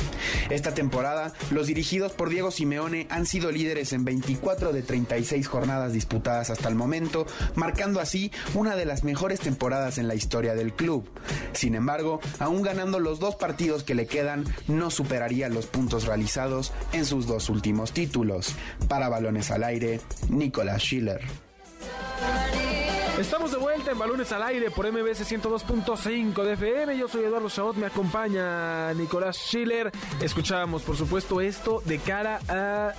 Esta 0.51 0.75
temporada, 0.75 1.33
los 1.51 1.67
dirigidos 1.67 2.13
por 2.13 2.29
Diego 2.29 2.51
Simeone 2.51 3.07
han 3.11 3.27
sido 3.27 3.51
líderes 3.51 3.93
en 3.93 4.05
24 4.05 4.73
de 4.73 4.83
36 4.83 5.47
jornadas 5.49 5.93
disputadas 5.93 6.51
hasta 6.51 6.69
el 6.69 6.75
momento, 6.75 7.27
marcando 7.55 8.01
así 8.01 8.31
una 8.55 8.77
de 8.77 8.85
las 8.85 9.05
mejores 9.05 9.41
temporadas 9.41 9.99
en 9.99 10.09
la 10.09 10.15
historia 10.15 10.55
del 10.55 10.73
club. 10.73 11.09
Sin 11.53 11.75
embargo, 11.75 12.21
aún 12.39 12.63
ganando 12.63 13.01
los 13.01 13.21
dos 13.21 13.37
partidos 13.37 13.85
que 13.85 13.95
le 13.95 14.07
quedan, 14.07 14.45
no 14.69 14.91
superaría 14.91 15.49
los 15.49 15.67
puntos 15.67 16.05
realizados 16.05 16.73
en 16.93 17.05
sus 17.05 17.27
dos 17.27 17.49
últimos 17.49 17.93
títulos. 17.93 18.55
Para 18.89 19.09
balones 19.09 19.51
al 19.51 19.65
aire, 19.65 20.01
Nicolás 20.29 20.83
Schiller. 20.83 21.21
En 23.91 23.99
Balones 23.99 24.33
al 24.33 24.43
Aire 24.43 24.71
por 24.71 24.91
MBS 24.91 25.31
102.5 25.31 26.43
de 26.43 26.53
FM. 26.55 26.97
Yo 26.99 27.07
soy 27.07 27.25
Eduardo 27.25 27.49
Chabot, 27.51 27.77
me 27.77 27.87
acompaña 27.87 28.93
Nicolás 28.95 29.37
Schiller. 29.37 29.93
Escuchábamos, 30.21 30.83
por 30.83 30.97
supuesto, 30.97 31.41
esto 31.41 31.83
de 31.85 31.99
cara 31.99 32.41
a 32.49 32.93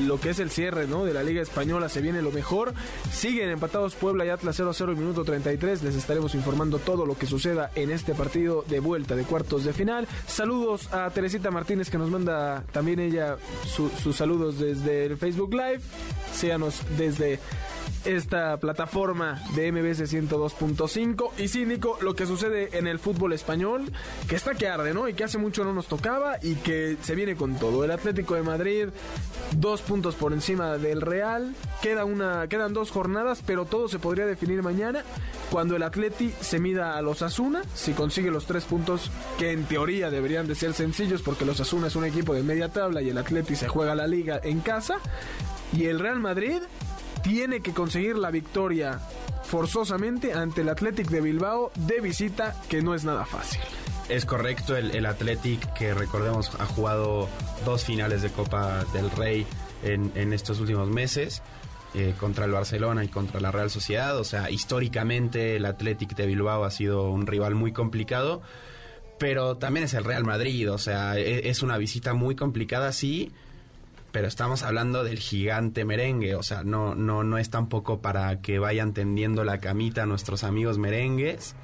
lo 0.00 0.18
que 0.18 0.30
es 0.30 0.38
el 0.40 0.50
cierre 0.50 0.86
¿no? 0.86 1.04
de 1.04 1.12
la 1.14 1.22
Liga 1.22 1.42
Española. 1.42 1.88
Se 1.88 2.00
viene 2.00 2.22
lo 2.22 2.32
mejor. 2.32 2.72
Siguen 3.12 3.50
empatados 3.50 3.94
Puebla 3.94 4.24
y 4.24 4.30
Atlas 4.30 4.56
0 4.56 4.70
a 4.70 4.74
0 4.74 4.92
y 4.92 4.96
minuto 4.96 5.24
33. 5.24 5.82
Les 5.82 5.94
estaremos 5.94 6.34
informando 6.34 6.78
todo 6.78 7.04
lo 7.06 7.16
que 7.16 7.26
suceda 7.26 7.70
en 7.74 7.90
este 7.90 8.14
partido 8.14 8.64
de 8.66 8.80
vuelta 8.80 9.14
de 9.14 9.24
cuartos 9.24 9.64
de 9.64 9.72
final. 9.72 10.08
Saludos 10.26 10.92
a 10.92 11.10
Teresita 11.10 11.50
Martínez 11.50 11.90
que 11.90 11.98
nos 11.98 12.10
manda 12.10 12.64
también 12.72 12.98
ella 12.98 13.36
su- 13.66 13.90
sus 14.02 14.16
saludos 14.16 14.58
desde 14.58 15.04
el 15.04 15.16
Facebook 15.18 15.52
Live. 15.52 15.80
Síganos 16.32 16.80
desde 16.96 17.38
esta 18.04 18.56
plataforma 18.58 19.42
de 19.54 19.72
MBS 19.72 20.12
102.5 20.12 21.30
y 21.38 21.48
sí, 21.48 21.64
Nico, 21.64 21.98
lo 22.00 22.14
que 22.14 22.26
sucede 22.26 22.76
en 22.76 22.86
el 22.86 22.98
fútbol 22.98 23.32
español, 23.32 23.92
que 24.28 24.36
está 24.36 24.54
que 24.54 24.68
arde, 24.68 24.94
¿no? 24.94 25.08
Y 25.08 25.14
que 25.14 25.24
hace 25.24 25.38
mucho 25.38 25.64
no 25.64 25.72
nos 25.72 25.86
tocaba 25.86 26.36
y 26.42 26.56
que 26.56 26.96
se 27.02 27.14
viene 27.14 27.36
con 27.36 27.56
todo. 27.56 27.84
El 27.84 27.90
Atlético 27.90 28.34
de 28.34 28.42
Madrid, 28.42 28.88
dos 29.52 29.82
puntos 29.82 30.14
por 30.14 30.32
encima 30.32 30.78
del 30.78 31.00
Real, 31.00 31.54
queda 31.82 32.04
una, 32.04 32.46
quedan 32.48 32.72
dos 32.74 32.90
jornadas, 32.90 33.42
pero 33.44 33.64
todo 33.64 33.88
se 33.88 33.98
podría 33.98 34.26
definir 34.26 34.62
mañana 34.62 35.04
cuando 35.50 35.76
el 35.76 35.82
Atleti 35.82 36.32
se 36.40 36.58
mida 36.58 36.96
a 36.96 37.02
los 37.02 37.22
Asuna, 37.22 37.62
si 37.74 37.92
consigue 37.92 38.30
los 38.30 38.46
tres 38.46 38.64
puntos 38.64 39.10
que 39.38 39.52
en 39.52 39.64
teoría 39.64 40.10
deberían 40.10 40.46
de 40.46 40.54
ser 40.54 40.74
sencillos 40.74 41.22
porque 41.22 41.44
los 41.44 41.60
Asuna 41.60 41.86
es 41.86 41.96
un 41.96 42.04
equipo 42.04 42.34
de 42.34 42.42
media 42.42 42.68
tabla 42.68 43.02
y 43.02 43.10
el 43.10 43.18
Atleti 43.18 43.56
se 43.56 43.68
juega 43.68 43.94
la 43.94 44.06
liga 44.06 44.40
en 44.42 44.60
casa 44.60 44.96
y 45.72 45.86
el 45.86 45.98
Real 45.98 46.20
Madrid 46.20 46.60
tiene 47.24 47.60
que 47.60 47.72
conseguir 47.72 48.16
la 48.16 48.30
victoria 48.30 49.00
forzosamente 49.42 50.32
ante 50.34 50.60
el 50.60 50.68
Athletic 50.68 51.08
de 51.08 51.20
Bilbao 51.20 51.72
de 51.74 52.00
visita, 52.00 52.54
que 52.68 52.82
no 52.82 52.94
es 52.94 53.04
nada 53.04 53.24
fácil. 53.24 53.60
Es 54.08 54.26
correcto, 54.26 54.76
el, 54.76 54.90
el 54.90 55.06
Athletic, 55.06 55.72
que 55.72 55.94
recordemos 55.94 56.52
ha 56.60 56.66
jugado 56.66 57.28
dos 57.64 57.84
finales 57.84 58.20
de 58.22 58.30
Copa 58.30 58.84
del 58.92 59.10
Rey 59.10 59.46
en, 59.82 60.32
estos 60.32 60.60
últimos 60.60 60.88
meses, 60.88 61.42
eh, 61.94 62.14
contra 62.18 62.44
el 62.44 62.52
Barcelona 62.52 63.04
y 63.04 63.08
contra 63.08 63.40
la 63.40 63.50
Real 63.50 63.70
Sociedad. 63.70 64.18
O 64.18 64.24
sea, 64.24 64.50
históricamente 64.50 65.56
el 65.56 65.64
Athletic 65.64 66.14
de 66.14 66.26
Bilbao 66.26 66.64
ha 66.64 66.70
sido 66.70 67.10
un 67.10 67.26
rival 67.26 67.54
muy 67.54 67.72
complicado, 67.72 68.42
pero 69.18 69.56
también 69.56 69.84
es 69.84 69.94
el 69.94 70.04
Real 70.04 70.24
Madrid. 70.24 70.70
O 70.70 70.78
sea, 70.78 71.18
e- 71.18 71.48
es 71.48 71.62
una 71.62 71.78
visita 71.78 72.12
muy 72.14 72.34
complicada, 72.36 72.92
sí, 72.92 73.32
pero 74.14 74.28
estamos 74.28 74.62
hablando 74.62 75.02
del 75.02 75.18
gigante 75.18 75.84
merengue, 75.84 76.36
o 76.36 76.44
sea, 76.44 76.62
no, 76.62 76.94
no, 76.94 77.24
no 77.24 77.36
es 77.36 77.50
tampoco 77.50 78.00
para 78.00 78.40
que 78.40 78.60
vayan 78.60 78.94
tendiendo 78.94 79.42
la 79.42 79.58
camita 79.58 80.04
a 80.04 80.06
nuestros 80.06 80.44
amigos 80.44 80.78
merengues. 80.78 81.56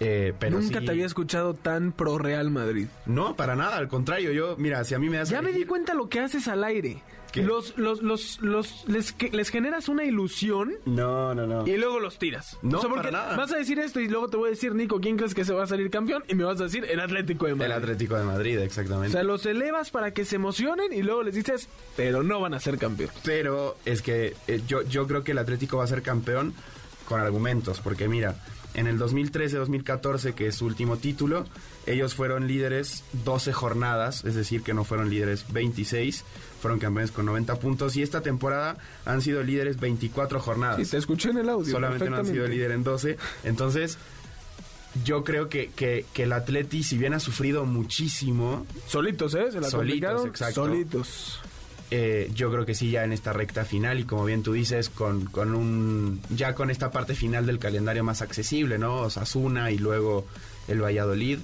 Eh, 0.00 0.32
pero 0.38 0.58
Nunca 0.60 0.80
sí- 0.80 0.84
te 0.86 0.90
había 0.90 1.06
escuchado 1.06 1.54
tan 1.54 1.92
pro 1.92 2.18
Real 2.18 2.50
Madrid. 2.50 2.86
No, 3.06 3.36
para 3.36 3.54
nada, 3.54 3.76
al 3.76 3.88
contrario, 3.88 4.32
yo, 4.32 4.56
mira, 4.56 4.82
si 4.84 4.94
a 4.94 4.98
mí 4.98 5.08
me 5.10 5.18
a 5.18 5.24
Ya 5.24 5.42
me 5.42 5.52
di 5.52 5.64
cuenta 5.66 5.94
lo 5.94 6.08
que 6.08 6.20
haces 6.20 6.48
al 6.48 6.64
aire. 6.64 7.02
¿Qué? 7.32 7.42
Los, 7.44 7.78
los, 7.78 8.02
los, 8.02 8.40
los, 8.40 8.84
les, 8.88 9.12
que- 9.12 9.30
les 9.30 9.50
generas 9.50 9.88
una 9.88 10.02
ilusión 10.02 10.72
No, 10.84 11.32
no, 11.32 11.46
no. 11.46 11.64
y 11.64 11.76
luego 11.76 12.00
los 12.00 12.18
tiras. 12.18 12.58
No, 12.60 12.80
porque 12.80 12.96
para 12.96 13.10
nada. 13.12 13.36
vas 13.36 13.52
a 13.52 13.56
decir 13.56 13.78
esto 13.78 14.00
y 14.00 14.08
luego 14.08 14.26
te 14.28 14.36
voy 14.36 14.48
a 14.48 14.50
decir, 14.50 14.74
Nico, 14.74 15.00
¿quién 15.00 15.16
crees 15.16 15.32
que 15.32 15.44
se 15.44 15.52
va 15.52 15.62
a 15.62 15.66
salir 15.68 15.90
campeón? 15.90 16.24
Y 16.26 16.34
me 16.34 16.42
vas 16.42 16.60
a 16.60 16.64
decir 16.64 16.84
el 16.90 16.98
Atlético 16.98 17.46
de 17.46 17.54
Madrid. 17.54 17.66
El 17.66 17.78
Atlético 17.82 18.16
de 18.16 18.24
Madrid, 18.24 18.58
O 18.58 18.62
exactamente. 18.64 19.12
sea, 19.12 19.22
los 19.22 19.46
elevas 19.46 19.92
para 19.92 20.12
que 20.12 20.24
se 20.24 20.34
emocionen 20.36 20.92
y 20.92 21.02
luego 21.02 21.22
les 21.22 21.36
dices, 21.36 21.68
pero 21.96 22.24
no 22.24 22.40
van 22.40 22.54
a 22.54 22.58
ser 22.58 22.78
campeón. 22.78 23.10
Pero 23.24 23.76
es 23.84 24.02
que 24.02 24.34
eh, 24.48 24.60
yo, 24.66 24.82
yo 24.82 25.06
creo 25.06 25.22
que 25.22 25.30
el 25.30 25.38
Atlético 25.38 25.76
va 25.76 25.84
a 25.84 25.86
ser 25.86 26.02
campeón 26.02 26.52
con 27.06 27.20
argumentos, 27.20 27.80
porque 27.80 28.08
mira, 28.08 28.34
en 28.74 28.86
el 28.86 28.98
2013-2014, 28.98 30.34
que 30.34 30.46
es 30.48 30.56
su 30.56 30.66
último 30.66 30.96
título, 30.96 31.46
ellos 31.86 32.14
fueron 32.14 32.46
líderes 32.46 33.04
12 33.24 33.52
jornadas, 33.52 34.24
es 34.24 34.34
decir, 34.34 34.62
que 34.62 34.74
no 34.74 34.84
fueron 34.84 35.10
líderes 35.10 35.52
26, 35.52 36.24
fueron 36.60 36.78
campeones 36.78 37.10
con 37.10 37.26
90 37.26 37.56
puntos, 37.56 37.96
y 37.96 38.02
esta 38.02 38.20
temporada 38.20 38.76
han 39.04 39.22
sido 39.22 39.42
líderes 39.42 39.80
24 39.80 40.40
jornadas. 40.40 40.76
Sí, 40.76 40.90
te 40.90 40.98
escuché 40.98 41.30
en 41.30 41.38
el 41.38 41.48
audio. 41.48 41.72
Solamente 41.72 42.08
no 42.08 42.16
han 42.16 42.26
sido 42.26 42.46
líder 42.46 42.70
en 42.72 42.84
12. 42.84 43.16
Entonces, 43.44 43.98
yo 45.04 45.24
creo 45.24 45.48
que, 45.48 45.70
que, 45.70 46.04
que 46.12 46.24
el 46.24 46.32
Atleti, 46.32 46.82
si 46.82 46.98
bien 46.98 47.14
ha 47.14 47.20
sufrido 47.20 47.64
muchísimo, 47.64 48.66
Solitos, 48.86 49.34
¿eh? 49.34 49.52
Se 49.52 49.60
la 49.60 49.70
Solitos, 49.70 50.26
exacto. 50.26 50.66
Solitos. 50.66 51.40
Eh, 51.90 52.30
yo 52.34 52.50
creo 52.50 52.64
que 52.64 52.74
sí, 52.74 52.90
ya 52.90 53.04
en 53.04 53.12
esta 53.12 53.32
recta 53.32 53.64
final 53.64 53.98
y 53.98 54.04
como 54.04 54.24
bien 54.24 54.42
tú 54.42 54.52
dices, 54.52 54.88
con, 54.88 55.24
con 55.26 55.54
un 55.54 56.20
ya 56.30 56.54
con 56.54 56.70
esta 56.70 56.90
parte 56.90 57.14
final 57.14 57.46
del 57.46 57.58
calendario 57.58 58.04
más 58.04 58.22
accesible, 58.22 58.78
¿no? 58.78 59.02
Osasuna 59.02 59.70
y 59.70 59.78
luego 59.78 60.26
el 60.68 60.82
Valladolid, 60.82 61.38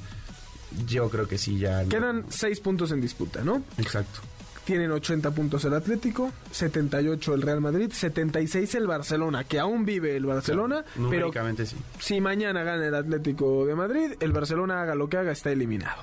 yo 0.87 1.11
creo 1.11 1.27
que 1.27 1.39
sí 1.39 1.59
ya. 1.59 1.85
Quedan 1.85 2.27
seis 2.29 2.61
puntos 2.61 2.93
en 2.93 3.01
disputa, 3.01 3.43
¿no? 3.43 3.63
Exacto. 3.79 4.21
Tienen 4.67 4.91
80 4.91 5.31
puntos 5.31 5.65
el 5.65 5.75
Atlético, 5.75 6.33
78 6.51 7.35
el 7.35 7.43
Real 7.43 7.61
Madrid, 7.61 7.93
76 7.93 8.75
el 8.75 8.89
Barcelona, 8.89 9.45
que 9.45 9.61
aún 9.61 9.85
vive 9.85 10.17
el 10.17 10.27
Barcelona, 10.27 10.85
pero 10.95 11.05
Numéricamente 11.05 11.67
sí. 11.67 11.77
si 12.01 12.21
mañana 12.21 12.65
gana 12.65 12.85
el 12.85 12.95
Atlético 12.97 13.65
de 13.65 13.77
Madrid, 13.77 14.15
el 14.19 14.33
Barcelona 14.33 14.83
haga 14.83 14.97
lo 14.97 15.09
que 15.09 15.19
haga, 15.19 15.31
está 15.31 15.53
eliminado. 15.53 16.03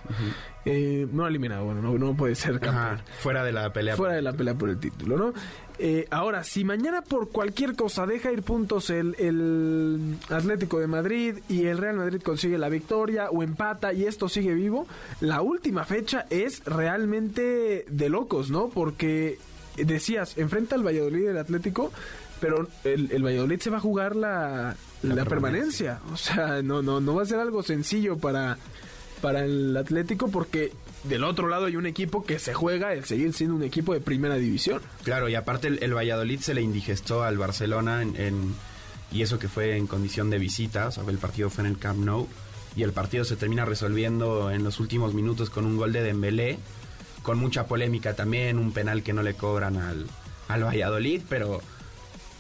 Eh, 0.63 1.06
no 1.12 1.28
eliminado, 1.28 1.65
bueno, 1.65 1.82
no, 1.82 1.97
no 1.97 2.15
puede 2.15 2.36
ser 2.36 2.62
campeón. 2.62 2.76
Ajá, 2.78 3.04
fuera 3.19 3.43
de 3.43 3.52
la 3.52 3.73
pelea. 3.73 3.97
Fuera 3.97 4.15
de 4.15 4.21
la 4.21 4.32
pelea 4.32 4.54
por 4.56 4.69
el 4.69 4.80
título, 4.80 5.17
¿no? 5.17 5.34
Eh, 5.85 6.07
ahora, 6.11 6.45
si 6.45 6.63
mañana 6.63 7.01
por 7.01 7.27
cualquier 7.27 7.75
cosa 7.75 8.05
deja 8.05 8.31
ir 8.31 8.41
puntos 8.41 8.89
el, 8.89 9.15
el 9.19 10.15
Atlético 10.29 10.79
de 10.79 10.87
Madrid 10.87 11.39
y 11.49 11.65
el 11.65 11.77
Real 11.77 11.97
Madrid 11.97 12.21
consigue 12.21 12.57
la 12.57 12.69
victoria 12.69 13.29
o 13.29 13.43
empata 13.43 13.91
y 13.91 14.05
esto 14.05 14.29
sigue 14.29 14.53
vivo, 14.53 14.87
la 15.19 15.41
última 15.41 15.83
fecha 15.83 16.25
es 16.29 16.63
realmente 16.63 17.83
de 17.89 18.07
locos, 18.07 18.49
¿no? 18.49 18.69
Porque 18.69 19.39
decías, 19.75 20.37
enfrenta 20.37 20.75
al 20.75 20.87
Valladolid 20.87 21.27
el 21.27 21.37
Atlético, 21.37 21.91
pero 22.39 22.65
el, 22.85 23.11
el 23.11 23.21
Valladolid 23.21 23.59
se 23.59 23.69
va 23.69 23.75
a 23.75 23.81
jugar 23.81 24.15
la, 24.15 24.77
la, 25.01 25.15
La 25.15 25.25
permanencia. 25.25 25.99
O 26.13 26.15
sea, 26.15 26.61
no, 26.61 26.81
no, 26.81 27.01
no 27.01 27.13
va 27.13 27.23
a 27.23 27.25
ser 27.25 27.39
algo 27.39 27.61
sencillo 27.61 28.17
para, 28.17 28.57
para 29.21 29.43
el 29.43 29.75
Atlético 29.75 30.29
porque 30.29 30.71
del 31.03 31.23
otro 31.23 31.47
lado 31.47 31.65
hay 31.65 31.75
un 31.75 31.85
equipo 31.85 32.23
que 32.23 32.39
se 32.39 32.53
juega 32.53 32.93
el 32.93 33.03
seguir 33.05 33.33
siendo 33.33 33.55
un 33.55 33.63
equipo 33.63 33.93
de 33.93 33.99
primera 34.01 34.35
división. 34.35 34.81
Claro, 35.03 35.27
y 35.29 35.35
aparte 35.35 35.67
el, 35.67 35.93
Valladolid 35.93 36.39
se 36.39 36.53
le 36.53 36.61
indigestó 36.61 37.23
al 37.23 37.37
Barcelona 37.37 38.01
en, 38.01 38.15
en- 38.15 38.55
y 39.11 39.21
eso 39.21 39.37
que 39.37 39.47
fue 39.47 39.77
en 39.77 39.85
condición 39.85 40.29
de 40.29 40.39
visita, 40.39 40.87
o 40.87 40.91
sea, 40.91 41.03
el 41.07 41.17
partido 41.19 41.49
fue 41.49 41.65
en 41.65 41.69
el 41.71 41.77
Camp 41.77 41.99
Nou 42.03 42.28
y 42.75 42.82
el 42.84 42.93
partido 42.93 43.23
se 43.25 43.36
termina 43.36 43.63
resolviendo 43.65 44.49
en 44.49 44.63
los 44.63 44.80
últimos 44.80 45.13
minutos 45.13 45.49
con 45.51 45.65
un 45.65 45.78
gol 45.78 45.93
de 45.93 46.01
Dembélé, 46.01 46.57
con 47.21 47.38
mucha 47.38 47.67
polémica 47.67 48.15
también, 48.15 48.57
un 48.57 48.71
penal 48.71 49.03
que 49.03 49.13
no 49.13 49.21
le 49.21 49.36
cobran 49.36 49.78
al, 49.78 50.07
al 50.47 50.63
Valladolid, 50.63 51.21
pero 51.30 51.61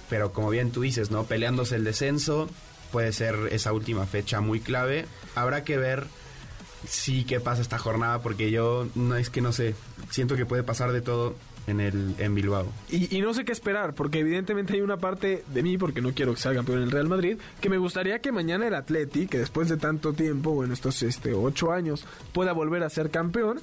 pero 0.09 0.31
como 0.33 0.49
bien 0.49 0.71
tú 0.71 0.81
dices, 0.81 1.11
¿no? 1.11 1.23
Peleándose 1.25 1.75
el 1.75 1.83
descenso, 1.83 2.49
puede 2.91 3.13
ser 3.13 3.35
esa 3.51 3.71
última 3.73 4.05
fecha 4.05 4.41
muy 4.41 4.59
clave. 4.59 5.05
Habrá 5.35 5.63
que 5.63 5.77
ver 5.77 6.05
sí 6.87 7.23
qué 7.23 7.39
pasa 7.39 7.61
esta 7.61 7.77
jornada, 7.77 8.21
porque 8.21 8.51
yo 8.51 8.87
no 8.95 9.15
es 9.15 9.29
que 9.29 9.41
no 9.41 9.51
sé, 9.51 9.75
siento 10.09 10.35
que 10.35 10.45
puede 10.45 10.63
pasar 10.63 10.91
de 10.91 11.01
todo 11.01 11.35
en 11.67 11.79
el 11.79 12.15
en 12.19 12.35
Bilbao. 12.35 12.67
Y, 12.89 13.15
y, 13.15 13.21
no 13.21 13.33
sé 13.33 13.45
qué 13.45 13.51
esperar, 13.51 13.93
porque 13.93 14.19
evidentemente 14.19 14.73
hay 14.73 14.81
una 14.81 14.97
parte 14.97 15.43
de 15.47 15.63
mí, 15.63 15.77
porque 15.77 16.01
no 16.01 16.13
quiero 16.13 16.33
que 16.33 16.41
sea 16.41 16.53
campeón 16.53 16.81
el 16.81 16.91
Real 16.91 17.07
Madrid, 17.07 17.37
que 17.61 17.69
me 17.69 17.77
gustaría 17.77 18.19
que 18.19 18.31
mañana 18.31 18.67
el 18.67 18.75
Atleti, 18.75 19.27
que 19.27 19.37
después 19.37 19.69
de 19.69 19.77
tanto 19.77 20.13
tiempo, 20.13 20.51
bueno, 20.51 20.73
estos 20.73 21.01
este, 21.03 21.33
ocho 21.33 21.71
años, 21.71 22.05
pueda 22.33 22.53
volver 22.53 22.83
a 22.83 22.89
ser 22.89 23.09
campeón. 23.11 23.59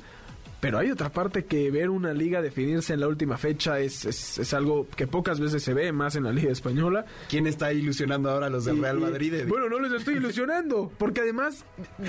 Pero 0.61 0.79
hay 0.79 0.91
otra 0.91 1.11
parte 1.11 1.47
que 1.47 1.71
ver 1.71 1.89
una 1.89 2.13
liga 2.13 2.43
definirse 2.43 2.93
en 2.93 3.01
la 3.01 3.09
última 3.09 3.39
fecha 3.39 3.81
es, 3.81 4.05
es, 4.05 4.39
es, 4.39 4.55
algo 4.55 4.87
que 4.95 5.07
pocas 5.07 5.41
veces 5.41 5.63
se 5.63 5.73
ve, 5.73 5.91
más 5.91 6.17
en 6.17 6.25
la 6.25 6.33
liga 6.33 6.53
española. 6.53 7.07
¿Quién 7.31 7.47
está 7.47 7.73
ilusionando 7.73 8.31
ahora 8.31 8.47
a 8.47 8.51
los 8.51 8.67
del 8.67 8.81
Real 8.81 8.99
Madrid? 8.99 9.45
Bueno, 9.49 9.69
no 9.71 9.81
les 9.81 9.93
estoy 9.93 10.15
ilusionando, 10.19 10.93
porque 10.99 11.23
además 11.23 11.65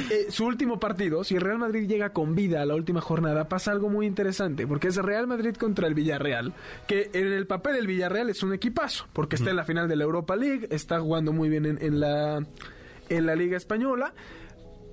eh, 0.09 0.27
su 0.29 0.45
último 0.45 0.79
partido, 0.79 1.23
si 1.23 1.35
el 1.35 1.41
Real 1.41 1.59
Madrid 1.59 1.87
llega 1.87 2.11
con 2.11 2.35
vida 2.35 2.61
a 2.61 2.65
la 2.65 2.75
última 2.75 2.99
jornada, 2.99 3.47
pasa 3.47 3.71
algo 3.71 3.89
muy 3.89 4.05
interesante, 4.05 4.67
porque 4.67 4.89
es 4.89 4.97
Real 4.97 5.27
Madrid 5.27 5.55
contra 5.55 5.87
el 5.87 5.93
Villarreal, 5.93 6.53
que 6.87 7.09
en 7.13 7.27
el 7.31 7.47
papel 7.47 7.77
el 7.77 7.87
Villarreal 7.87 8.29
es 8.29 8.43
un 8.43 8.53
equipazo, 8.53 9.07
porque 9.13 9.37
está 9.37 9.49
en 9.49 9.55
la 9.55 9.63
final 9.63 9.87
de 9.87 9.95
la 9.95 10.03
Europa 10.03 10.35
League, 10.35 10.67
está 10.71 10.99
jugando 10.99 11.31
muy 11.31 11.47
bien 11.47 11.65
en, 11.65 11.81
en 11.81 12.01
la, 12.01 12.45
en 13.07 13.25
la 13.25 13.35
liga 13.35 13.55
española. 13.55 14.13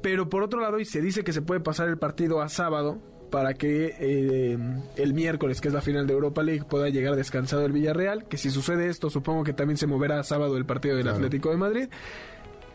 Pero 0.01 0.29
por 0.29 0.45
otro 0.45 0.61
lado, 0.61 0.79
y 0.79 0.85
se 0.85 1.01
dice 1.01 1.25
que 1.25 1.33
se 1.33 1.43
puede 1.43 1.61
pasar 1.61 1.89
el 1.89 1.99
partido 1.99 2.41
a 2.41 2.49
sábado, 2.49 3.01
para 3.31 3.55
que 3.55 3.95
eh, 3.99 4.59
el 4.97 5.15
miércoles, 5.15 5.61
que 5.61 5.69
es 5.69 5.75
la 5.75 5.81
final 5.81 6.07
de 6.07 6.15
Europa 6.15 6.43
League, 6.43 6.65
pueda 6.69 6.89
llegar 6.89 7.17
descansado 7.17 7.65
el 7.65 7.73
Villarreal. 7.73 8.25
Que 8.25 8.37
si 8.37 8.51
sucede 8.51 8.89
esto, 8.89 9.11
supongo 9.11 9.45
que 9.45 9.53
también 9.53 9.77
se 9.77 9.87
moverá 9.87 10.21
a 10.21 10.25
sábado 10.25 10.57
el 10.57 10.65
partido 10.65 10.97
del 10.97 11.05
claro. 11.05 11.17
Atlético 11.17 11.51
de 11.51 11.57
Madrid. 11.57 11.89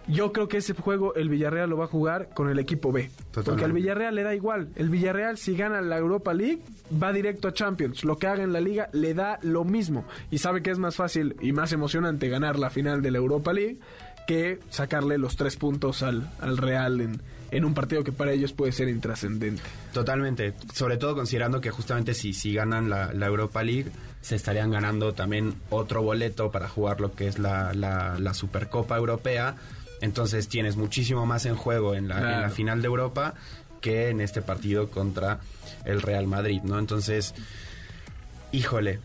Yo 0.07 0.33
creo 0.33 0.49
que 0.49 0.57
ese 0.57 0.73
juego 0.73 1.15
el 1.15 1.29
Villarreal 1.29 1.69
lo 1.69 1.77
va 1.77 1.85
a 1.85 1.87
jugar 1.87 2.29
con 2.33 2.49
el 2.49 2.59
equipo 2.59 2.91
B. 2.91 3.09
Totalmente. 3.31 3.51
Porque 3.51 3.65
al 3.65 3.71
Villarreal 3.71 4.15
le 4.15 4.23
da 4.23 4.35
igual. 4.35 4.69
El 4.75 4.89
Villarreal, 4.89 5.37
si 5.37 5.55
gana 5.55 5.81
la 5.81 5.97
Europa 5.97 6.33
League, 6.33 6.61
va 7.01 7.13
directo 7.13 7.47
a 7.47 7.53
Champions. 7.53 8.03
Lo 8.03 8.17
que 8.17 8.27
haga 8.27 8.43
en 8.43 8.51
la 8.51 8.59
liga 8.59 8.89
le 8.91 9.13
da 9.13 9.39
lo 9.41 9.63
mismo. 9.63 10.05
Y 10.29 10.39
sabe 10.39 10.61
que 10.61 10.71
es 10.71 10.79
más 10.79 10.97
fácil 10.97 11.37
y 11.39 11.53
más 11.53 11.71
emocionante 11.71 12.27
ganar 12.27 12.59
la 12.59 12.69
final 12.69 13.01
de 13.01 13.11
la 13.11 13.17
Europa 13.19 13.53
League 13.53 13.79
que 14.27 14.59
sacarle 14.69 15.17
los 15.17 15.35
tres 15.35 15.55
puntos 15.55 16.03
al, 16.03 16.29
al 16.39 16.57
Real 16.57 16.99
en, 17.01 17.21
en 17.53 17.65
un 17.65 17.75
partido 17.75 18.03
que 18.03 18.11
para 18.11 18.31
ellos 18.31 18.51
puede 18.51 18.71
ser 18.71 18.89
intrascendente. 18.89 19.61
Totalmente, 19.93 20.55
sobre 20.73 20.97
todo 20.97 21.13
considerando 21.13 21.61
que 21.61 21.69
justamente 21.69 22.15
si, 22.15 22.33
si 22.33 22.51
ganan 22.51 22.89
la, 22.89 23.13
la, 23.13 23.27
Europa 23.27 23.63
League, 23.63 23.91
se 24.21 24.35
estarían 24.35 24.71
ganando 24.71 25.13
también 25.13 25.53
otro 25.69 26.01
boleto 26.01 26.51
para 26.51 26.67
jugar 26.67 26.99
lo 26.99 27.13
que 27.13 27.27
es 27.27 27.37
la, 27.37 27.73
la, 27.73 28.17
la 28.17 28.33
Supercopa 28.33 28.97
Europea. 28.97 29.55
Entonces 30.01 30.47
tienes 30.47 30.77
muchísimo 30.77 31.27
más 31.27 31.45
en 31.45 31.55
juego 31.55 31.93
en 31.93 32.07
la, 32.07 32.17
claro. 32.17 32.35
en 32.35 32.41
la 32.41 32.49
final 32.49 32.81
de 32.81 32.87
Europa 32.87 33.35
que 33.81 34.09
en 34.09 34.19
este 34.19 34.41
partido 34.41 34.89
contra 34.89 35.39
el 35.85 36.01
Real 36.01 36.25
Madrid, 36.25 36.61
¿no? 36.63 36.79
Entonces, 36.79 37.35
híjole, 38.51 38.99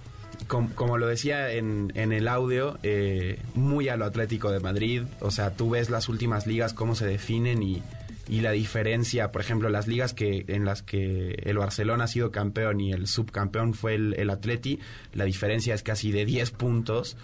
como, 0.47 0.71
como, 0.75 0.97
lo 0.97 1.07
decía 1.07 1.53
en, 1.53 1.93
en 1.97 2.13
el 2.13 2.29
audio, 2.29 2.79
eh, 2.83 3.41
muy 3.55 3.89
a 3.89 3.97
lo 3.97 4.07
Atlético 4.07 4.51
de 4.53 4.61
Madrid. 4.61 5.03
O 5.21 5.33
sea, 5.33 5.51
tú 5.51 5.71
ves 5.71 5.91
las 5.91 6.09
últimas 6.09 6.47
ligas, 6.47 6.73
cómo 6.73 6.95
se 6.95 7.07
definen 7.07 7.63
y, 7.63 7.83
y, 8.29 8.41
la 8.41 8.53
diferencia, 8.53 9.33
por 9.33 9.41
ejemplo, 9.41 9.69
las 9.69 9.87
ligas 9.87 10.15
que 10.15 10.45
en 10.49 10.65
las 10.65 10.83
que 10.83 11.31
el 11.45 11.59
Barcelona 11.59 12.05
ha 12.05 12.09
sido 12.09 12.31
campeón 12.31 12.81
y 12.81 12.93
el 12.93 13.07
subcampeón 13.07 13.75
fue 13.75 13.95
el, 13.95 14.15
el 14.15 14.31
Atleti, 14.31 14.79
la 15.13 15.25
diferencia 15.25 15.75
es 15.75 15.83
casi 15.83 16.13
de 16.13 16.25
10 16.25 16.51
puntos. 16.53 17.17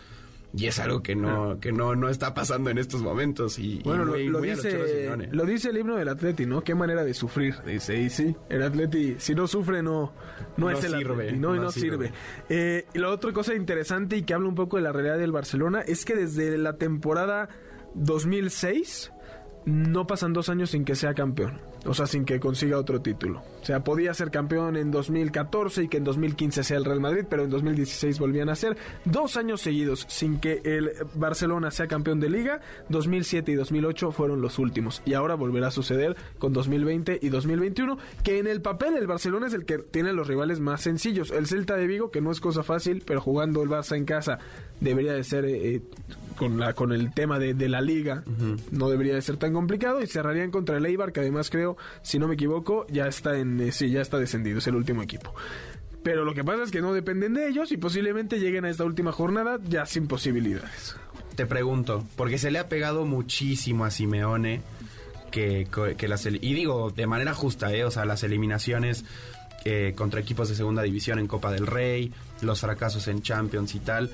Y 0.56 0.66
es 0.66 0.78
algo 0.78 1.02
que 1.02 1.16
no, 1.16 1.58
que 1.58 1.72
no, 1.72 1.96
no 1.96 2.08
está 2.08 2.32
pasando 2.32 2.70
en 2.70 2.78
estos 2.78 3.02
momentos. 3.02 3.58
Y, 3.58 3.80
bueno, 3.82 4.04
y 4.04 4.06
muy, 4.06 4.24
lo, 4.26 4.32
lo 4.34 4.38
muy 4.38 4.50
dice, 4.50 5.28
lo 5.32 5.44
dice 5.46 5.70
el 5.70 5.78
himno 5.78 5.96
del 5.96 6.08
Atleti, 6.08 6.46
¿no? 6.46 6.62
Qué 6.62 6.76
manera 6.76 7.02
de 7.02 7.12
sufrir. 7.12 7.56
Dice, 7.66 8.00
y 8.00 8.08
sí, 8.08 8.36
el 8.48 8.62
Atleti, 8.62 9.16
si 9.18 9.34
no 9.34 9.48
sufre, 9.48 9.82
no, 9.82 10.12
no, 10.56 10.66
no 10.66 10.70
es 10.70 10.84
el 10.84 10.92
sirve, 10.92 11.24
Atleti, 11.24 11.38
no, 11.38 11.56
no, 11.56 11.62
no 11.62 11.70
sirve. 11.72 12.06
sirve. 12.06 12.18
Eh, 12.48 12.86
y 12.94 12.98
la 13.00 13.10
otra 13.10 13.32
cosa 13.32 13.52
interesante 13.54 14.16
y 14.16 14.22
que 14.22 14.32
habla 14.32 14.48
un 14.48 14.54
poco 14.54 14.76
de 14.76 14.84
la 14.84 14.92
realidad 14.92 15.18
del 15.18 15.32
Barcelona 15.32 15.80
es 15.80 16.04
que 16.04 16.14
desde 16.14 16.56
la 16.56 16.74
temporada 16.76 17.48
2006 17.94 19.10
no 19.66 20.06
pasan 20.06 20.32
dos 20.32 20.48
años 20.48 20.70
sin 20.70 20.84
que 20.84 20.94
sea 20.94 21.14
campeón. 21.14 21.60
O 21.86 21.92
sea, 21.92 22.06
sin 22.06 22.24
que 22.24 22.40
consiga 22.40 22.78
otro 22.78 23.02
título. 23.02 23.42
O 23.60 23.64
sea, 23.64 23.84
podía 23.84 24.14
ser 24.14 24.30
campeón 24.30 24.76
en 24.76 24.90
2014 24.90 25.84
y 25.84 25.88
que 25.88 25.98
en 25.98 26.04
2015 26.04 26.64
sea 26.64 26.78
el 26.78 26.84
Real 26.84 27.00
Madrid, 27.00 27.26
pero 27.28 27.44
en 27.44 27.50
2016 27.50 28.18
volvían 28.18 28.48
a 28.48 28.56
ser. 28.56 28.76
Dos 29.04 29.36
años 29.36 29.60
seguidos 29.60 30.06
sin 30.08 30.38
que 30.40 30.62
el 30.64 30.92
Barcelona 31.14 31.70
sea 31.70 31.86
campeón 31.86 32.20
de 32.20 32.30
liga. 32.30 32.60
2007 32.88 33.52
y 33.52 33.54
2008 33.54 34.12
fueron 34.12 34.40
los 34.40 34.58
últimos. 34.58 35.02
Y 35.04 35.12
ahora 35.12 35.34
volverá 35.34 35.68
a 35.68 35.70
suceder 35.70 36.16
con 36.38 36.54
2020 36.54 37.18
y 37.20 37.28
2021, 37.28 37.98
que 38.22 38.38
en 38.38 38.46
el 38.46 38.62
papel 38.62 38.96
el 38.96 39.06
Barcelona 39.06 39.46
es 39.46 39.54
el 39.54 39.66
que 39.66 39.78
tiene 39.78 40.14
los 40.14 40.26
rivales 40.26 40.60
más 40.60 40.80
sencillos. 40.80 41.30
El 41.30 41.46
Celta 41.46 41.76
de 41.76 41.86
Vigo, 41.86 42.10
que 42.10 42.22
no 42.22 42.30
es 42.30 42.40
cosa 42.40 42.62
fácil, 42.62 43.02
pero 43.04 43.20
jugando 43.20 43.62
el 43.62 43.68
Barça 43.68 43.96
en 43.96 44.06
casa 44.06 44.38
debería 44.84 45.12
de 45.14 45.24
ser... 45.24 45.44
Eh, 45.46 45.82
con, 46.36 46.58
la, 46.58 46.72
con 46.72 46.92
el 46.92 47.12
tema 47.14 47.38
de, 47.38 47.54
de 47.54 47.68
la 47.68 47.80
liga, 47.80 48.24
uh 48.26 48.30
-huh. 48.30 48.60
no 48.72 48.88
debería 48.88 49.14
de 49.14 49.22
ser 49.22 49.36
tan 49.36 49.52
complicado. 49.52 50.02
Y 50.02 50.08
cerrarían 50.08 50.50
contra 50.50 50.76
el 50.76 50.84
Eibar, 50.84 51.12
que 51.12 51.20
además 51.20 51.48
creo 51.48 51.76
si 52.02 52.18
no 52.18 52.26
me 52.26 52.34
equivoco, 52.34 52.86
ya 52.88 53.06
está 53.06 53.38
en 53.38 53.60
eh, 53.60 53.70
sí, 53.70 53.90
ya 53.90 54.00
está 54.00 54.18
descendido, 54.18 54.58
es 54.58 54.66
el 54.66 54.74
último 54.74 55.00
equipo. 55.02 55.32
Pero 56.02 56.24
lo 56.24 56.34
que 56.34 56.42
pasa 56.44 56.64
es 56.64 56.70
que 56.70 56.82
no 56.82 56.92
dependen 56.92 57.34
de 57.34 57.48
ellos 57.48 57.72
y 57.72 57.76
posiblemente 57.76 58.38
lleguen 58.38 58.64
a 58.64 58.70
esta 58.70 58.84
última 58.84 59.12
jornada 59.12 59.58
ya 59.68 59.86
sin 59.86 60.06
posibilidades. 60.06 60.96
Te 61.36 61.46
pregunto, 61.46 62.04
porque 62.16 62.36
se 62.36 62.50
le 62.50 62.58
ha 62.58 62.68
pegado 62.68 63.06
muchísimo 63.06 63.84
a 63.84 63.90
Simeone 63.90 64.60
que, 65.30 65.66
que 65.96 66.08
las 66.08 66.26
y 66.26 66.38
digo 66.38 66.90
de 66.90 67.06
manera 67.06 67.32
justa, 67.32 67.72
eh, 67.72 67.84
o 67.84 67.90
sea, 67.90 68.04
las 68.04 68.22
eliminaciones 68.22 69.04
eh, 69.64 69.94
contra 69.96 70.20
equipos 70.20 70.48
de 70.48 70.56
segunda 70.56 70.82
división 70.82 71.18
en 71.18 71.26
Copa 71.26 71.50
del 71.50 71.66
Rey, 71.66 72.12
los 72.42 72.60
fracasos 72.60 73.08
en 73.08 73.22
Champions 73.22 73.74
y 73.74 73.80
tal, 73.80 74.10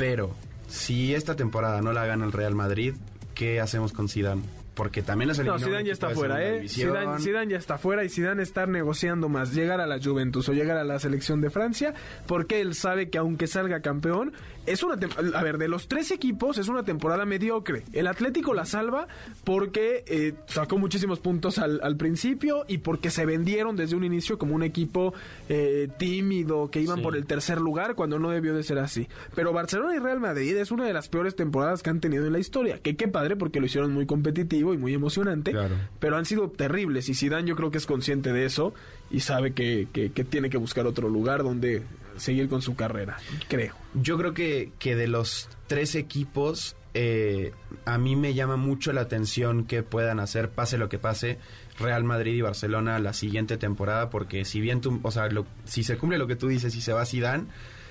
pero 0.00 0.30
si 0.66 1.14
esta 1.14 1.36
temporada 1.36 1.82
no 1.82 1.92
la 1.92 2.06
gana 2.06 2.24
el 2.24 2.32
Real 2.32 2.54
Madrid, 2.54 2.94
¿qué 3.34 3.60
hacemos 3.60 3.92
con 3.92 4.08
Zidane? 4.08 4.40
Porque 4.74 5.02
también 5.02 5.28
las 5.28 5.38
No, 5.40 5.58
Zidane 5.58 5.84
ya 5.84 5.92
está 5.92 6.10
fuera, 6.10 6.42
¿eh? 6.42 6.68
Zidane, 6.68 7.20
Zidane, 7.20 7.52
ya 7.52 7.58
está 7.58 7.78
fuera 7.78 8.04
y 8.04 8.08
Zidane 8.08 8.42
estar 8.42 8.68
negociando 8.68 9.28
más 9.28 9.54
llegar 9.54 9.80
a 9.80 9.86
la 9.86 10.00
Juventus 10.00 10.48
o 10.48 10.52
llegar 10.52 10.76
a 10.76 10.84
la 10.84 10.98
selección 10.98 11.40
de 11.40 11.50
Francia, 11.50 11.94
porque 12.26 12.60
él 12.60 12.74
sabe 12.74 13.10
que 13.10 13.18
aunque 13.18 13.46
salga 13.46 13.80
campeón, 13.80 14.32
es 14.66 14.82
una 14.82 14.96
a 15.34 15.42
ver, 15.42 15.58
de 15.58 15.68
los 15.68 15.88
tres 15.88 16.10
equipos 16.10 16.58
es 16.58 16.68
una 16.68 16.84
temporada 16.84 17.24
mediocre. 17.24 17.82
El 17.92 18.06
Atlético 18.06 18.54
la 18.54 18.64
salva 18.64 19.08
porque 19.44 20.04
eh, 20.06 20.34
sacó 20.46 20.78
muchísimos 20.78 21.18
puntos 21.18 21.58
al, 21.58 21.80
al, 21.82 21.96
principio 21.96 22.64
y 22.68 22.78
porque 22.78 23.10
se 23.10 23.26
vendieron 23.26 23.74
desde 23.76 23.96
un 23.96 24.04
inicio 24.04 24.38
como 24.38 24.54
un 24.54 24.62
equipo 24.62 25.14
eh, 25.48 25.88
tímido 25.98 26.70
que 26.70 26.80
iban 26.80 26.98
sí. 26.98 27.02
por 27.02 27.16
el 27.16 27.26
tercer 27.26 27.60
lugar 27.60 27.94
cuando 27.94 28.18
no 28.18 28.30
debió 28.30 28.54
de 28.54 28.62
ser 28.62 28.78
así. 28.78 29.08
Pero 29.34 29.52
Barcelona 29.52 29.96
y 29.96 29.98
Real 29.98 30.20
Madrid 30.20 30.56
es 30.56 30.70
una 30.70 30.86
de 30.86 30.92
las 30.92 31.08
peores 31.08 31.34
temporadas 31.34 31.82
que 31.82 31.90
han 31.90 32.00
tenido 32.00 32.26
en 32.26 32.32
la 32.32 32.38
historia. 32.38 32.78
Que 32.78 32.96
qué 32.96 33.08
padre 33.08 33.36
porque 33.36 33.60
lo 33.60 33.66
hicieron 33.66 33.92
muy 33.92 34.06
competitivo 34.06 34.59
y 34.60 34.78
muy 34.78 34.94
emocionante, 34.94 35.52
claro. 35.52 35.76
pero 35.98 36.16
han 36.16 36.24
sido 36.24 36.50
terribles 36.50 37.08
y 37.08 37.14
Zidane 37.14 37.48
yo 37.48 37.56
creo 37.56 37.70
que 37.70 37.78
es 37.78 37.86
consciente 37.86 38.32
de 38.32 38.44
eso 38.44 38.74
y 39.10 39.20
sabe 39.20 39.52
que, 39.52 39.88
que, 39.92 40.12
que, 40.12 40.24
tiene 40.24 40.50
que 40.50 40.56
buscar 40.56 40.86
otro 40.86 41.08
lugar 41.08 41.42
donde 41.42 41.82
seguir 42.16 42.48
con 42.48 42.62
su 42.62 42.76
carrera, 42.76 43.18
creo. 43.48 43.74
Yo 43.94 44.18
creo 44.18 44.34
que, 44.34 44.72
que 44.78 44.94
de 44.94 45.08
los 45.08 45.48
tres 45.66 45.94
equipos, 45.94 46.76
eh, 46.94 47.52
a 47.84 47.98
mí 47.98 48.16
me 48.16 48.34
llama 48.34 48.56
mucho 48.56 48.92
la 48.92 49.00
atención 49.02 49.64
que 49.64 49.82
puedan 49.82 50.20
hacer, 50.20 50.50
pase 50.50 50.78
lo 50.78 50.88
que 50.88 50.98
pase, 50.98 51.38
Real 51.78 52.04
Madrid 52.04 52.34
y 52.34 52.42
Barcelona 52.42 52.98
la 52.98 53.12
siguiente 53.12 53.56
temporada, 53.56 54.10
porque 54.10 54.44
si 54.44 54.60
bien 54.60 54.80
tú, 54.80 55.00
o 55.02 55.10
sea, 55.10 55.28
lo, 55.28 55.46
si 55.64 55.82
se 55.82 55.96
cumple 55.96 56.18
lo 56.18 56.26
que 56.26 56.36
tú 56.36 56.48
dices 56.48 56.74
y 56.76 56.80
se 56.80 56.92
va 56.92 57.06
Zidane, 57.06 57.44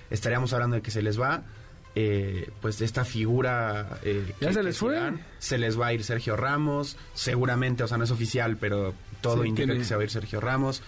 estaríamos 0.10 0.54
hablando 0.54 0.76
de 0.76 0.82
que 0.82 0.92
se 0.92 1.02
les 1.02 1.20
va, 1.20 1.44
eh, 1.96 2.50
pues 2.62 2.80
de 2.80 2.86
esta 2.86 3.04
figura 3.04 4.00
eh, 4.04 4.34
ya 4.40 4.50
que, 4.50 4.54
se 4.54 4.64
les 4.64 4.78
fue 4.78 5.12
se 5.40 5.58
les 5.58 5.80
va 5.80 5.88
a 5.88 5.94
ir 5.94 6.04
Sergio 6.04 6.36
Ramos 6.36 6.98
seguramente 7.14 7.84
o 7.84 7.88
sea 7.88 7.98
no 7.98 8.04
es 8.04 8.12
oficial 8.12 8.58
pero 8.58 8.94
todo 9.22 9.44
sí, 9.44 9.50
indica 9.50 9.66
tiene... 9.66 9.80
que 9.80 9.86
se 9.86 9.96
va 9.96 10.02
a 10.02 10.04
ir 10.04 10.10
Sergio 10.10 10.40
Ramos. 10.40 10.82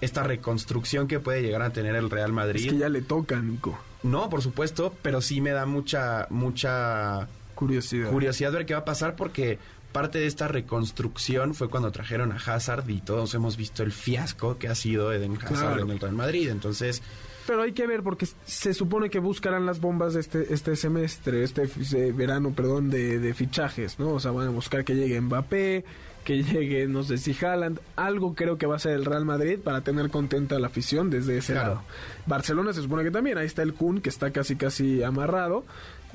Esta 0.00 0.22
reconstrucción 0.22 1.08
que 1.08 1.20
puede 1.20 1.42
llegar 1.42 1.62
a 1.62 1.70
tener 1.70 1.94
el 1.94 2.10
Real 2.10 2.32
Madrid. 2.32 2.66
Es 2.66 2.72
que 2.72 2.78
ya 2.78 2.88
le 2.88 3.00
toca 3.00 3.40
Nico. 3.40 3.78
No 4.02 4.28
por 4.28 4.42
supuesto 4.42 4.94
pero 5.02 5.20
sí 5.20 5.40
me 5.40 5.50
da 5.50 5.66
mucha 5.66 6.26
mucha 6.30 7.28
curiosidad. 7.54 8.10
curiosidad 8.10 8.52
ver 8.52 8.66
qué 8.66 8.74
va 8.74 8.80
a 8.80 8.84
pasar 8.84 9.16
porque 9.16 9.58
parte 9.92 10.18
de 10.18 10.26
esta 10.26 10.48
reconstrucción 10.48 11.54
fue 11.54 11.70
cuando 11.70 11.92
trajeron 11.92 12.32
a 12.32 12.36
Hazard 12.36 12.88
y 12.90 13.00
todos 13.00 13.32
hemos 13.34 13.56
visto 13.56 13.82
el 13.82 13.92
fiasco 13.92 14.58
que 14.58 14.68
ha 14.68 14.74
sido 14.74 15.12
Eden 15.12 15.36
Hazard 15.36 15.56
claro. 15.56 15.82
en 15.82 15.90
el 15.90 16.00
Real 16.00 16.14
Madrid. 16.14 16.48
Entonces 16.50 17.02
pero 17.46 17.62
hay 17.62 17.72
que 17.72 17.86
ver 17.86 18.02
porque 18.02 18.26
se 18.44 18.74
supone 18.74 19.10
que 19.10 19.18
buscarán 19.18 19.66
las 19.66 19.80
bombas 19.80 20.14
este 20.16 20.52
este 20.52 20.76
semestre, 20.76 21.42
este, 21.44 21.62
este 21.62 22.12
verano, 22.12 22.52
perdón, 22.54 22.90
de, 22.90 23.18
de, 23.18 23.34
fichajes, 23.34 23.98
¿no? 23.98 24.10
O 24.10 24.20
sea, 24.20 24.30
van 24.30 24.48
a 24.48 24.50
buscar 24.50 24.84
que 24.84 24.94
llegue 24.94 25.20
Mbappé, 25.20 25.84
que 26.24 26.42
llegue, 26.42 26.86
no 26.86 27.02
sé 27.02 27.18
si 27.18 27.36
Haaland, 27.44 27.80
algo 27.96 28.34
creo 28.34 28.56
que 28.56 28.66
va 28.66 28.76
a 28.76 28.78
ser 28.78 28.92
el 28.92 29.04
Real 29.04 29.24
Madrid 29.24 29.58
para 29.62 29.82
tener 29.82 30.08
contenta 30.10 30.56
a 30.56 30.58
la 30.58 30.68
afición 30.68 31.10
desde 31.10 31.36
ese 31.38 31.52
Claro. 31.52 31.68
lado. 31.74 31.82
Barcelona 32.26 32.72
se 32.72 32.80
supone 32.82 33.02
que 33.04 33.10
también, 33.10 33.36
ahí 33.38 33.46
está 33.46 33.62
el 33.62 33.74
Kun 33.74 34.00
que 34.00 34.08
está 34.08 34.30
casi 34.30 34.56
casi 34.56 35.02
amarrado. 35.02 35.64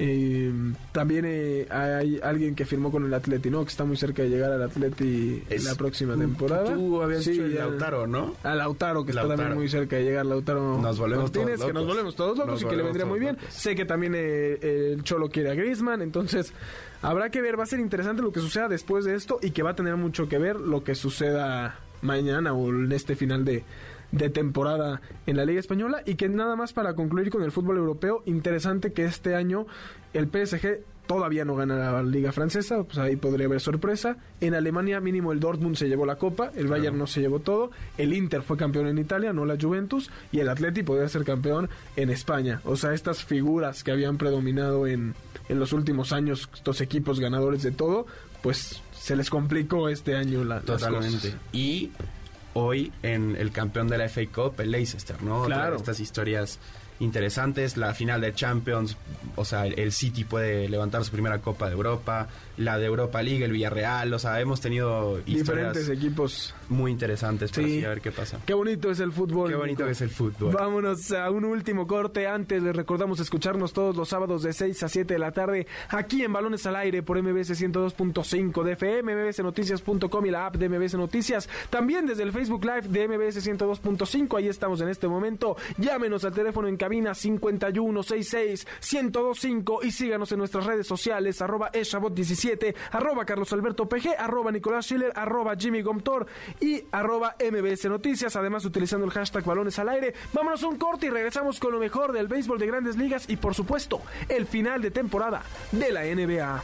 Eh, 0.02 0.50
también 0.94 1.26
eh, 1.28 1.68
hay 1.70 2.22
alguien 2.24 2.56
que 2.56 2.64
firmó 2.66 2.90
con 2.90 3.04
el 3.06 3.14
Atleti, 3.14 3.50
¿no? 3.50 3.64
Que 3.66 3.70
está 3.70 3.84
muy 3.84 3.98
cerca 3.98 4.24
de 4.24 4.30
llegar 4.30 4.50
al 4.50 4.64
Atleti 4.64 5.44
Es- 5.50 5.66
la 5.66 5.76
próxima 5.76 6.14
tú- 6.14 6.22
temporada. 6.22 6.74
tú 6.74 7.02
habías 7.02 7.26
dicho 7.26 7.44
el 7.44 7.56
Lautaro, 7.56 8.08
¿no? 8.08 8.34
A 8.44 8.56
Lautaro, 8.56 9.04
que 9.04 9.12
está 9.12 9.28
también 9.28 9.56
muy 9.56 9.68
cerca 9.68 9.98
de 9.98 10.04
llegar. 10.06 10.26
Lautaro 10.26 10.80
Nos 10.82 10.98
volvemos 10.98 11.26
Martínez, 11.26 11.56
todos 11.58 11.68
que 11.68 11.74
nos 11.74 11.86
volvemos 11.86 12.16
todos 12.16 12.38
locos 12.38 12.54
Nos 12.54 12.62
y 12.62 12.66
que 12.68 12.78
le 12.78 12.84
vendría 12.84 13.06
muy 13.06 13.20
bien. 13.20 13.36
locos. 13.36 13.54
Sé 13.54 13.76
que 13.76 13.84
también 13.84 14.14
eh, 14.16 14.94
el 14.94 15.04
Cholo 15.04 15.28
quiere 15.30 15.52
a 15.52 15.54
Griezmann, 15.56 16.02
entonces 16.02 16.54
habrá 17.02 17.30
que 17.30 17.42
ver. 17.42 17.60
Va 17.60 17.64
a 17.64 17.68
ser 17.68 17.82
interesante 17.82 18.22
lo 18.22 18.32
que 18.32 18.40
suceda 18.40 18.70
después 18.70 19.04
de 19.04 19.16
esto 19.16 19.40
y 19.42 19.52
que 19.52 19.64
va 19.64 19.72
a 19.72 19.76
tener 19.76 19.98
mucho 19.98 20.30
que 20.30 20.38
ver 20.38 20.56
lo 20.56 20.82
que 20.82 20.96
suceda 20.96 21.78
mañana 22.02 22.54
o 22.54 22.70
en 22.70 22.90
este 22.94 23.18
final 23.18 23.44
de, 23.44 23.66
de 24.12 24.30
temporada 24.30 25.02
en 25.26 25.38
la 25.38 25.46
Liga 25.46 25.60
Española. 25.60 26.02
Y 26.06 26.16
que 26.16 26.30
nada 26.30 26.56
más 26.56 26.74
para 26.74 26.94
concluir 26.96 27.30
con 27.30 27.44
el 27.44 27.52
fútbol 27.52 27.78
europeo, 27.78 28.24
interesante 28.26 28.94
que 28.94 29.06
este 29.06 29.36
año 29.36 29.66
el 30.14 30.28
PSG 30.28 30.80
todavía 31.10 31.44
no 31.44 31.56
gana 31.56 31.92
la 31.92 32.04
Liga 32.04 32.32
Francesa, 32.32 32.84
pues 32.84 33.00
ahí 33.00 33.16
podría 33.16 33.48
haber 33.48 33.62
sorpresa. 33.62 34.18
En 34.42 34.54
Alemania 34.54 35.00
mínimo 35.00 35.32
el 35.32 35.40
Dortmund 35.40 35.76
se 35.76 35.88
llevó 35.88 36.06
la 36.06 36.18
copa, 36.18 36.52
el 36.56 36.68
Bayern 36.68 37.00
no 37.00 37.08
se 37.08 37.20
llevó 37.20 37.40
todo, 37.40 37.72
el 37.98 38.14
Inter 38.14 38.44
fue 38.44 38.58
campeón 38.58 38.86
en 38.86 39.00
Italia, 39.00 39.34
no 39.34 39.44
la 39.44 39.58
Juventus, 39.60 40.12
y 40.32 40.40
el 40.40 40.50
Atleti 40.50 40.84
podría 40.84 41.10
ser 41.10 41.24
campeón 41.24 41.68
en 41.96 42.12
España. 42.12 42.62
O 42.64 42.76
sea, 42.76 42.94
estas 42.94 43.24
figuras 43.24 43.84
que 43.84 43.92
habían 43.92 44.18
predominado 44.20 44.86
en, 44.86 45.16
en 45.50 45.60
los 45.60 45.74
últimos 45.74 46.14
años, 46.14 46.48
estos 46.54 46.80
equipos 46.80 47.20
ganadores 47.20 47.64
de 47.64 47.72
todo, 47.72 48.06
pues 48.44 48.84
se 48.92 49.16
les 49.16 49.32
complicó 49.32 49.90
este 49.90 50.16
año 50.16 50.44
la, 50.44 50.58
las 50.58 50.66
Totalmente. 50.66 51.16
cosas. 51.16 51.36
Y 51.52 51.90
hoy 52.60 52.92
en 53.04 53.36
el 53.36 53.52
campeón 53.52 53.88
de 53.88 53.98
la 53.98 54.10
FA 54.10 54.22
Cup, 54.34 54.60
el 54.60 54.72
Leicester, 54.72 55.22
¿no? 55.22 55.46
Claro. 55.46 55.78
estas 55.78 56.00
historias 56.00 56.60
interesantes, 57.00 57.78
la 57.78 57.94
final 57.94 58.22
de 58.22 58.34
Champions, 58.34 58.98
o 59.36 59.46
sea, 59.46 59.66
el, 59.66 59.92
City 59.92 60.24
puede 60.24 60.68
levantar 60.70 61.04
su 61.06 61.12
primera 61.12 61.40
Copa 61.40 61.68
de 61.68 61.74
Europa, 61.74 62.28
la 62.58 62.78
de 62.78 62.86
Europa 62.86 63.22
League, 63.22 63.44
el 63.46 63.52
Villarreal, 63.54 64.14
o 64.14 64.20
sea, 64.20 64.40
hemos 64.42 64.60
tenido 64.62 65.18
Diferentes 65.26 65.88
equipos. 65.90 66.54
muy 66.68 66.92
interesantes, 66.92 67.52
pero 67.54 67.68
Sí. 67.68 67.80
sí, 67.80 67.86
a 67.86 67.90
ver 67.90 68.02
qué 68.02 68.12
pasa. 68.12 68.40
Qué 68.46 68.54
bonito 68.54 68.92
es 68.92 69.00
el 69.00 69.12
fútbol. 69.14 69.50
Qué 69.50 69.56
bonito 69.56 69.84
Nico. 69.84 69.92
es 69.92 70.02
el 70.02 70.10
fútbol. 70.10 70.54
Vámonos 70.54 71.12
a 71.14 71.32
un 71.32 71.46
último 71.46 71.88
corte. 71.88 72.28
Antes 72.28 72.62
les 72.62 72.76
recordamos 72.76 73.20
escucharnos 73.22 73.72
todos 73.74 73.96
los 73.96 74.10
sábados 74.10 74.44
de 74.44 74.52
6 74.52 74.84
a 74.84 74.90
7 74.90 75.14
de 75.14 75.20
la 75.20 75.32
tarde 75.32 75.68
aquí 75.90 76.24
en 76.24 76.34
Balones 76.34 76.66
al 76.66 76.76
Aire 76.76 77.02
por 77.02 77.22
MBS 77.22 77.52
102.5 77.60 78.64
de 78.64 78.74
FM, 78.74 79.16
mbsnoticias.com 79.28 80.26
y 80.26 80.32
la 80.32 80.48
app 80.48 80.58
de 80.58 80.68
MBS 80.70 80.96
Noticias. 80.96 81.48
También 81.70 82.06
desde 82.06 82.24
el 82.24 82.34
Facebook 82.34 82.66
Live 82.66 82.90
de 82.90 83.08
MBS 83.08 83.38
102.5. 83.48 84.38
Ahí 84.38 84.48
estamos 84.50 84.82
en 84.82 84.90
este 84.90 85.08
momento. 85.08 85.56
Llámenos 85.78 86.26
al 86.26 86.34
teléfono 86.34 86.68
en 86.68 86.76
cabina 86.76 86.89
5166-1025 86.90 89.84
y 89.84 89.92
síganos 89.92 90.32
en 90.32 90.40
nuestras 90.40 90.66
redes 90.66 90.88
sociales 90.88 91.42
arroba 91.42 91.72
eshabot17, 91.72 92.76
arroba 92.92 93.26
Carlos 93.26 93.52
Alberto 93.54 93.88
PG, 93.88 94.16
arroba 94.18 94.52
Nicolás 94.52 94.86
Schiller, 94.86 95.12
arroba 95.16 95.56
Jimmy 95.58 95.82
Gomtor 95.82 96.28
y 96.60 96.84
arroba 96.92 97.36
MBS 97.40 97.86
Noticias, 97.86 98.36
además 98.36 98.66
utilizando 98.66 99.06
el 99.06 99.12
hashtag 99.12 99.44
balones 99.44 99.80
al 99.80 99.90
aire. 99.90 100.14
Vámonos 100.34 100.64
a 100.64 100.68
un 100.68 100.78
corte 100.78 101.08
y 101.08 101.10
regresamos 101.10 101.60
con 101.60 101.72
lo 101.72 101.80
mejor 101.80 102.12
del 102.12 102.28
béisbol 102.28 102.60
de 102.60 102.68
grandes 102.68 102.98
ligas 102.98 103.30
y 103.30 103.38
por 103.38 103.56
supuesto 103.56 104.02
el 104.28 104.46
final 104.46 104.82
de 104.82 104.92
temporada 104.92 105.44
de 105.72 105.92
la 105.92 106.04
NBA. 106.04 106.64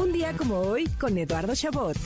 Un 0.00 0.12
día 0.12 0.32
como 0.36 0.60
hoy 0.60 0.86
con 0.98 1.18
Eduardo 1.18 1.54
Chabot. 1.54 1.96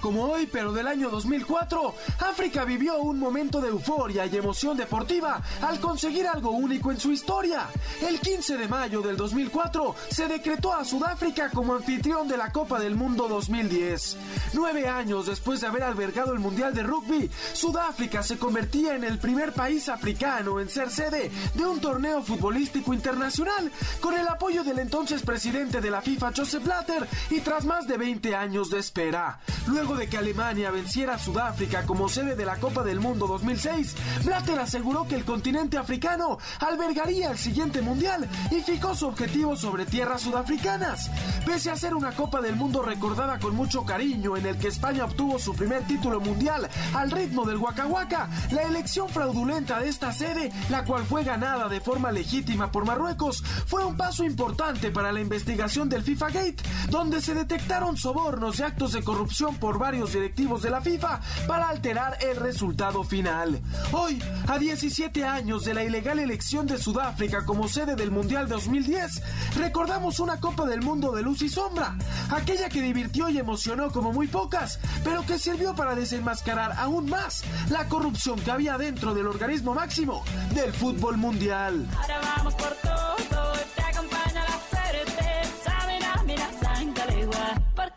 Como 0.00 0.24
hoy, 0.24 0.48
pero 0.50 0.72
del 0.72 0.86
año 0.86 1.10
2004, 1.10 1.94
África 2.20 2.64
vivió 2.64 2.98
un 2.98 3.18
momento 3.18 3.60
de 3.60 3.68
euforia 3.68 4.26
y 4.26 4.36
emoción 4.36 4.76
deportiva 4.76 5.42
al 5.60 5.78
conseguir 5.78 6.26
algo 6.26 6.50
único 6.50 6.90
en 6.90 6.98
su 6.98 7.12
historia. 7.12 7.66
El 8.00 8.18
15 8.18 8.56
de 8.56 8.68
mayo 8.68 9.02
del 9.02 9.16
2004 9.16 9.94
se 10.10 10.26
decretó 10.26 10.72
a 10.72 10.84
Sudáfrica 10.84 11.50
como 11.50 11.74
anfitrión 11.74 12.26
de 12.28 12.36
la 12.36 12.50
Copa 12.50 12.80
del 12.80 12.94
Mundo 12.94 13.28
2010. 13.28 14.16
Nueve 14.54 14.88
años 14.88 15.26
después 15.26 15.60
de 15.60 15.66
haber 15.66 15.82
albergado 15.82 16.32
el 16.32 16.40
Mundial 16.40 16.74
de 16.74 16.82
Rugby, 16.82 17.30
Sudáfrica 17.52 18.22
se 18.22 18.38
convertía 18.38 18.94
en 18.94 19.04
el 19.04 19.18
primer 19.18 19.52
país 19.52 19.88
africano 19.88 20.60
en 20.60 20.68
ser 20.68 20.90
sede 20.90 21.30
de 21.54 21.66
un 21.66 21.80
torneo 21.80 22.22
futbolístico 22.22 22.94
internacional 22.94 23.70
con 24.00 24.14
el 24.14 24.26
apoyo 24.26 24.64
del 24.64 24.78
entonces 24.78 25.22
presidente 25.22 25.80
de 25.80 25.90
la 25.90 26.00
FIFA, 26.00 26.32
Joseph 26.34 26.64
Blatter, 26.64 27.06
y 27.30 27.40
tras 27.40 27.64
más 27.64 27.86
de 27.86 27.98
20 27.98 28.34
años 28.34 28.70
de 28.70 28.78
espera. 28.78 29.40
Luego 29.74 29.96
de 29.96 30.08
que 30.08 30.18
Alemania 30.18 30.70
venciera 30.70 31.14
a 31.14 31.18
Sudáfrica 31.18 31.84
como 31.84 32.08
sede 32.08 32.36
de 32.36 32.46
la 32.46 32.60
Copa 32.60 32.84
del 32.84 33.00
Mundo 33.00 33.26
2006, 33.26 33.96
Blatter 34.24 34.60
aseguró 34.60 35.08
que 35.08 35.16
el 35.16 35.24
continente 35.24 35.76
africano 35.76 36.38
albergaría 36.60 37.32
el 37.32 37.38
siguiente 37.38 37.82
mundial 37.82 38.28
y 38.52 38.60
fijó 38.60 38.94
su 38.94 39.08
objetivo 39.08 39.56
sobre 39.56 39.84
tierras 39.84 40.22
sudafricanas. 40.22 41.10
Pese 41.44 41.72
a 41.72 41.76
ser 41.76 41.96
una 41.96 42.12
Copa 42.12 42.40
del 42.40 42.54
Mundo 42.54 42.82
recordada 42.82 43.40
con 43.40 43.56
mucho 43.56 43.84
cariño 43.84 44.36
en 44.36 44.46
el 44.46 44.58
que 44.58 44.68
España 44.68 45.06
obtuvo 45.06 45.40
su 45.40 45.56
primer 45.56 45.84
título 45.88 46.20
mundial 46.20 46.68
al 46.94 47.10
ritmo 47.10 47.44
del 47.44 47.56
Waka 47.56 47.88
Waka, 47.88 48.28
la 48.52 48.62
elección 48.62 49.08
fraudulenta 49.08 49.80
de 49.80 49.88
esta 49.88 50.12
sede, 50.12 50.52
la 50.70 50.84
cual 50.84 51.02
fue 51.04 51.24
ganada 51.24 51.68
de 51.68 51.80
forma 51.80 52.12
legítima 52.12 52.70
por 52.70 52.84
Marruecos, 52.84 53.42
fue 53.66 53.84
un 53.84 53.96
paso 53.96 54.22
importante 54.22 54.92
para 54.92 55.10
la 55.10 55.20
investigación 55.20 55.88
del 55.88 56.04
FIFA 56.04 56.30
Gate, 56.30 56.62
donde 56.90 57.20
se 57.20 57.34
detectaron 57.34 57.96
sobornos 57.96 58.60
y 58.60 58.62
actos 58.62 58.92
de 58.92 59.02
corrupción 59.02 59.56
por 59.64 59.78
varios 59.78 60.12
directivos 60.12 60.60
de 60.60 60.68
la 60.68 60.82
FIFA 60.82 61.20
para 61.46 61.70
alterar 61.70 62.18
el 62.20 62.36
resultado 62.36 63.02
final. 63.02 63.62
Hoy, 63.92 64.22
a 64.46 64.58
17 64.58 65.24
años 65.24 65.64
de 65.64 65.72
la 65.72 65.82
ilegal 65.82 66.18
elección 66.18 66.66
de 66.66 66.76
Sudáfrica 66.76 67.46
como 67.46 67.66
sede 67.66 67.96
del 67.96 68.10
Mundial 68.10 68.46
2010, 68.46 69.22
recordamos 69.56 70.20
una 70.20 70.38
Copa 70.38 70.66
del 70.66 70.82
Mundo 70.82 71.12
de 71.12 71.22
luz 71.22 71.40
y 71.40 71.48
sombra, 71.48 71.96
aquella 72.30 72.68
que 72.68 72.82
divirtió 72.82 73.30
y 73.30 73.38
emocionó 73.38 73.90
como 73.90 74.12
muy 74.12 74.26
pocas, 74.26 74.80
pero 75.02 75.24
que 75.24 75.38
sirvió 75.38 75.74
para 75.74 75.94
desenmascarar 75.94 76.72
aún 76.76 77.08
más 77.08 77.42
la 77.70 77.88
corrupción 77.88 78.38
que 78.40 78.50
había 78.50 78.76
dentro 78.76 79.14
del 79.14 79.28
organismo 79.28 79.72
máximo 79.72 80.24
del 80.54 80.74
fútbol 80.74 81.16
mundial. 81.16 81.88
Ahora 82.02 82.20
vamos 82.36 82.54
por 82.56 82.74
todo, 82.82 83.16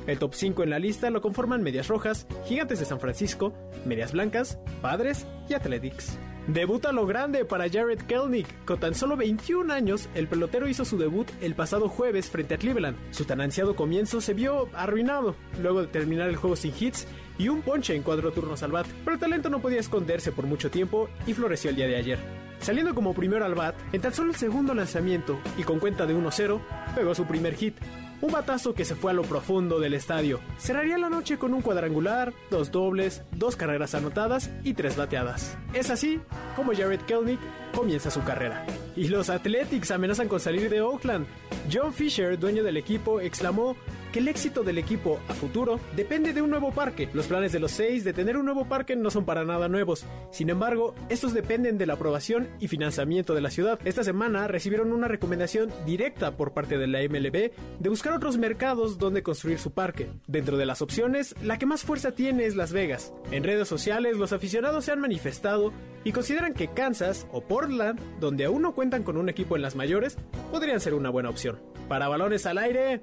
El 0.09 0.19
top 0.19 0.35
5 0.35 0.65
en 0.65 0.71
la 0.71 0.81
lista 0.81 1.09
lo 1.11 1.21
conforman 1.21 1.63
Medias 1.63 1.87
Rojas, 1.87 2.27
Gigantes 2.47 2.81
de 2.81 2.85
San 2.85 2.99
Francisco, 2.99 3.53
Medias 3.85 4.11
Blancas, 4.11 4.59
Padres 4.83 5.25
y 5.49 5.55
Athletics. 5.55 6.19
Debuta 6.49 6.93
lo 6.93 7.05
grande 7.05 7.45
para 7.45 7.69
Jared 7.69 8.01
Kelnick. 8.09 8.65
Con 8.65 8.81
tan 8.81 8.95
solo 8.95 9.19
21 9.19 9.71
años, 9.71 10.09
el 10.15 10.29
pelotero 10.29 10.67
hizo 10.67 10.87
su 10.87 10.97
debut 10.97 11.29
el 11.43 11.55
pasado 11.55 11.91
jueves 11.91 12.31
frente 12.31 12.55
a 12.55 12.57
Cleveland. 12.57 12.97
Su 13.11 13.27
tan 13.27 13.43
ansiado 13.43 13.77
comienzo 13.77 14.23
se 14.23 14.33
vio 14.33 14.71
arruinado, 14.73 15.37
luego 15.61 15.83
de 15.83 15.89
terminar 15.89 16.31
el 16.31 16.37
juego 16.37 16.57
sin 16.57 16.73
hits 16.79 17.07
y 17.37 17.51
un 17.51 17.61
ponche 17.61 17.95
en 17.95 18.03
cuatro 18.03 18.33
turnos 18.33 18.63
al 18.63 18.73
bat. 18.73 18.87
Pero 19.05 19.13
el 19.13 19.21
talento 19.21 19.51
no 19.51 19.61
podía 19.61 19.81
esconderse 19.81 20.33
por 20.33 20.47
mucho 20.47 20.71
tiempo 20.71 21.11
y 21.27 21.35
floreció 21.35 21.69
el 21.69 21.77
día 21.77 21.87
de 21.87 21.97
ayer. 21.97 22.19
Saliendo 22.61 22.95
como 22.95 23.13
primero 23.13 23.45
al 23.45 23.55
bat, 23.55 23.75
en 23.93 24.01
tan 24.01 24.15
solo 24.15 24.31
el 24.31 24.37
segundo 24.37 24.73
lanzamiento 24.73 25.39
y 25.59 25.65
con 25.65 25.79
cuenta 25.79 26.07
de 26.07 26.17
1-0, 26.17 26.61
pegó 26.95 27.15
su 27.15 27.27
primer 27.27 27.57
hit. 27.57 27.77
Un 28.21 28.33
batazo 28.33 28.75
que 28.75 28.85
se 28.85 28.97
fue 28.97 29.13
a 29.13 29.15
lo 29.15 29.23
profundo 29.23 29.79
del 29.79 29.95
estadio. 29.95 30.41
Cerraría 30.59 30.99
la 30.99 31.09
noche 31.09 31.39
con 31.39 31.55
un 31.55 31.63
cuadrangular, 31.63 32.33
dos 32.51 32.73
dobles, 32.73 33.23
dos 33.33 33.55
carreras 33.55 33.95
anotadas 33.95 34.51
y 34.65 34.75
tres 34.75 34.97
bateadas. 34.97 35.57
Es 35.73 35.89
así 35.91 36.21
como 36.57 36.75
Jared 36.75 37.01
Kelnick 37.03 37.39
comienza 37.73 38.11
su 38.11 38.25
carrera. 38.25 38.67
Y 38.97 39.07
los 39.07 39.31
Athletics 39.31 39.93
amenazan 39.93 40.27
con 40.27 40.41
salir 40.41 40.69
de 40.69 40.81
Oakland. 40.81 41.27
John 41.73 41.93
Fisher, 41.93 42.37
dueño 42.39 42.65
del 42.65 42.77
equipo, 42.77 43.21
exclamó 43.21 43.77
que 44.13 44.21
el 44.21 44.29
éxito 44.29 44.63
del 44.65 44.79
equipo 44.79 45.21
a 45.29 45.35
futuro 45.35 45.79
depende 45.95 46.33
de 46.33 46.43
un 46.43 46.51
nuevo 46.51 46.73
parque. 46.73 47.09
Los 47.13 47.27
planes 47.27 47.53
de 47.53 47.61
los 47.61 47.71
seis 47.71 48.05
de 48.05 48.13
tener 48.13 48.37
un 48.37 48.47
nuevo 48.47 48.65
parque 48.65 48.97
no 48.97 49.11
son 49.11 49.25
para 49.25 49.45
nada 49.45 49.69
nuevos. 49.69 50.05
Sin 50.31 50.51
embargo, 50.51 50.95
estos 51.09 51.35
dependen 51.35 51.79
de 51.79 51.87
la 51.87 51.95
aprobación 51.95 52.49
y 52.59 52.69
financiamiento 52.69 53.35
de 53.35 53.43
la 53.43 53.51
ciudad. 53.51 53.79
Esta 53.85 54.03
semana 54.03 54.49
recibieron 54.49 54.93
una 54.93 55.09
recomendación 55.09 55.71
directa 55.85 56.37
por 56.37 56.53
parte 56.53 56.79
de 56.79 56.87
la 56.87 57.01
MLB 57.01 57.53
de 57.79 57.89
buscar 57.89 58.08
otros 58.13 58.39
mercados 58.39 58.99
donde 58.99 59.23
construir 59.23 59.59
su 59.59 59.73
parque. 59.73 60.11
Dentro 60.27 60.57
de 60.57 60.67
las 60.67 60.83
opciones, 60.83 61.35
la 61.43 61.59
que 61.59 61.67
más 61.67 61.83
fuerza 61.83 62.13
tiene 62.13 62.47
es 62.47 62.57
Las 62.57 62.73
Vegas. 62.73 63.13
En 63.31 63.45
redes 63.45 63.69
sociales, 63.69 64.17
los 64.17 64.33
aficionados 64.33 64.85
se 64.85 64.93
han 64.93 65.01
manifestado 65.01 65.73
y 66.05 66.13
consideran 66.13 66.55
que 66.55 66.69
Kansas 66.69 67.27
o 67.33 67.43
Portland, 67.43 68.01
donde 68.21 68.45
aún 68.45 68.63
no 68.63 68.75
cuentan 68.75 69.03
con 69.03 69.17
un 69.17 69.29
equipo 69.29 69.57
en 69.57 69.63
las 69.63 69.77
mayores, 69.77 70.17
podrían 70.51 70.81
ser 70.81 70.95
una 70.95 71.11
buena 71.11 71.31
opción. 71.31 71.61
Para 71.89 72.09
balones 72.09 72.47
al 72.47 72.59
aire, 72.59 73.03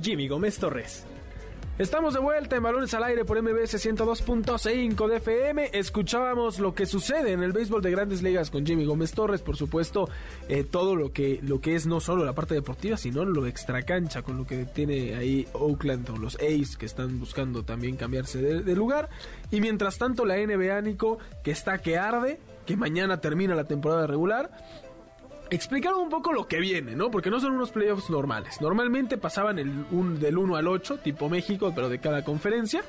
Jimmy 0.00 0.28
Gómez 0.28 0.58
Torres. 0.58 1.06
Estamos 1.76 2.14
de 2.14 2.20
vuelta 2.20 2.54
en 2.54 2.62
Balones 2.62 2.94
al 2.94 3.02
Aire 3.02 3.24
por 3.24 3.42
MBS 3.42 3.84
102.5 3.84 5.08
de 5.08 5.16
FM. 5.16 5.70
Escuchábamos 5.72 6.60
lo 6.60 6.72
que 6.72 6.86
sucede 6.86 7.32
en 7.32 7.42
el 7.42 7.52
béisbol 7.52 7.82
de 7.82 7.90
grandes 7.90 8.22
ligas 8.22 8.48
con 8.48 8.64
Jimmy 8.64 8.84
Gómez 8.84 9.10
Torres. 9.10 9.42
Por 9.42 9.56
supuesto, 9.56 10.08
eh, 10.48 10.62
todo 10.62 10.94
lo 10.94 11.12
que, 11.12 11.40
lo 11.42 11.60
que 11.60 11.74
es 11.74 11.84
no 11.88 11.98
solo 11.98 12.24
la 12.24 12.32
parte 12.32 12.54
deportiva, 12.54 12.96
sino 12.96 13.24
lo 13.24 13.48
extracancha 13.48 14.22
con 14.22 14.36
lo 14.36 14.46
que 14.46 14.66
tiene 14.66 15.16
ahí 15.16 15.48
Oakland 15.52 16.10
o 16.10 16.16
los 16.16 16.36
A's 16.36 16.76
que 16.76 16.86
están 16.86 17.18
buscando 17.18 17.64
también 17.64 17.96
cambiarse 17.96 18.40
de, 18.40 18.62
de 18.62 18.76
lugar. 18.76 19.10
Y 19.50 19.60
mientras 19.60 19.98
tanto, 19.98 20.24
la 20.24 20.36
NBA 20.36 20.80
Nico, 20.82 21.18
que 21.42 21.50
está 21.50 21.78
que 21.78 21.98
arde, 21.98 22.38
que 22.66 22.76
mañana 22.76 23.20
termina 23.20 23.56
la 23.56 23.64
temporada 23.64 24.06
regular 24.06 24.52
explicar 25.50 25.94
un 25.94 26.08
poco 26.08 26.32
lo 26.32 26.46
que 26.46 26.58
viene, 26.58 26.96
¿no? 26.96 27.10
Porque 27.10 27.30
no 27.30 27.40
son 27.40 27.52
unos 27.52 27.70
playoffs 27.70 28.10
normales. 28.10 28.60
Normalmente 28.60 29.18
pasaban 29.18 29.58
el 29.58 29.84
un, 29.90 30.18
del 30.18 30.38
1 30.38 30.56
al 30.56 30.68
8, 30.68 30.98
tipo 30.98 31.28
México, 31.28 31.72
pero 31.74 31.88
de 31.88 31.98
cada 31.98 32.24
conferencia. 32.24 32.82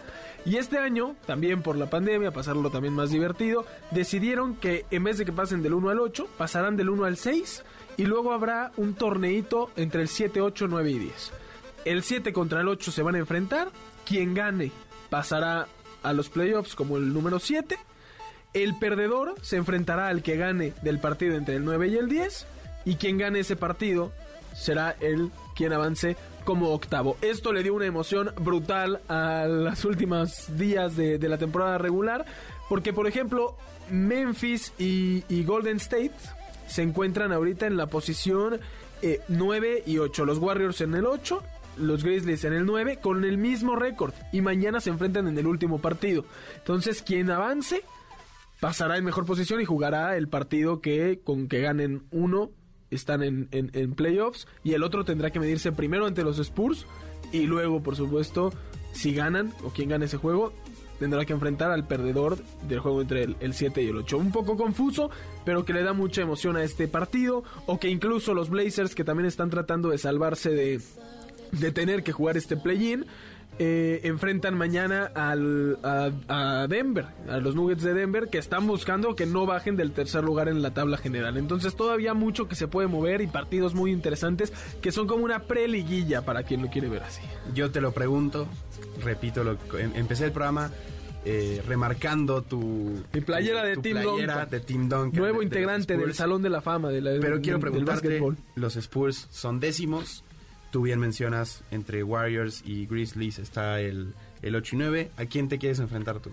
Y 0.46 0.58
este 0.58 0.78
año, 0.78 1.16
también 1.26 1.62
por 1.62 1.78
la 1.78 1.90
pandemia, 1.90 2.32
pasarlo 2.32 2.70
también 2.70 2.94
más 2.94 3.10
divertido, 3.10 3.66
decidieron 3.92 4.56
que 4.56 4.86
en 4.92 5.04
vez 5.04 5.18
de 5.18 5.26
que 5.26 5.32
pasen 5.32 5.62
del 5.62 5.74
1 5.74 5.90
al 5.90 6.00
8, 6.00 6.28
pasarán 6.38 6.78
del 6.78 6.90
1 6.90 7.06
al 7.06 7.18
6 7.18 7.64
y 7.98 8.06
luego 8.06 8.32
habrá 8.32 8.72
un 8.78 8.94
torneito 8.94 9.72
entre 9.76 10.02
el 10.02 10.08
7, 10.08 10.42
8, 10.42 10.68
9 10.70 10.92
y 10.92 11.00
10. 11.00 11.32
El 11.86 12.04
7 12.04 12.34
contra 12.34 12.62
el 12.62 12.68
8 12.68 12.92
se 12.92 13.04
van 13.04 13.16
a 13.16 13.20
enfrentar. 13.20 13.70
Quien 14.06 14.34
gane 14.34 14.72
pasará 15.10 15.68
a 16.04 16.14
los 16.14 16.30
playoffs 16.30 16.76
como 16.76 16.98
el 16.98 17.14
número 17.14 17.40
7. 17.40 17.78
El 18.56 18.74
perdedor 18.74 19.36
se 19.42 19.58
enfrentará 19.58 20.08
al 20.08 20.24
que 20.24 20.38
gane 20.38 20.72
del 20.82 20.98
partido 21.00 21.36
entre 21.36 21.58
el 21.58 21.66
9 21.66 21.90
y 21.90 21.98
el 21.98 22.08
10. 22.08 22.48
Y 22.86 22.96
quien 22.96 23.18
gane 23.18 23.42
ese 23.42 23.58
partido 23.58 24.14
será 24.54 24.96
el 25.02 25.30
quien 25.56 25.74
avance 25.74 26.16
como 26.46 26.70
octavo. 26.70 27.18
Esto 27.22 27.52
le 27.52 27.64
dio 27.64 27.74
una 27.74 27.86
emoción 27.86 28.32
brutal 28.40 29.02
a 29.10 29.46
los 29.46 29.84
últimos 29.84 30.58
días 30.58 30.96
de, 30.96 31.20
la 31.20 31.38
temporada 31.38 31.78
regular. 31.78 32.26
Porque, 32.70 32.94
por 32.94 33.08
ejemplo, 33.08 33.58
Memphis 33.92 34.72
y, 34.80 35.26
y 35.28 35.44
Golden 35.44 35.76
State 35.76 36.14
se 36.66 36.82
encuentran 36.82 37.34
ahorita 37.34 37.68
en 37.68 37.76
la 37.76 37.88
posición 37.88 38.62
eh, 39.02 39.20
9 39.28 39.84
y 39.86 39.98
8. 39.98 40.24
Los 40.24 40.38
Warriors 40.38 40.80
en 40.80 40.96
el 40.96 41.06
8 41.06 41.44
los 41.78 42.06
Grizzlies 42.06 42.46
en 42.46 42.54
el 42.54 42.66
9 42.66 43.00
con 43.02 43.26
el 43.26 43.38
mismo 43.38 43.76
récord 43.76 44.14
y 44.32 44.40
mañana 44.40 44.80
se 44.80 44.92
enfrentan 44.92 45.28
en 45.28 45.38
el 45.38 45.46
último 45.46 45.80
partido. 45.80 46.24
Entonces, 46.56 47.02
quien 47.02 47.30
avance 47.30 47.84
pasará 48.60 48.98
en 48.98 49.06
mejor 49.06 49.26
posición 49.26 49.62
y 49.62 49.66
jugará 49.66 50.18
el 50.18 50.28
partido 50.28 50.82
que 50.82 51.20
con 51.24 51.48
que 51.48 51.62
ganen 51.62 52.04
uno 52.12 52.52
están 52.90 53.24
en, 53.24 53.50
en, 53.52 53.96
playoffs 53.96 54.48
y 54.64 54.74
el 54.74 54.84
otro 54.84 55.04
tendrá 55.04 55.32
que 55.32 55.40
medirse 55.40 55.72
primero 55.72 56.06
ante 56.06 56.24
los 56.24 56.40
Spurs 56.40 56.86
y 57.32 57.48
luego, 57.48 57.84
por 57.84 57.96
supuesto, 57.96 58.54
si 58.94 59.14
ganan 59.14 59.54
o 59.64 59.70
quien 59.70 59.90
gane 59.90 60.06
ese 60.06 60.18
juego, 60.18 60.54
tendrá 61.00 61.26
que 61.26 61.34
enfrentar 61.34 61.72
al 61.72 61.86
perdedor 61.86 62.38
del 62.68 62.80
juego 62.80 63.02
entre 63.02 63.24
el, 63.24 63.36
el, 63.40 63.54
7 63.54 63.84
y 63.84 63.88
el 63.88 63.98
8. 63.98 64.18
Un 64.18 64.32
poco 64.32 64.56
confuso, 64.56 65.10
pero 65.44 65.66
que 65.66 65.74
le 65.74 65.84
da 65.84 65.94
mucha 65.94 66.22
emoción 66.22 66.56
a 66.56 66.64
este 66.64 66.88
partido. 66.88 67.44
O 67.66 67.80
que 67.80 67.90
incluso 67.90 68.34
los 68.34 68.50
Blazers, 68.50 68.96
que 68.96 69.04
también 69.04 69.28
están 69.28 69.50
tratando 69.50 69.90
de 69.90 69.98
salvarse 69.98 70.52
de, 70.52 70.82
de 71.52 71.72
tener 71.72 72.04
que 72.04 72.12
jugar 72.12 72.38
este 72.38 72.56
play-in, 72.58 73.06
eh, 73.58 74.02
enfrentan 74.04 74.58
mañana 74.58 75.12
al, 75.16 75.80
a, 75.84 76.12
a, 76.28 76.68
Denver, 76.68 77.06
a 77.30 77.38
los 77.38 77.56
Nuggets 77.56 77.84
de 77.84 77.94
Denver, 77.94 78.28
que 78.28 78.38
están 78.38 78.68
buscando 78.68 79.16
que 79.16 79.26
no 79.26 79.46
bajen 79.46 79.78
del 79.78 79.92
tercer 79.92 80.24
lugar 80.24 80.50
en 80.50 80.62
la 80.62 80.74
tabla 80.74 80.98
general. 80.98 81.38
Entonces 81.38 81.76
todavía 81.76 82.14
mucho 82.14 82.48
que 82.48 82.56
se 82.56 82.68
puede 82.68 82.88
mover 82.88 83.22
y 83.22 83.28
partidos 83.28 83.74
muy 83.74 83.92
interesantes 83.92 84.52
que 84.82 84.92
son 84.92 85.08
como 85.08 85.24
una 85.24 85.44
preliguilla 85.44 86.24
para 86.24 86.44
quien 86.44 86.62
lo 86.62 86.70
quiere 86.70 86.90
ver 86.90 87.04
así. 87.04 87.22
Yo 87.54 87.72
te 87.72 87.80
lo 87.80 87.92
pregunto, 87.92 88.48
repito, 89.04 89.44
lo, 89.44 89.54
em, 89.78 89.92
empecé 89.96 90.26
el 90.26 90.32
programa 90.32 90.72
eh, 91.24 91.64
remarcando 91.68 92.44
tu 92.44 93.04
mi 93.14 93.22
playera 93.22 93.64
de, 93.64 93.76
tu 93.76 93.82
Team, 93.82 94.02
playera 94.02 94.46
de 94.46 94.60
Team 94.60 94.90
Duncan. 94.90 95.20
Nuevo 95.20 95.40
de, 95.40 95.46
integrante 95.46 95.98
de 95.98 96.04
del 96.04 96.14
Salón 96.14 96.42
de 96.44 96.50
la 96.50 96.62
Fama 96.62 96.90
de 96.90 97.02
la, 97.02 97.20
Pero 97.20 97.42
quiero 97.42 97.60
preguntarte, 97.60 98.22
los 98.56 98.76
Spurs 98.76 99.28
son 99.32 99.60
décimos. 99.60 100.24
Tú 100.76 100.82
bien 100.82 101.00
mencionas, 101.00 101.64
entre 101.72 102.04
Warriors 102.04 102.62
y 102.66 102.86
Grizzlies 102.86 103.40
está 103.40 103.80
el, 103.80 104.14
el 104.42 104.56
8 104.58 104.76
y 104.76 104.80
9. 104.80 105.12
¿A 105.16 105.24
quién 105.24 105.48
te 105.48 105.58
quieres 105.58 105.80
enfrentar 105.80 106.20
tú? 106.20 106.32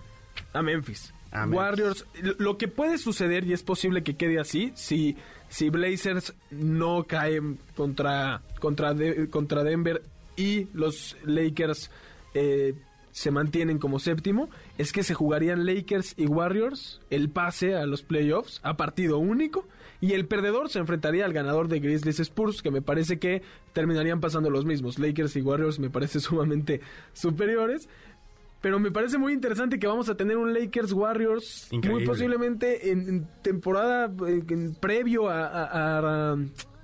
A 0.53 0.63
Memphis. 0.63 1.15
A 1.31 1.47
Memphis. 1.47 1.57
Warriors, 1.57 2.07
lo 2.39 2.59
que 2.59 2.67
puede 2.67 2.99
suceder, 2.99 3.45
y 3.45 3.53
es 3.53 3.63
posible 3.63 4.03
que 4.03 4.17
quede 4.17 4.41
así, 4.41 4.73
si, 4.75 5.17
si 5.49 5.71
Blazers 5.71 6.35
no 6.51 7.05
caen 7.05 7.61
contra, 7.77 8.43
contra, 8.59 8.95
de, 8.95 9.31
contra 9.31 9.63
Denver 9.63 10.03
y 10.35 10.67
los 10.75 11.17
Lakers 11.25 11.93
eh, 12.35 12.75
se 13.13 13.31
mantienen 13.31 13.79
como 13.79 14.01
séptimo, 14.01 14.51
es 14.77 14.91
que 14.91 15.05
se 15.05 15.15
jugarían 15.15 15.67
Lakers 15.67 16.15
y 16.17 16.27
Warriors 16.27 17.01
el 17.11 17.31
pase 17.31 17.77
a 17.77 17.87
los 17.87 18.03
playoffs 18.03 18.59
a 18.65 18.77
partido 18.77 19.19
único 19.19 19.69
y 20.03 20.15
el 20.15 20.27
perdedor 20.27 20.69
se 20.69 20.81
enfrentaría 20.81 21.25
al 21.25 21.33
ganador 21.33 21.69
de 21.69 21.79
Grizzlies 21.79 22.19
Spurs, 22.19 22.61
que 22.61 22.73
me 22.73 22.83
parece 22.83 23.21
que 23.21 23.41
terminarían 23.73 24.21
pasando 24.21 24.51
los 24.51 24.65
mismos. 24.65 24.99
Lakers 24.99 25.37
y 25.37 25.43
Warriors 25.43 25.79
me 25.79 25.91
parece 25.91 26.19
sumamente 26.21 26.81
superiores. 27.13 27.89
Pero 28.61 28.81
me 28.81 28.91
parece 28.91 29.17
muy 29.17 29.33
interesante 29.33 29.79
que 29.79 29.87
vamos 29.87 30.09
a 30.09 30.17
tener 30.17 30.37
un 30.37 30.53
Lakers 30.55 30.93
Warriors 30.93 31.69
Increíble. 31.71 32.01
muy 32.01 32.07
posiblemente 32.07 32.91
en, 32.91 33.09
en 33.09 33.29
temporada 33.43 34.13
en, 34.27 34.45
en 34.49 34.75
previo 34.75 35.29
a, 35.29 35.47
a, 35.47 35.99
a, 36.33 36.37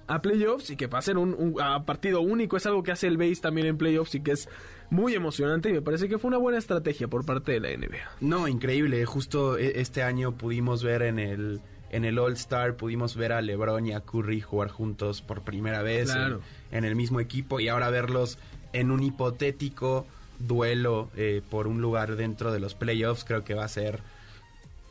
a, 0.06 0.22
playoffs 0.22 0.70
y 0.70 0.76
que 0.76 0.86
va 0.86 0.98
a 0.98 1.02
ser 1.02 1.18
un, 1.18 1.34
un 1.34 1.60
a 1.60 1.84
partido 1.84 2.20
único. 2.20 2.56
Es 2.56 2.66
algo 2.66 2.84
que 2.84 2.92
hace 2.92 3.08
el 3.08 3.16
base 3.16 3.40
también 3.40 3.66
en 3.66 3.78
playoffs 3.78 4.14
y 4.14 4.20
que 4.20 4.30
es 4.32 4.48
muy 4.90 5.14
emocionante 5.14 5.70
y 5.70 5.72
me 5.72 5.82
parece 5.82 6.08
que 6.08 6.18
fue 6.18 6.28
una 6.28 6.38
buena 6.38 6.58
estrategia 6.58 7.08
por 7.08 7.26
parte 7.26 7.50
de 7.50 7.60
la 7.60 7.76
NBA. 7.76 8.10
No, 8.20 8.46
increíble. 8.46 9.04
Justo 9.06 9.58
e, 9.58 9.80
este 9.80 10.04
año 10.04 10.36
pudimos 10.36 10.84
ver 10.84 11.02
en 11.02 11.18
el 11.18 11.60
en 11.90 12.04
el 12.04 12.18
All 12.18 12.34
Star 12.34 12.74
pudimos 12.76 13.16
ver 13.16 13.32
a 13.32 13.40
LeBron 13.40 13.86
y 13.86 13.92
a 13.92 14.00
Curry 14.00 14.40
jugar 14.40 14.68
juntos 14.68 15.22
por 15.22 15.42
primera 15.42 15.82
vez 15.82 16.10
claro. 16.12 16.40
en, 16.70 16.78
en, 16.78 16.84
el 16.84 16.96
mismo 16.96 17.20
equipo 17.20 17.60
y 17.60 17.68
ahora 17.68 17.90
verlos 17.90 18.38
en 18.72 18.90
un 18.90 19.02
hipotético 19.02 20.06
duelo 20.38 21.10
eh, 21.16 21.42
por 21.50 21.66
un 21.66 21.80
lugar 21.80 22.16
dentro 22.16 22.52
de 22.52 22.60
los 22.60 22.74
playoffs 22.74 23.24
creo 23.24 23.44
que 23.44 23.54
va 23.54 23.64
a 23.64 23.68
ser 23.68 24.00